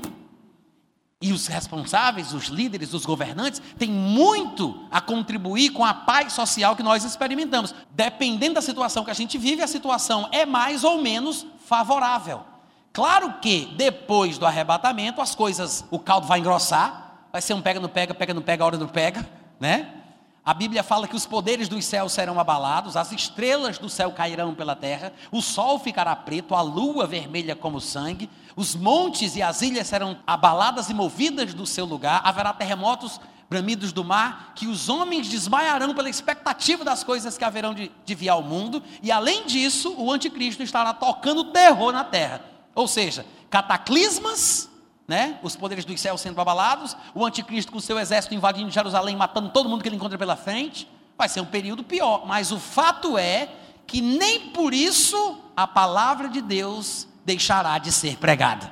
E 1.21 1.31
os 1.31 1.45
responsáveis, 1.47 2.33
os 2.33 2.47
líderes, 2.47 2.93
os 2.93 3.05
governantes, 3.05 3.61
têm 3.77 3.89
muito 3.89 4.87
a 4.89 4.99
contribuir 4.99 5.69
com 5.69 5.85
a 5.85 5.93
paz 5.93 6.33
social 6.33 6.75
que 6.75 6.81
nós 6.81 7.03
experimentamos. 7.03 7.75
Dependendo 7.91 8.55
da 8.55 8.61
situação 8.61 9.05
que 9.05 9.11
a 9.11 9.15
gente 9.15 9.37
vive, 9.37 9.61
a 9.61 9.67
situação 9.67 10.27
é 10.31 10.45
mais 10.47 10.83
ou 10.83 10.99
menos 10.99 11.45
favorável. 11.65 12.50
Claro 12.93 13.35
que 13.41 13.67
depois 13.77 14.37
do 14.37 14.45
arrebatamento, 14.45 15.21
as 15.21 15.33
coisas, 15.33 15.85
o 15.89 15.97
caldo 15.97 16.27
vai 16.27 16.39
engrossar, 16.39 17.27
vai 17.31 17.41
ser 17.41 17.53
um 17.53 17.61
pega 17.61 17.79
no 17.79 17.87
pega, 17.87 18.13
pega 18.13 18.33
no 18.33 18.41
pega, 18.41 18.65
hora 18.65 18.77
no 18.77 18.87
pega, 18.87 19.27
né? 19.59 20.01
A 20.43 20.53
Bíblia 20.55 20.81
fala 20.81 21.07
que 21.07 21.15
os 21.15 21.25
poderes 21.25 21.69
dos 21.69 21.85
céus 21.85 22.11
serão 22.11 22.39
abalados, 22.39 22.97
as 22.97 23.11
estrelas 23.11 23.77
do 23.77 23.87
céu 23.87 24.11
cairão 24.11 24.55
pela 24.55 24.75
terra, 24.75 25.13
o 25.31 25.39
sol 25.39 25.77
ficará 25.77 26.15
preto, 26.15 26.55
a 26.55 26.61
lua 26.61 27.05
vermelha 27.05 27.55
como 27.55 27.79
sangue, 27.79 28.27
os 28.55 28.75
montes 28.75 29.35
e 29.35 29.41
as 29.41 29.61
ilhas 29.61 29.87
serão 29.87 30.17
abaladas 30.25 30.89
e 30.89 30.93
movidas 30.95 31.53
do 31.53 31.65
seu 31.65 31.85
lugar, 31.85 32.21
haverá 32.25 32.51
terremotos, 32.53 33.21
bramidos 33.47 33.93
do 33.93 34.03
mar, 34.03 34.53
que 34.55 34.65
os 34.65 34.89
homens 34.89 35.29
desmaiarão 35.29 35.93
pela 35.93 36.09
expectativa 36.09 36.83
das 36.83 37.03
coisas 37.03 37.37
que 37.37 37.45
haverão 37.45 37.73
de, 37.73 37.91
de 38.03 38.15
vir 38.15 38.29
ao 38.29 38.41
mundo, 38.41 38.81
e 39.03 39.11
além 39.11 39.45
disso, 39.45 39.93
o 39.95 40.11
anticristo 40.11 40.63
estará 40.63 40.91
tocando 40.93 41.51
terror 41.51 41.93
na 41.93 42.03
terra. 42.03 42.50
Ou 42.73 42.87
seja, 42.87 43.25
cataclismas 43.49 44.71
né? 45.11 45.39
Os 45.43 45.57
poderes 45.57 45.83
dos 45.83 45.99
céus 45.99 46.21
sendo 46.21 46.39
abalados, 46.39 46.95
o 47.13 47.25
anticristo 47.25 47.69
com 47.69 47.81
seu 47.81 47.99
exército 47.99 48.33
invadindo 48.33 48.71
Jerusalém, 48.71 49.13
matando 49.13 49.49
todo 49.49 49.67
mundo 49.67 49.81
que 49.81 49.89
ele 49.89 49.97
encontra 49.97 50.17
pela 50.17 50.37
frente. 50.37 50.87
Vai 51.17 51.27
ser 51.27 51.41
um 51.41 51.45
período 51.45 51.83
pior, 51.83 52.25
mas 52.25 52.49
o 52.53 52.57
fato 52.57 53.17
é 53.17 53.49
que 53.85 53.99
nem 53.99 54.51
por 54.51 54.73
isso 54.73 55.37
a 55.53 55.67
palavra 55.67 56.29
de 56.29 56.41
Deus 56.41 57.09
deixará 57.25 57.77
de 57.77 57.91
ser 57.91 58.15
pregada. 58.19 58.71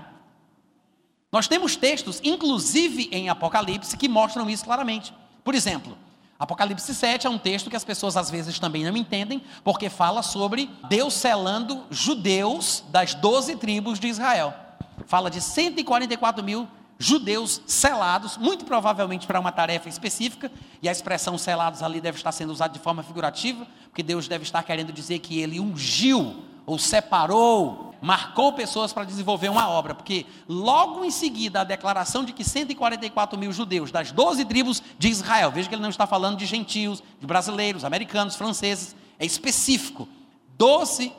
Nós 1.29 1.45
temos 1.45 1.75
textos, 1.75 2.21
inclusive 2.23 3.09
em 3.11 3.27
Apocalipse, 3.27 3.97
que 3.97 4.07
mostram 4.07 4.49
isso 4.49 4.63
claramente. 4.63 5.13
Por 5.43 5.53
exemplo, 5.53 5.97
Apocalipse 6.39 6.95
7 6.95 7.27
é 7.27 7.29
um 7.29 7.37
texto 7.37 7.69
que 7.69 7.75
as 7.75 7.83
pessoas 7.83 8.15
às 8.15 8.31
vezes 8.31 8.57
também 8.57 8.85
não 8.85 8.95
entendem, 8.95 9.43
porque 9.61 9.89
fala 9.89 10.23
sobre 10.23 10.69
Deus 10.87 11.13
selando 11.13 11.83
judeus 11.91 12.81
das 12.87 13.13
doze 13.13 13.57
tribos 13.57 13.99
de 13.99 14.07
Israel. 14.07 14.53
Fala 15.05 15.29
de 15.29 15.41
144 15.41 16.41
mil 16.41 16.65
judeus 16.97 17.61
selados, 17.67 18.37
muito 18.37 18.63
provavelmente 18.63 19.27
para 19.27 19.37
uma 19.37 19.51
tarefa 19.51 19.89
específica, 19.89 20.49
e 20.81 20.87
a 20.87 20.91
expressão 20.93 21.37
selados 21.37 21.83
ali 21.83 21.99
deve 21.99 22.17
estar 22.17 22.31
sendo 22.31 22.53
usada 22.53 22.71
de 22.71 22.79
forma 22.79 23.03
figurativa, 23.03 23.67
porque 23.89 24.01
Deus 24.01 24.29
deve 24.29 24.43
estar 24.43 24.63
querendo 24.63 24.93
dizer 24.93 25.19
que 25.19 25.41
ele 25.41 25.59
ungiu, 25.59 26.41
ou 26.65 26.79
separou, 26.79 27.88
marcou 28.01 28.53
pessoas 28.53 28.93
para 28.93 29.03
desenvolver 29.03 29.49
uma 29.49 29.69
obra, 29.69 29.93
porque 29.93 30.25
logo 30.47 31.03
em 31.03 31.11
seguida 31.11 31.61
a 31.61 31.63
declaração 31.63 32.23
de 32.23 32.33
que 32.33 32.43
144 32.43 33.37
mil 33.37 33.51
judeus 33.51 33.91
das 33.91 34.11
12 34.11 34.45
tribos 34.45 34.81
de 34.97 35.09
Israel, 35.09 35.51
veja 35.51 35.67
que 35.67 35.75
ele 35.75 35.81
não 35.81 35.89
está 35.89 36.07
falando 36.07 36.37
de 36.37 36.45
gentios, 36.45 37.03
de 37.19 37.27
brasileiros, 37.27 37.83
americanos, 37.83 38.35
franceses, 38.35 38.95
é 39.17 39.25
específico, 39.25 40.07
12 40.57 41.11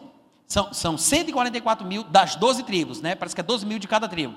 são, 0.46 0.72
são 0.72 0.98
144 0.98 1.86
mil 1.86 2.02
das 2.02 2.34
12 2.34 2.64
tribos, 2.64 3.00
né? 3.00 3.14
Parece 3.14 3.36
que 3.36 3.40
é 3.40 3.44
12 3.44 3.64
mil 3.64 3.78
de 3.78 3.86
cada 3.86 4.08
tribo. 4.08 4.34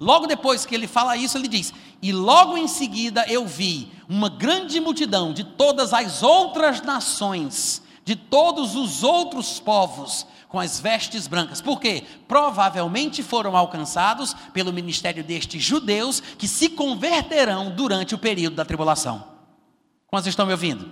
Logo 0.00 0.26
depois 0.26 0.64
que 0.64 0.74
ele 0.74 0.86
fala 0.86 1.16
isso, 1.16 1.36
ele 1.36 1.46
diz: 1.46 1.74
E 2.00 2.10
logo 2.10 2.56
em 2.56 2.66
seguida 2.66 3.26
eu 3.28 3.46
vi 3.46 3.92
uma 4.08 4.30
grande 4.30 4.80
multidão 4.80 5.32
de 5.32 5.44
todas 5.44 5.92
as 5.92 6.22
outras 6.22 6.80
nações, 6.80 7.82
de 8.02 8.16
todos 8.16 8.74
os 8.76 9.04
outros 9.04 9.60
povos, 9.60 10.26
com 10.50 10.58
as 10.58 10.80
vestes 10.80 11.28
brancas. 11.28 11.60
Por 11.60 11.80
quê? 11.80 12.02
Provavelmente 12.26 13.22
foram 13.22 13.56
alcançados 13.56 14.34
pelo 14.52 14.72
ministério 14.72 15.22
destes 15.22 15.62
judeus 15.62 16.20
que 16.20 16.48
se 16.48 16.68
converterão 16.68 17.70
durante 17.70 18.16
o 18.16 18.18
período 18.18 18.56
da 18.56 18.64
tribulação. 18.64 19.24
Quantos 20.08 20.26
estão 20.26 20.44
me 20.44 20.52
ouvindo? 20.52 20.90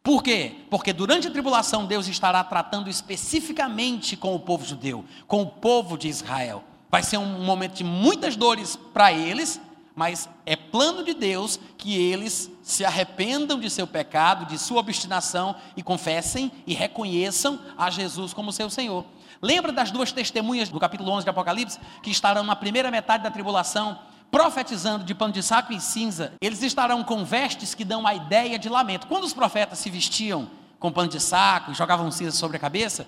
Por 0.00 0.22
quê? 0.22 0.54
Porque 0.70 0.92
durante 0.92 1.26
a 1.26 1.30
tribulação 1.30 1.86
Deus 1.86 2.06
estará 2.06 2.42
tratando 2.44 2.88
especificamente 2.88 4.16
com 4.16 4.34
o 4.34 4.40
povo 4.40 4.64
judeu, 4.64 5.04
com 5.26 5.42
o 5.42 5.46
povo 5.46 5.98
de 5.98 6.06
Israel. 6.06 6.62
Vai 6.88 7.02
ser 7.02 7.18
um 7.18 7.44
momento 7.44 7.74
de 7.74 7.84
muitas 7.84 8.36
dores 8.36 8.78
para 8.94 9.12
eles, 9.12 9.60
mas 9.94 10.28
é 10.46 10.54
plano 10.54 11.04
de 11.04 11.14
Deus 11.14 11.58
que 11.76 11.96
eles 11.96 12.48
se 12.62 12.84
arrependam 12.84 13.58
de 13.58 13.68
seu 13.68 13.86
pecado, 13.86 14.46
de 14.46 14.58
sua 14.58 14.80
obstinação 14.80 15.54
e 15.76 15.82
confessem 15.82 16.50
e 16.66 16.74
reconheçam 16.74 17.58
a 17.76 17.90
Jesus 17.90 18.32
como 18.32 18.52
seu 18.52 18.70
Senhor. 18.70 19.04
Lembra 19.40 19.72
das 19.72 19.90
duas 19.90 20.12
testemunhas 20.12 20.68
do 20.68 20.78
capítulo 20.78 21.10
11 21.10 21.24
de 21.24 21.30
Apocalipse 21.30 21.78
que 22.02 22.10
estarão 22.10 22.44
na 22.44 22.54
primeira 22.54 22.90
metade 22.90 23.24
da 23.24 23.30
tribulação 23.30 23.98
profetizando 24.30 25.04
de 25.04 25.14
pano 25.14 25.30
de 25.30 25.42
saco 25.42 25.74
e 25.74 25.80
cinza, 25.80 26.32
eles 26.40 26.62
estarão 26.62 27.04
com 27.04 27.22
vestes 27.22 27.74
que 27.74 27.84
dão 27.84 28.06
a 28.06 28.14
ideia 28.14 28.58
de 28.58 28.66
lamento. 28.66 29.06
Quando 29.06 29.24
os 29.24 29.34
profetas 29.34 29.78
se 29.78 29.90
vestiam 29.90 30.48
com 30.78 30.90
pano 30.90 31.10
de 31.10 31.20
saco 31.20 31.70
e 31.70 31.74
jogavam 31.74 32.10
cinza 32.10 32.34
sobre 32.34 32.56
a 32.56 32.60
cabeça, 32.60 33.06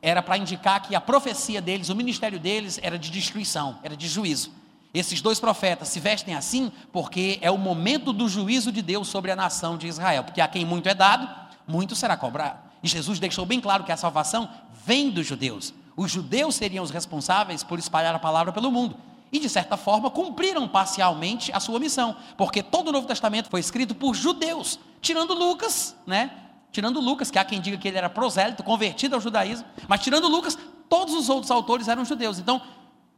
era 0.00 0.22
para 0.22 0.38
indicar 0.38 0.80
que 0.80 0.94
a 0.94 1.00
profecia 1.00 1.60
deles, 1.60 1.90
o 1.90 1.94
ministério 1.94 2.40
deles, 2.40 2.80
era 2.82 2.98
de 2.98 3.10
destruição, 3.10 3.78
era 3.82 3.94
de 3.94 4.08
juízo. 4.08 4.50
Esses 4.94 5.22
dois 5.22 5.40
profetas 5.40 5.88
se 5.88 5.98
vestem 6.00 6.34
assim 6.34 6.70
porque 6.92 7.38
é 7.40 7.50
o 7.50 7.56
momento 7.56 8.12
do 8.12 8.28
juízo 8.28 8.70
de 8.70 8.82
Deus 8.82 9.08
sobre 9.08 9.30
a 9.30 9.36
nação 9.36 9.78
de 9.78 9.86
Israel, 9.86 10.24
porque 10.24 10.40
a 10.40 10.48
quem 10.48 10.64
muito 10.64 10.88
é 10.88 10.94
dado, 10.94 11.28
muito 11.66 11.96
será 11.96 12.16
cobrado. 12.16 12.58
E 12.82 12.88
Jesus 12.88 13.18
deixou 13.18 13.46
bem 13.46 13.60
claro 13.60 13.84
que 13.84 13.92
a 13.92 13.96
salvação 13.96 14.48
vem 14.84 15.10
dos 15.10 15.26
judeus. 15.26 15.72
Os 15.96 16.10
judeus 16.10 16.54
seriam 16.54 16.84
os 16.84 16.90
responsáveis 16.90 17.62
por 17.62 17.78
espalhar 17.78 18.14
a 18.14 18.18
palavra 18.18 18.52
pelo 18.52 18.70
mundo 18.70 18.96
e, 19.30 19.38
de 19.38 19.48
certa 19.48 19.78
forma, 19.78 20.10
cumpriram 20.10 20.68
parcialmente 20.68 21.50
a 21.52 21.58
sua 21.58 21.78
missão, 21.78 22.14
porque 22.36 22.62
todo 22.62 22.88
o 22.88 22.92
Novo 22.92 23.06
Testamento 23.06 23.48
foi 23.48 23.60
escrito 23.60 23.94
por 23.94 24.14
judeus, 24.14 24.78
tirando 25.00 25.32
Lucas, 25.32 25.96
né? 26.06 26.30
Tirando 26.70 27.00
Lucas, 27.00 27.30
que 27.30 27.38
há 27.38 27.44
quem 27.44 27.60
diga 27.60 27.78
que 27.78 27.88
ele 27.88 27.96
era 27.96 28.10
prosélito, 28.10 28.62
convertido 28.62 29.14
ao 29.14 29.20
judaísmo, 29.20 29.66
mas 29.88 30.02
tirando 30.02 30.28
Lucas, 30.28 30.58
todos 30.88 31.14
os 31.14 31.30
outros 31.30 31.50
autores 31.50 31.88
eram 31.88 32.04
judeus. 32.04 32.38
Então, 32.38 32.60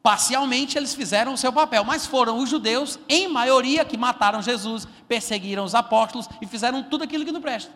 parcialmente 0.04 0.76
eles 0.76 0.94
fizeram 0.94 1.32
o 1.32 1.38
seu 1.38 1.50
papel, 1.50 1.82
mas 1.82 2.04
foram 2.04 2.36
os 2.36 2.50
judeus, 2.50 2.98
em 3.08 3.26
maioria, 3.26 3.86
que 3.86 3.96
mataram 3.96 4.42
Jesus, 4.42 4.86
perseguiram 5.08 5.64
os 5.64 5.74
apóstolos 5.74 6.28
e 6.42 6.46
fizeram 6.46 6.82
tudo 6.82 7.04
aquilo 7.04 7.24
que 7.24 7.32
não 7.32 7.40
presta. 7.40 7.72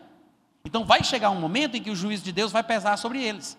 Então, 0.62 0.84
vai 0.84 1.02
chegar 1.02 1.30
um 1.30 1.40
momento 1.40 1.78
em 1.78 1.82
que 1.82 1.90
o 1.90 1.96
juízo 1.96 2.22
de 2.22 2.30
Deus 2.30 2.52
vai 2.52 2.62
pesar 2.62 2.98
sobre 2.98 3.22
eles. 3.22 3.56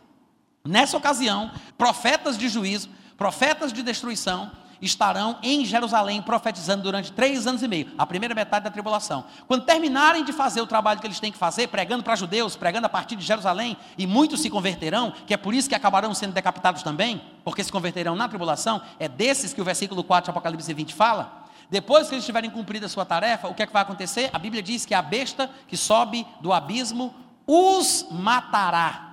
Nessa 0.64 0.96
ocasião, 0.96 1.52
profetas 1.80 2.38
de 2.38 2.48
juízo, 2.48 2.92
profetas 3.18 3.74
de 3.74 3.82
destruição, 3.82 4.52
estarão 4.82 5.38
em 5.44 5.66
Jerusalém 5.66 6.22
profetizando 6.22 6.84
durante 6.84 7.12
três 7.12 7.46
anos 7.46 7.62
e 7.64 7.68
meio, 7.68 7.92
a 7.98 8.06
primeira 8.06 8.34
metade 8.34 8.64
da 8.64 8.72
tribulação. 8.72 9.26
Quando 9.48 9.66
terminarem 9.66 10.24
de 10.24 10.32
fazer 10.32 10.62
o 10.62 10.68
trabalho 10.68 11.00
que 11.00 11.08
eles 11.08 11.20
têm 11.20 11.32
que 11.32 11.38
fazer, 11.38 11.68
pregando 11.68 12.04
para 12.04 12.16
judeus, 12.16 12.56
pregando 12.56 12.86
a 12.86 12.90
partir 12.90 13.16
de 13.16 13.26
Jerusalém, 13.26 13.78
e 13.98 14.08
muitos 14.08 14.42
se 14.42 14.50
converterão, 14.50 15.14
que 15.26 15.34
é 15.34 15.38
por 15.38 15.54
isso 15.54 15.70
que 15.70 15.76
acabarão 15.76 16.14
sendo 16.14 16.34
decapitados 16.34 16.84
também, 16.84 17.22
porque 17.44 17.64
se 17.64 17.72
converterão 17.72 18.16
na 18.16 18.28
tribulação, 18.28 18.82
é 19.00 19.08
desses 19.08 19.54
que 19.54 19.62
o 19.62 19.66
versículo 19.66 20.04
4 20.04 20.26
de 20.26 20.30
Apocalipse 20.32 20.74
20 20.74 20.94
fala. 20.94 21.40
Depois 21.70 22.08
que 22.10 22.16
eles 22.16 22.26
tiverem 22.26 22.50
cumprido 22.50 22.86
a 22.86 22.90
sua 22.90 23.06
tarefa, 23.06 23.48
o 23.48 23.54
que 23.54 23.62
é 23.62 23.68
que 23.68 23.74
vai 23.74 23.84
acontecer? 23.84 24.30
A 24.34 24.40
Bíblia 24.40 24.64
diz 24.64 24.86
que 24.86 24.94
a 24.94 25.02
besta 25.02 25.50
que 25.68 25.78
sobe 25.78 26.26
do 26.42 26.52
abismo 26.52 27.14
os 27.46 28.08
matará. 28.10 29.10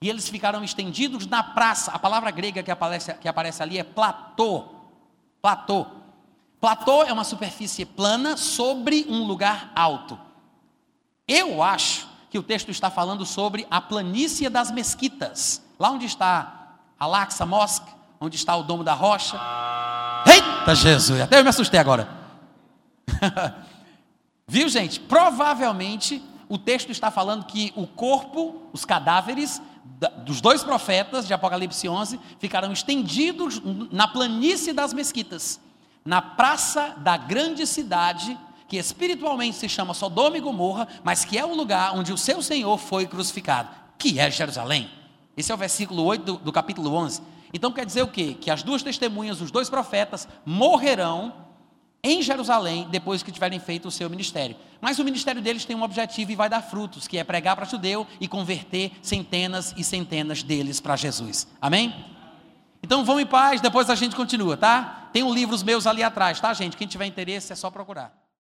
E 0.00 0.10
eles 0.10 0.28
ficarão 0.28 0.64
estendidos 0.64 1.26
na 1.26 1.42
praça. 1.42 1.92
A 1.92 1.98
palavra 1.98 2.30
grega 2.30 2.62
que 2.62 2.70
aparece, 2.70 3.14
que 3.14 3.28
aparece 3.28 3.62
ali 3.62 3.78
é 3.78 3.84
platô. 3.84 4.81
Platô. 5.42 5.86
Platô 6.60 7.02
é 7.02 7.12
uma 7.12 7.24
superfície 7.24 7.84
plana 7.84 8.36
sobre 8.36 9.04
um 9.08 9.24
lugar 9.24 9.72
alto. 9.74 10.16
Eu 11.26 11.60
acho 11.60 12.06
que 12.30 12.38
o 12.38 12.42
texto 12.44 12.70
está 12.70 12.88
falando 12.88 13.26
sobre 13.26 13.66
a 13.68 13.80
planície 13.80 14.48
das 14.48 14.70
mesquitas. 14.70 15.60
Lá 15.80 15.90
onde 15.90 16.06
está 16.06 16.76
a 16.96 17.06
Laxa 17.06 17.44
Mosque, 17.44 17.90
onde 18.20 18.36
está 18.36 18.54
o 18.54 18.62
Domo 18.62 18.84
da 18.84 18.94
Rocha. 18.94 19.36
Eita 20.24 20.76
Jesus, 20.76 21.20
até 21.20 21.40
eu 21.40 21.42
me 21.42 21.50
assustei 21.50 21.80
agora. 21.80 22.08
Viu, 24.46 24.68
gente? 24.68 25.00
Provavelmente 25.00 26.22
o 26.48 26.56
texto 26.56 26.90
está 26.90 27.10
falando 27.10 27.46
que 27.46 27.72
o 27.74 27.86
corpo, 27.86 28.62
os 28.72 28.84
cadáveres 28.84 29.60
dos 30.24 30.40
dois 30.40 30.62
profetas 30.62 31.26
de 31.26 31.34
Apocalipse 31.34 31.88
11 31.88 32.18
ficarão 32.38 32.72
estendidos 32.72 33.60
na 33.90 34.08
planície 34.08 34.72
das 34.72 34.92
mesquitas, 34.92 35.60
na 36.04 36.20
praça 36.20 36.94
da 36.98 37.16
grande 37.16 37.66
cidade, 37.66 38.38
que 38.68 38.76
espiritualmente 38.76 39.56
se 39.56 39.68
chama 39.68 39.94
Sodoma 39.94 40.36
e 40.36 40.40
Gomorra, 40.40 40.88
mas 41.04 41.24
que 41.24 41.38
é 41.38 41.44
o 41.44 41.54
lugar 41.54 41.94
onde 41.94 42.12
o 42.12 42.18
seu 42.18 42.42
Senhor 42.42 42.78
foi 42.78 43.06
crucificado, 43.06 43.68
que 43.98 44.18
é 44.18 44.30
Jerusalém. 44.30 44.90
Esse 45.36 45.52
é 45.52 45.54
o 45.54 45.58
versículo 45.58 46.02
8 46.04 46.24
do, 46.24 46.36
do 46.38 46.52
capítulo 46.52 46.94
11. 46.94 47.22
Então 47.52 47.70
quer 47.70 47.84
dizer 47.84 48.02
o 48.02 48.08
quê? 48.08 48.36
Que 48.40 48.50
as 48.50 48.62
duas 48.62 48.82
testemunhas, 48.82 49.40
os 49.40 49.50
dois 49.50 49.68
profetas, 49.68 50.26
morrerão 50.44 51.34
em 52.04 52.20
Jerusalém 52.20 52.88
depois 52.90 53.22
que 53.22 53.30
tiverem 53.30 53.60
feito 53.60 53.86
o 53.86 53.90
seu 53.90 54.10
ministério. 54.10 54.56
Mas 54.80 54.98
o 54.98 55.04
ministério 55.04 55.40
deles 55.40 55.64
tem 55.64 55.76
um 55.76 55.82
objetivo 55.82 56.32
e 56.32 56.36
vai 56.36 56.48
dar 56.48 56.62
frutos, 56.62 57.06
que 57.06 57.18
é 57.18 57.24
pregar 57.24 57.54
para 57.54 57.64
judeu 57.64 58.06
e 58.20 58.26
converter 58.26 58.90
centenas 59.00 59.72
e 59.76 59.84
centenas 59.84 60.42
deles 60.42 60.80
para 60.80 60.96
Jesus. 60.96 61.46
Amém? 61.60 61.94
Então 62.82 63.04
vão 63.04 63.20
em 63.20 63.26
paz, 63.26 63.60
depois 63.60 63.88
a 63.88 63.94
gente 63.94 64.16
continua, 64.16 64.56
tá? 64.56 65.08
Tem 65.12 65.22
um 65.22 65.32
livros 65.32 65.62
meus 65.62 65.86
ali 65.86 66.02
atrás, 66.02 66.40
tá, 66.40 66.52
gente? 66.52 66.76
Quem 66.76 66.88
tiver 66.88 67.06
interesse 67.06 67.52
é 67.52 67.56
só 67.56 67.70
procurar. 67.70 68.21